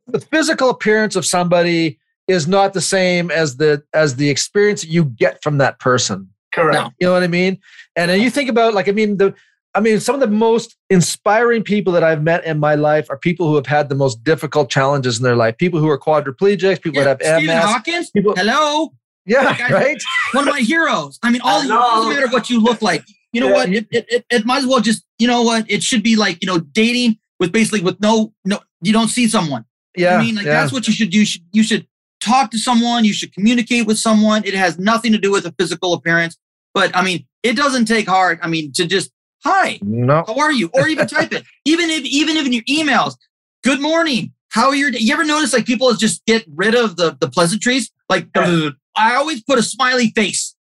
[0.06, 1.98] the physical appearance of somebody
[2.28, 6.28] is not the same as the as the experience that you get from that person.
[6.52, 6.74] correct.
[6.74, 6.90] No.
[7.00, 7.58] You know what I mean?
[7.94, 9.34] And then you think about like I mean the
[9.74, 13.18] I mean some of the most inspiring people that I've met in my life are
[13.18, 15.56] people who have had the most difficult challenges in their life.
[15.58, 17.64] People who are quadriplegics, people that have Stephen MS.
[17.64, 18.10] Hawkins.
[18.10, 18.92] People, Hello,
[19.26, 20.02] yeah, guys- right.
[20.32, 21.18] one of my heroes.
[21.22, 23.04] I mean, all it doesn't matter what you look like.
[23.32, 23.54] You know Yeah.
[23.54, 23.68] what?
[23.68, 25.70] It, it, it, it might as well just you know what?
[25.70, 28.60] It should be like you know dating with basically with no no.
[28.80, 29.64] You don't see someone.
[29.96, 30.60] Yeah, I mean, like yeah.
[30.60, 31.18] that's what you should do.
[31.18, 31.86] You should, you should
[32.26, 33.04] talk to someone.
[33.04, 34.44] You should communicate with someone.
[34.44, 36.36] It has nothing to do with a physical appearance.
[36.74, 38.38] But I mean, it doesn't take hard.
[38.42, 39.10] I mean, to just
[39.44, 40.24] hi, no.
[40.26, 41.44] how are you, or even type it.
[41.64, 43.16] Even if even if in your emails,
[43.64, 44.98] good morning, how are your day?
[45.00, 47.90] You ever notice like people just get rid of the the pleasantries?
[48.08, 50.54] Like I always put a smiley face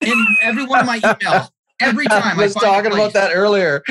[0.00, 1.48] in every one of my emails.
[1.80, 3.82] Every time I was talking about that earlier.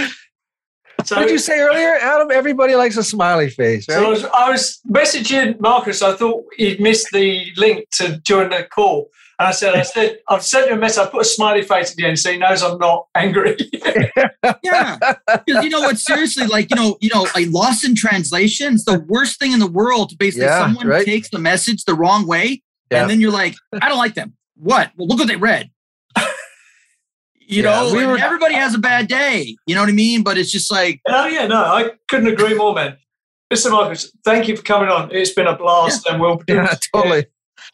[1.05, 2.31] So, what did you say earlier, Adam?
[2.31, 3.85] Everybody likes a smiley face.
[3.85, 6.01] so I was, I was messaging Marcus.
[6.01, 9.09] I thought he'd missed the link to join the call.
[9.39, 11.05] And I said, I said, I've sent you a message.
[11.05, 13.55] I put a smiley face at the end so he knows I'm not angry.
[14.63, 14.97] Yeah,
[15.45, 15.97] because you know what?
[15.97, 19.59] Seriously, like you know, you know, like lost in translation is the worst thing in
[19.59, 20.17] the world.
[20.17, 21.05] Basically, Yeah, someone right.
[21.05, 22.61] takes the message the wrong way,
[22.91, 23.01] Yeah.
[23.01, 24.33] and then you're like, I don't like them.
[24.55, 24.91] What?
[24.95, 25.69] Well, look what they read.
[27.47, 29.55] You Yeah, know, we were- everybody has a bad day.
[29.65, 30.21] You know what I mean?
[30.21, 32.97] But it's just like, oh, yeah, no, I couldn't agree more, man.
[33.53, 33.71] Mr.
[33.71, 35.09] Marcus, thank you for coming on.
[35.13, 37.25] It's been a blast, and we'll do yeah, totally.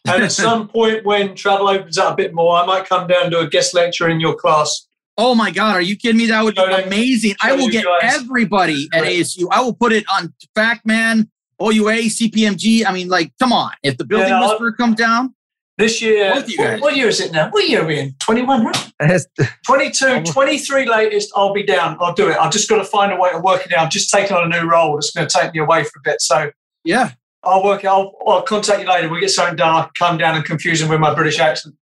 [0.07, 3.23] And at some point, when travel opens up a bit more, I might come down
[3.23, 4.85] and do a guest lecture in your class.
[5.17, 6.27] oh my god, are you kidding me?
[6.27, 7.35] That would be amazing.
[7.41, 8.13] I will get guys.
[8.21, 9.19] everybody at Right.
[9.21, 9.47] ASU.
[9.51, 11.27] I will put it on FactMan,
[11.61, 12.85] OUA, CPMG.
[12.85, 13.71] I mean, like, come on.
[13.83, 15.33] If the building Yeah, I'll- whisperer comes down,
[15.77, 17.49] This year, what, what year is it now?
[17.49, 18.15] What year are we in?
[18.19, 18.91] 21, right?
[19.01, 19.25] It's-
[19.65, 21.97] 22, 23 latest, I'll be down.
[21.99, 22.37] I'll do it.
[22.37, 23.85] I've just got to find a way to work it out.
[23.85, 26.01] I'm just taking on a new role that's going to take me away for a
[26.03, 26.21] bit.
[26.21, 26.51] So
[26.83, 27.11] yeah.
[27.43, 27.87] I'll work it.
[27.87, 29.09] I'll, I'll contact you later.
[29.09, 29.73] We get something done.
[29.75, 31.75] I'll come down and confuse them with my British accent.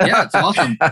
[0.00, 0.78] Yeah, it's awesome.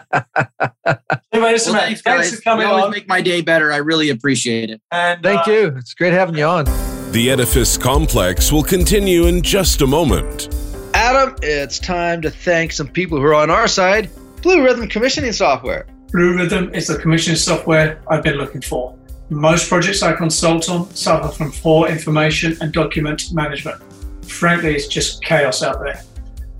[1.32, 2.90] Anyway, listen, Well, thanks, thanks, for coming you always on.
[2.92, 3.70] make my day better.
[3.70, 4.80] I really appreciate it.
[4.90, 5.66] and Thank uh, you.
[5.76, 6.64] It's great having you on.
[7.12, 10.48] The Edifice Complex will continue in just a moment.
[10.96, 14.08] Adam, it's time to thank some people who are on our side.
[14.36, 15.86] Bluerithm Commissioning Software.
[16.06, 18.96] Bluerithm is the commissioning software I've been looking for.
[19.28, 23.78] Most projects I consult on suffer from poor information and document management.
[24.24, 26.02] Frankly, it's just chaos out there.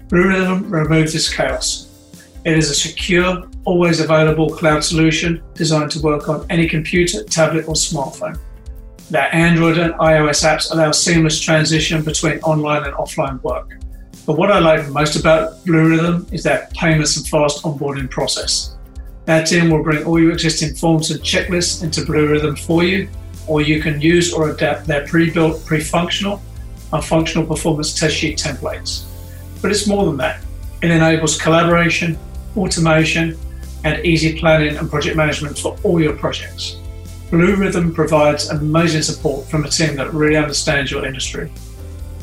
[0.09, 1.89] Bluerithm removes this chaos.
[2.45, 7.67] It is a secure, always available cloud solution designed to work on any computer, tablet,
[7.69, 8.39] or smartphone.
[9.09, 13.79] Their Android and iOS apps allow seamless transition between online and offline work.
[14.27, 18.75] But what I like most about Bluerithm is their painless and fast onboarding process.
[19.25, 23.09] Their team will bring all your existing forms and checklists into Bluerithm for you,
[23.47, 26.43] or you can use or adapt their pre-built, pre-functional
[26.93, 29.05] and functional performance test sheet templates.
[29.63, 30.43] But it's more than that.
[30.83, 32.19] It enables collaboration,
[32.57, 33.39] automation,
[33.85, 36.79] and easy planning and project management for all your projects.
[37.31, 41.51] Bluerithm provides amazing support from a team that really understands your industry.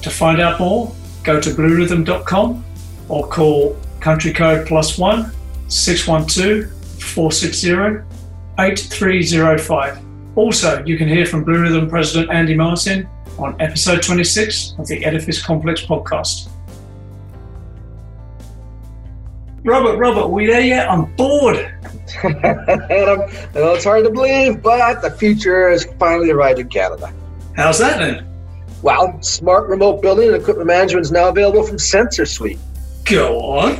[0.02, 0.94] To find out more,
[1.24, 2.66] go to bluerithm.com
[3.10, 5.32] or call country code plus one
[5.68, 6.72] 612
[7.02, 8.04] 460
[8.60, 10.00] 8305.
[10.36, 15.44] Also, you can hear from Bluerithm President Andy Martin on episode 26 of the Edifice
[15.44, 16.50] Complex podcast.
[19.64, 20.90] Robert, Robert, we there yet?
[20.90, 21.58] I'm bored.
[22.24, 23.22] Adam,
[23.56, 27.14] it's hard to believe, but the future has finally arrived in Canada.
[27.56, 28.33] How's that then?
[28.84, 32.60] Well, smart remote building and equipment management is now available from Sensor Suite.
[33.06, 33.80] Go on.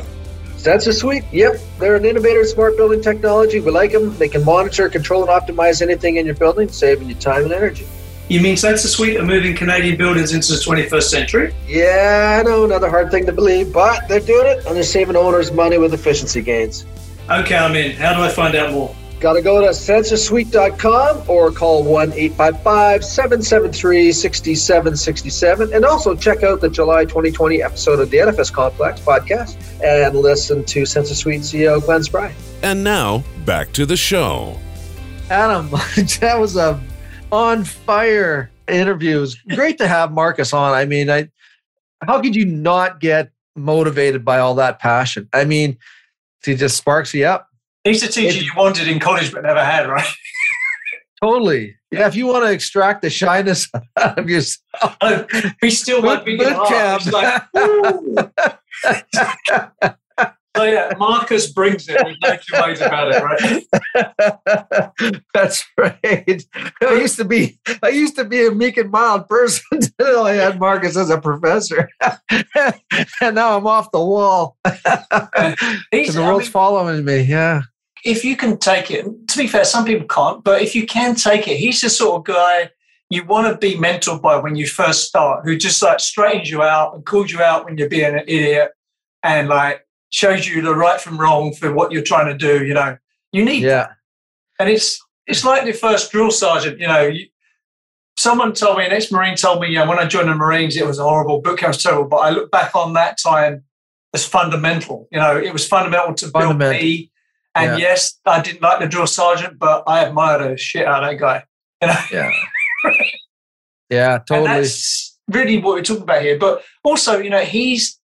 [0.56, 3.60] Sensor Suite, yep, they're an innovator in smart building technology.
[3.60, 4.16] We like them.
[4.16, 7.86] They can monitor, control, and optimize anything in your building, saving you time and energy.
[8.30, 11.54] You mean Sensor Suite are moving Canadian buildings into the 21st century?
[11.68, 15.16] Yeah, I know, another hard thing to believe, but they're doing it and they're saving
[15.16, 16.86] owners money with efficiency gains.
[17.28, 17.94] Okay, I'm in.
[17.94, 18.96] How do I find out more?
[19.24, 25.72] Got to go to sensorsuite.com or call 1 855 773 6767.
[25.72, 30.62] And also check out the July 2020 episode of the Edifice Complex podcast and listen
[30.66, 32.34] to Sensor Suite CEO Glenn Spry.
[32.62, 34.58] And now, back to the show.
[35.30, 35.70] Adam,
[36.20, 36.78] that was a
[37.32, 39.16] on fire interview.
[39.16, 40.74] It was great to have Marcus on.
[40.74, 41.30] I mean, I
[42.02, 45.30] how could you not get motivated by all that passion?
[45.32, 45.78] I mean,
[46.44, 47.48] he just sparks you up.
[47.84, 50.06] He's the teacher you wanted in college but never had, right?
[51.22, 51.76] Totally.
[51.90, 54.96] Yeah, if you want to extract the shyness out of yourself.
[55.00, 55.26] Oh,
[55.60, 57.06] he still might be Boot camp.
[57.12, 57.42] Like,
[60.56, 61.98] So yeah, Marcus brings it.
[62.00, 63.66] There's no two ways about it, right?
[65.34, 66.44] That's right.
[66.80, 70.34] I used to be I used to be a meek and mild person until I
[70.34, 71.88] had Marcus as a professor.
[73.20, 74.56] and now I'm off the wall.
[74.62, 74.76] The
[75.92, 77.22] I world's mean- following me.
[77.22, 77.62] Yeah.
[78.04, 81.14] If you can take it, to be fair, some people can't, but if you can
[81.14, 82.70] take it, he's the sort of guy
[83.10, 86.62] you want to be mentored by when you first start, who just like straightens you
[86.62, 88.72] out and calls you out when you're being an idiot
[89.22, 92.64] and like shows you the right from wrong for what you're trying to do.
[92.64, 92.96] You know,
[93.32, 93.88] you need Yeah.
[94.58, 96.78] and it's it's like the first drill sergeant.
[96.80, 97.26] You know, you,
[98.18, 100.98] someone told me, an ex-marine told me, yeah, when I joined the Marines, it was
[100.98, 101.40] horrible.
[101.40, 103.64] Boot camp was terrible, but I look back on that time
[104.12, 105.08] as fundamental.
[105.10, 107.10] You know, it was fundamental to build me.
[107.54, 111.10] And yes, I didn't like the drill sergeant, but I admired the shit out of
[111.10, 111.44] that guy.
[111.82, 112.30] You know, Yeah.
[113.90, 114.48] Yeah, and totally.
[114.48, 116.38] that's really what we're talking about here.
[116.38, 117.98] But also, you know, he's.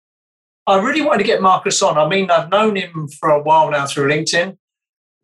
[0.67, 1.97] I really wanted to get Marcus on.
[1.97, 4.57] I mean, I've known him for a while now through LinkedIn,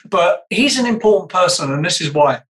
[0.09, 2.43] but he's an important person, and this is why.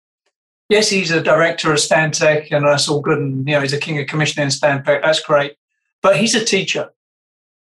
[0.68, 3.80] Yes, he's a director of Stantec, and that's all good, and you know, he's a
[3.80, 5.04] king of commissioning in Stantec.
[5.04, 5.54] That's great,
[6.02, 6.90] but he's a teacher,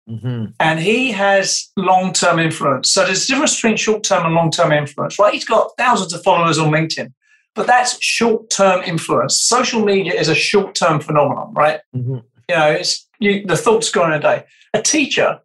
[0.08, 0.54] Mhm.
[0.60, 2.92] and he has long-term influence.
[2.92, 5.34] So there's a difference between short-term and long-term influence, right?
[5.34, 7.12] He's got thousands of followers on LinkedIn,
[7.56, 9.36] but that's short-term influence.
[9.38, 11.80] Social media is a short-term phenomenon, right?
[11.94, 12.22] Mhm.
[12.48, 14.44] You know, it's you, the thoughts gone in a day.
[14.74, 15.40] A teacher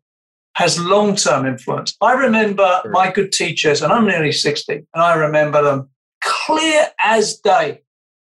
[0.56, 1.96] has long-term influence.
[2.02, 2.92] I remember Sure.
[2.92, 5.90] my good teachers, and I'm nearly 60, and I remember them
[6.24, 7.80] clear as day.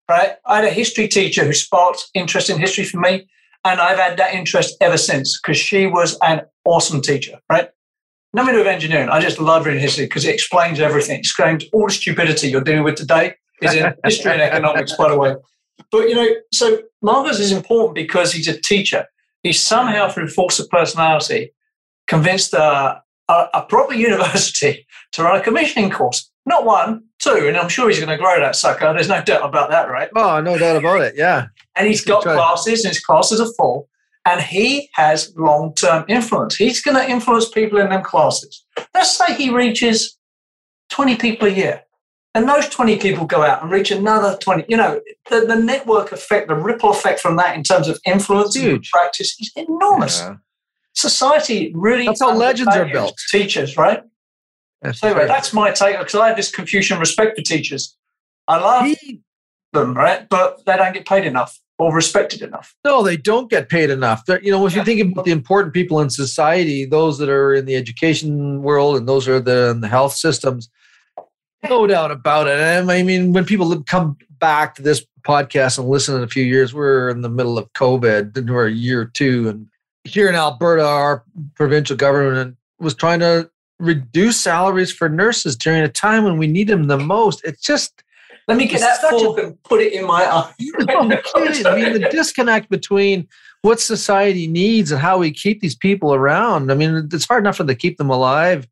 [0.08, 0.36] Right?
[0.46, 3.28] I had a history teacher who sparked interest in history for me,
[3.64, 7.38] and I've had that interest ever since because she was an awesome teacher.
[7.50, 7.68] Right?
[8.34, 9.10] Nothing to do with engineering.
[9.10, 11.16] I just love reading history because it explains everything.
[11.16, 15.10] It explains all the stupidity you're dealing with today is in history and economics, by
[15.10, 15.36] the way.
[15.90, 19.06] But you know, so Marcus is important because he's a teacher.
[19.42, 21.52] He somehow, through force of personality,
[22.06, 26.30] convinced a, a, a proper university to run a commissioning course.
[26.44, 28.92] Not one, two, and I'm sure he's going to grow that sucker.
[28.92, 30.10] There's no doubt about that, right?
[30.16, 31.14] Oh, no doubt about it.
[31.16, 31.46] Yeah.
[31.76, 33.88] And he's got classes, and his classes are full,
[34.26, 36.56] and he has long term influence.
[36.56, 38.64] He's going to influence people in them classes.
[38.94, 40.18] Let's say he reaches
[40.90, 41.82] 20 people a year,
[42.34, 44.64] and those 20 people go out and reach another 20.
[44.68, 45.00] You know,
[45.30, 49.36] the, the network effect, the ripple effect from that in terms of influence and practice
[49.40, 50.18] is enormous.
[50.18, 50.36] Yeah.
[50.94, 53.14] society really That's how legends are built.
[53.30, 54.02] Teachers, right?
[54.82, 55.28] That's So anyway, right.
[55.28, 57.96] that's my take because I have this Confucian respect for teachers.
[58.48, 59.22] I love He-
[59.72, 60.28] them, right?
[60.28, 62.74] But they don't get paid enough or respected enough.
[62.84, 64.26] No, they don't get paid enough.
[64.26, 67.54] They're, you know, if you think about the important people in society, those that are
[67.54, 70.68] in the education world and those are the in the health systems,
[71.68, 72.58] no doubt about it.
[72.58, 76.44] And I mean, when people come back to this podcast and listen in a few
[76.44, 79.66] years, we're in the middle of COVID, and we're a year or two, and
[80.04, 83.48] here in Alberta, our provincial government was trying to
[83.82, 87.44] reduce salaries for nurses during a time when we need them the most.
[87.44, 88.02] It's just
[88.48, 90.52] let me get that fork a, and put it in my eye.
[90.60, 91.66] no, kidding.
[91.66, 93.28] I mean, the disconnect between
[93.62, 96.72] what society needs and how we keep these people around.
[96.72, 98.66] I mean, it's hard enough for them to keep them alive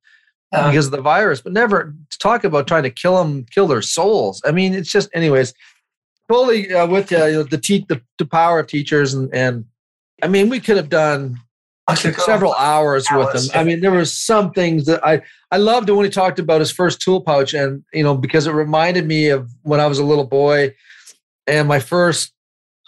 [0.52, 3.68] uh, because of the virus, but never to talk about trying to kill them, kill
[3.68, 4.42] their souls.
[4.44, 5.54] I mean, it's just, anyways,
[6.30, 9.64] totally uh, with uh, you know, the, te- the the power of teachers and and
[10.22, 11.38] I mean, we could have done
[11.94, 13.50] several hours, hours with him.
[13.52, 13.60] Yeah.
[13.60, 16.70] I mean, there were some things that I I loved when he talked about his
[16.70, 20.04] first tool pouch, and you know, because it reminded me of when I was a
[20.04, 20.74] little boy
[21.46, 22.32] and my first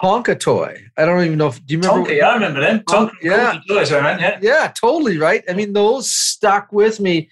[0.02, 0.76] Tonka toy.
[0.96, 2.08] I don't even know if do you remember?
[2.08, 2.80] Tonka, yeah, I remember them.
[2.80, 4.20] Tonka, yeah, toys, right?
[4.20, 5.44] yeah, yeah, totally right.
[5.48, 7.28] I mean, those stuck with me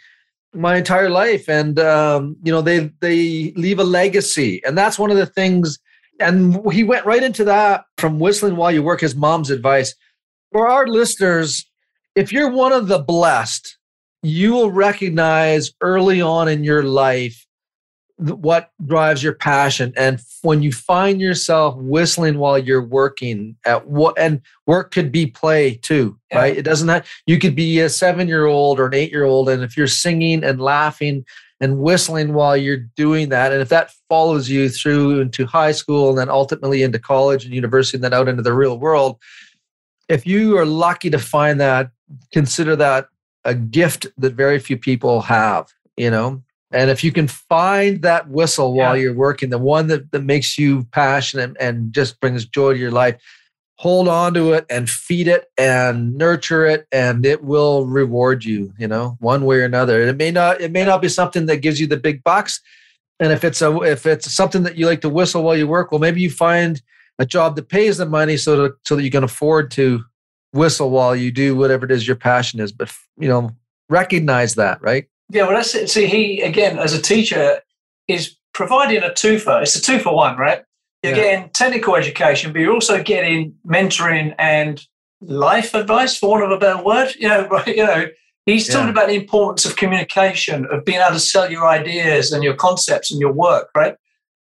[0.54, 5.10] my entire life, and um, you know, they they leave a legacy, and that's one
[5.10, 5.78] of the things.
[6.20, 9.00] And he went right into that from whistling while you work.
[9.00, 9.94] His mom's advice
[10.52, 11.68] for our listeners,
[12.14, 13.78] if you're one of the blessed,
[14.22, 17.46] you will recognize early on in your life
[18.20, 24.18] what drives your passion and when you find yourself whistling while you're working at what
[24.18, 26.38] and work could be play too yeah.
[26.38, 29.24] right it doesn't have you could be a seven year old or an eight year
[29.24, 31.24] old and if you're singing and laughing
[31.62, 36.10] and whistling while you're doing that and if that follows you through into high school
[36.10, 39.16] and then ultimately into college and university and then out into the real world
[40.10, 41.90] if you are lucky to find that,
[42.32, 43.08] consider that
[43.44, 46.42] a gift that very few people have, you know?
[46.72, 48.82] And if you can find that whistle yeah.
[48.82, 52.78] while you're working, the one that, that makes you passionate and just brings joy to
[52.78, 53.20] your life,
[53.76, 58.72] hold on to it and feed it and nurture it and it will reward you,
[58.78, 60.02] you know, one way or another.
[60.02, 62.60] It may not it may not be something that gives you the big bucks.
[63.20, 65.90] And if it's a if it's something that you like to whistle while you work,
[65.90, 66.82] well maybe you find
[67.20, 70.02] a job that pays the money so that so that you can afford to
[70.52, 72.72] whistle while you do whatever it is your passion is.
[72.72, 73.50] But you know,
[73.88, 75.06] recognize that, right?
[75.28, 75.90] Yeah, well, that's it.
[75.90, 77.60] See, he again as a teacher
[78.08, 80.64] is providing a two for it's a two for one, right?
[81.02, 81.22] You're yeah.
[81.22, 84.84] getting technical education, but you're also getting mentoring and
[85.20, 87.14] life advice, for want of a better word.
[87.18, 87.66] You know, right?
[87.66, 88.06] You know,
[88.46, 88.74] he's yeah.
[88.74, 92.54] talking about the importance of communication, of being able to sell your ideas and your
[92.54, 93.94] concepts and your work, right?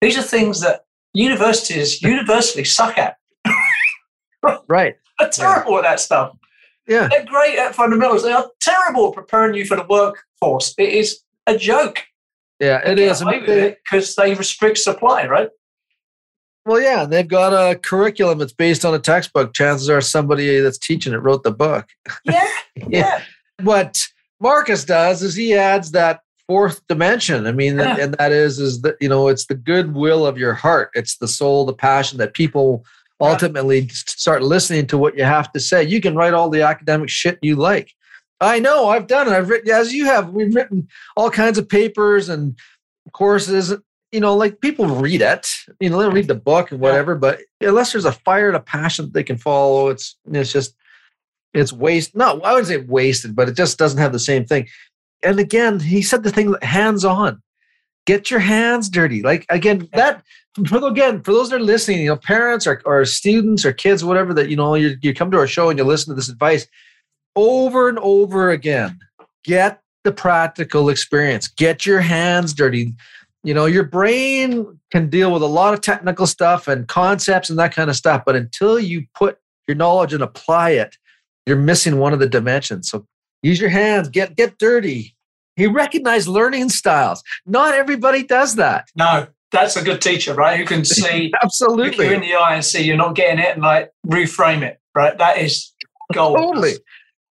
[0.01, 0.81] These are things that
[1.13, 3.17] universities universally suck at.
[4.67, 4.95] right.
[5.19, 5.77] They're terrible yeah.
[5.79, 6.35] at that stuff.
[6.87, 7.07] Yeah.
[7.07, 8.23] They're great at fundamentals.
[8.23, 10.73] They are terrible at preparing you for the workforce.
[10.77, 12.03] It is a joke.
[12.59, 13.23] Yeah, it is.
[13.23, 15.49] Because they restrict supply, right?
[16.65, 19.53] Well, yeah, they've got a curriculum that's based on a textbook.
[19.53, 21.87] Chances are somebody that's teaching it wrote the book.
[22.25, 22.49] Yeah,
[22.87, 23.21] yeah.
[23.61, 24.01] What
[24.39, 27.47] Marcus does is he adds that fourth dimension.
[27.47, 27.97] I mean, yeah.
[27.99, 30.91] and that is is that you know it's the goodwill of your heart.
[30.93, 32.85] It's the soul, the passion that people
[33.21, 35.83] ultimately start listening to what you have to say.
[35.83, 37.93] You can write all the academic shit you like.
[38.41, 39.31] I know I've done it.
[39.31, 40.29] I've written as you have.
[40.31, 42.57] We've written all kinds of papers and
[43.13, 43.73] courses.
[44.11, 45.47] You know, like people read it.
[45.79, 47.15] You know, they read the book and whatever.
[47.15, 50.75] But unless there's a fire and a passion that they can follow, it's it's just
[51.53, 52.15] it's waste.
[52.15, 54.67] No, I wouldn't say wasted, but it just doesn't have the same thing
[55.23, 57.41] and again, he said the thing hands on.
[58.05, 59.21] Get your hands dirty.
[59.21, 60.23] Like again, that
[60.67, 64.03] for again, for those that are listening, you know, parents or, or students or kids,
[64.03, 66.29] whatever that, you know, you, you come to our show and you listen to this
[66.29, 66.67] advice
[67.35, 68.99] over and over again.
[69.43, 71.47] Get the practical experience.
[71.47, 72.93] Get your hands dirty.
[73.43, 77.57] You know, your brain can deal with a lot of technical stuff and concepts and
[77.59, 78.23] that kind of stuff.
[78.25, 80.97] But until you put your knowledge and apply it,
[81.45, 82.89] you're missing one of the dimensions.
[82.89, 83.05] So
[83.41, 85.12] use your hands, get get dirty,
[85.55, 87.23] he recognized learning styles.
[87.45, 88.89] Not everybody does that.
[88.95, 90.59] No, that's a good teacher, right?
[90.59, 93.61] Who can see absolutely you in the eye and see you're not getting it and
[93.61, 95.17] like reframe it, right?
[95.17, 95.71] That is
[96.11, 96.37] gold.
[96.37, 96.73] Totally.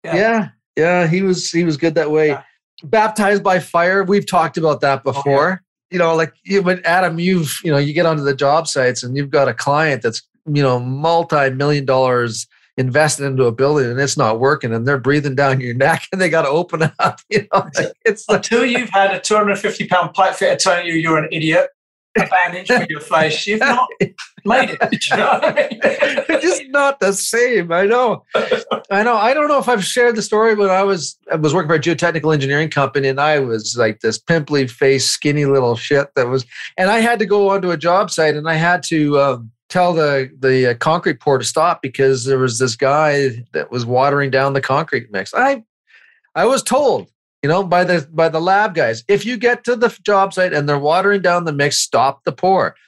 [0.04, 0.16] Yeah.
[0.16, 0.48] yeah.
[0.76, 2.28] yeah, He was he was good that way.
[2.28, 2.42] Yeah.
[2.84, 4.04] Baptized by fire.
[4.04, 5.46] We've talked about that before.
[5.46, 5.56] Oh, yeah.
[5.90, 9.02] You know, like you, but Adam, you've you know, you get onto the job sites
[9.02, 12.46] and you've got a client that's you know multi-million dollars
[12.78, 16.20] invested into a building and it's not working and they're breathing down your neck and
[16.20, 17.20] they got to open up.
[17.30, 17.68] You know,
[18.06, 21.68] it's like, until you've had a 250 pound pipe fitter telling you you're an idiot,
[22.16, 23.88] a bandage for your face, you've not
[24.44, 25.10] made it.
[25.10, 25.80] You know I mean?
[25.82, 27.70] it's just not the same.
[27.70, 28.24] I know.
[28.90, 29.16] I know.
[29.16, 31.74] I don't know if I've shared the story but I was I was working for
[31.74, 36.28] a geotechnical engineering company and I was like this pimply face, skinny little shit that
[36.28, 36.46] was,
[36.78, 39.18] and I had to go onto a job site and I had to.
[39.18, 43.70] Um, tell the the uh, concrete pour to stop because there was this guy that
[43.70, 45.34] was watering down the concrete mix.
[45.34, 45.62] I
[46.34, 47.10] I was told,
[47.42, 50.52] you know, by the by the lab guys, if you get to the job site
[50.52, 52.74] and they're watering down the mix, stop the pour.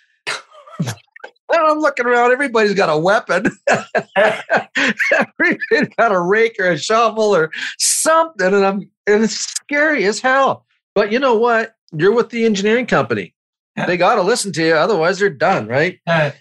[1.52, 3.50] And I'm looking around, everybody's got a weapon.
[4.16, 8.54] everybody's got a rake or a shovel or something.
[8.54, 10.64] And I'm and it's scary as hell.
[10.94, 11.74] But you know what?
[11.92, 13.34] You're with the engineering company.
[13.76, 13.86] Yeah.
[13.86, 15.98] They gotta listen to you, otherwise they're done, right?
[16.06, 16.34] Yeah.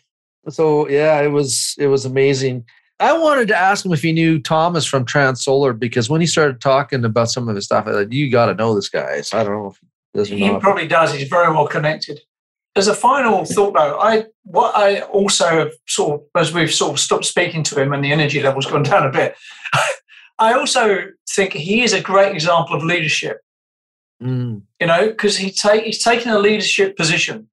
[0.47, 2.65] So yeah, it was it was amazing.
[2.99, 6.59] I wanted to ask him if he knew Thomas from Transsolar because when he started
[6.59, 9.21] talking about some of his stuff, I thought, you got to know this guy.
[9.21, 9.87] So I don't know if he
[10.19, 11.13] does or He probably does.
[11.13, 12.19] He's very well connected.
[12.75, 16.93] As a final thought, though, I what I also have sort of as we've sort
[16.93, 19.35] of stopped speaking to him and the energy level's gone down a bit.
[20.39, 23.41] I also think he is a great example of leadership.
[24.21, 27.49] Mm, You know, because he take he's taken a leadership position.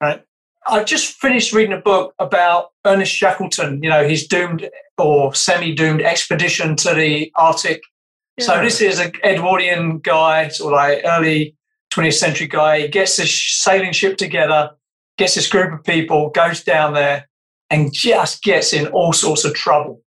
[0.00, 0.22] Right.
[0.66, 3.82] I've just finished reading a book about Ernest Shackleton.
[3.82, 4.68] You know, his doomed
[4.98, 7.82] or semi-doomed expedition to the Arctic
[8.40, 11.54] so this is an Edwardian guy, sort of like early
[11.92, 12.80] 20th century guy.
[12.80, 13.32] He gets this
[13.62, 14.70] sailing ship together,
[15.18, 17.28] gets this group of people, goes down there,
[17.68, 20.02] and just gets in all sorts of trouble.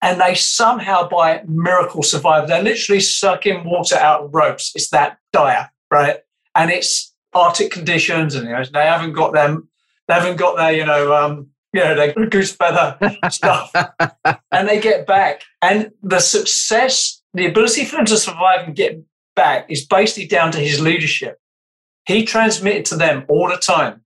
[0.00, 2.48] And they somehow, by miracle, survive.
[2.48, 4.72] They're literally sucking water out of ropes.
[4.74, 6.18] It's that dire, right?
[6.54, 9.68] And it's Arctic conditions, and you know, they haven't got them.
[10.08, 12.98] They haven't got their, you know, um, you know, their goose feather
[13.30, 13.70] stuff
[14.50, 15.42] and they get back.
[15.60, 19.00] And the success, the ability for them to survive and get
[19.36, 21.38] back is basically down to his leadership.
[22.06, 24.02] He transmitted to them all the time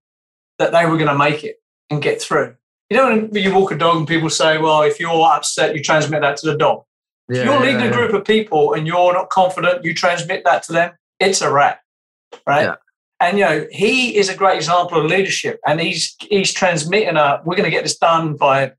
[0.59, 1.57] that they were going to make it
[1.89, 2.57] and get through.
[2.91, 5.83] You know, when you walk a dog and people say, well, if you're upset, you
[5.83, 6.83] transmit that to the dog.
[7.29, 10.43] Yeah, if you're leading yeah, a group of people and you're not confident, you transmit
[10.45, 11.81] that to them, it's a wrap.
[12.47, 12.75] Right.
[13.23, 15.61] And you know, he is a great example of leadership.
[15.67, 18.73] And he's he's transmitting a we're gonna get this done by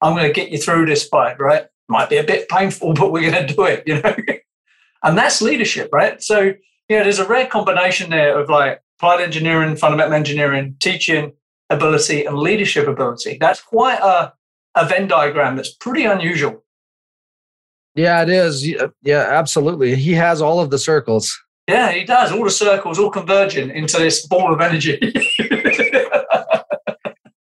[0.00, 1.66] I'm gonna get you through this fight, right.
[1.88, 4.14] Might be a bit painful, but we're gonna do it, you know.
[5.02, 6.22] and that's leadership, right?
[6.22, 11.32] So, you know, there's a rare combination there of like applied engineering, fundamental engineering, teaching
[11.68, 13.38] ability, and leadership ability.
[13.40, 14.32] That's quite a,
[14.74, 16.64] a Venn diagram that's pretty unusual.
[17.94, 18.64] Yeah, it is.
[19.02, 19.96] Yeah, absolutely.
[19.96, 21.36] He has all of the circles.
[21.68, 22.32] Yeah, he does.
[22.32, 24.98] All the circles all converging into this ball of energy.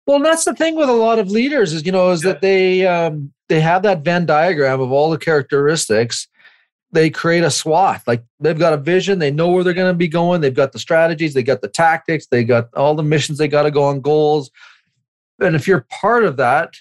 [0.07, 2.87] Well, that's the thing with a lot of leaders is you know is that they
[2.87, 6.29] um, they have that Venn diagram of all the characteristics.
[6.93, 8.07] They create a swath.
[8.07, 9.19] Like they've got a vision.
[9.19, 10.39] They know where they're going to be going.
[10.39, 11.33] They've got the strategies.
[11.33, 12.27] They got the tactics.
[12.27, 14.49] They got all the missions they got to go on goals.
[15.41, 16.75] And if you're part of that,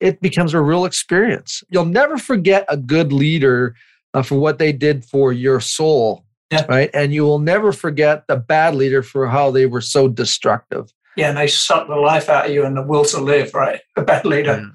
[0.00, 1.62] it becomes a real experience.
[1.70, 3.76] You'll never forget a good leader
[4.12, 6.66] uh, for what they did for your soul, Yeah.
[6.68, 6.90] right?
[6.94, 10.92] And you will never forget the bad leader for how they were so destructive.
[11.16, 13.80] yeah, and they suck the life out of you and the will to live, right?
[13.96, 14.70] A bad leader.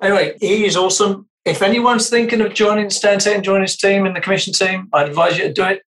[0.00, 1.28] Anyway, he is awesome.
[1.44, 5.08] If anyone's thinking of joining Stantec and joining his team and the commission team, I'd
[5.08, 5.82] advise you to do it.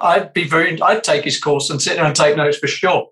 [0.00, 3.08] I'd be very, I'd take his course and sit there and take notes for sure.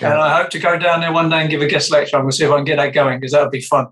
[0.00, 0.12] Yeah.
[0.12, 2.16] And I hope to go down there one day and give a guest lecture.
[2.16, 3.88] I'm going to see if I can get that going because that would be fun.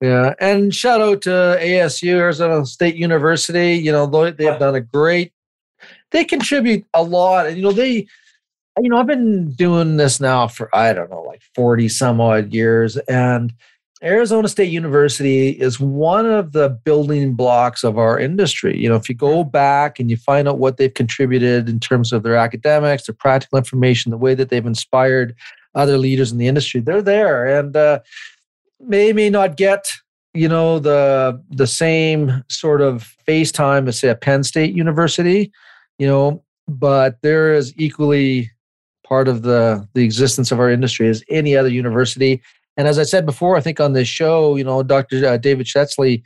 [0.00, 3.74] Yeah, and shout out to ASU, Arizona State University.
[3.76, 5.32] You know, they they have done a great.
[6.16, 8.06] They contribute a lot, and you know they,
[8.80, 12.54] you know, I've been doing this now for I don't know, like forty some odd
[12.54, 13.52] years, and
[14.02, 18.78] Arizona State University is one of the building blocks of our industry.
[18.78, 22.12] You know, if you go back and you find out what they've contributed in terms
[22.14, 25.34] of their academics, their practical information, the way that they've inspired
[25.74, 27.76] other leaders in the industry, they're there, and.
[27.76, 28.00] uh
[28.80, 29.90] may may not get
[30.34, 35.50] you know the the same sort of face time as say a Penn State University,
[35.98, 38.50] you know, but they're as equally
[39.06, 42.42] part of the the existence of our industry as any other university.
[42.76, 45.24] And as I said before, I think on this show, you know, Dr.
[45.26, 46.22] uh, David Shetzley,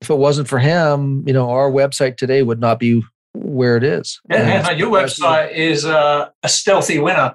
[0.00, 3.02] if it wasn't for him, you know, our website today would not be
[3.34, 4.20] where it is.
[4.30, 7.34] Yeah, And- yeah, your website is uh, a stealthy winner.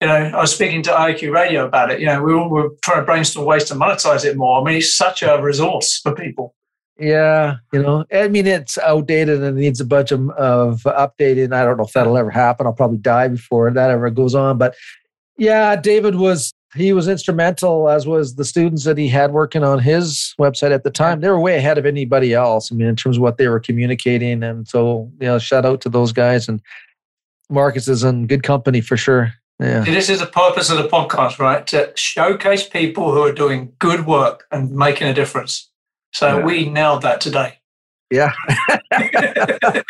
[0.00, 2.00] You know, I was speaking to IQ Radio about it.
[2.00, 4.60] You know, we were, we were trying to brainstorm ways to monetize it more.
[4.60, 6.54] I mean, it's such a resource for people.
[6.98, 11.52] Yeah, you know, I mean, it's outdated and needs a bunch of, of updating.
[11.52, 12.66] I don't know if that'll ever happen.
[12.66, 14.58] I'll probably die before that ever goes on.
[14.58, 14.76] But
[15.36, 19.78] yeah, David was he was instrumental, as was the students that he had working on
[19.78, 21.20] his website at the time.
[21.20, 22.70] They were way ahead of anybody else.
[22.70, 25.80] I mean, in terms of what they were communicating, and so you know, shout out
[25.82, 26.48] to those guys.
[26.48, 26.60] And
[27.50, 29.32] Marcus is in good company for sure.
[29.60, 31.64] Yeah, This is the purpose of the podcast, right?
[31.68, 35.70] To showcase people who are doing good work and making a difference.
[36.14, 36.44] So Yeah.
[36.44, 37.58] we nailed that today.
[38.10, 38.32] Yeah.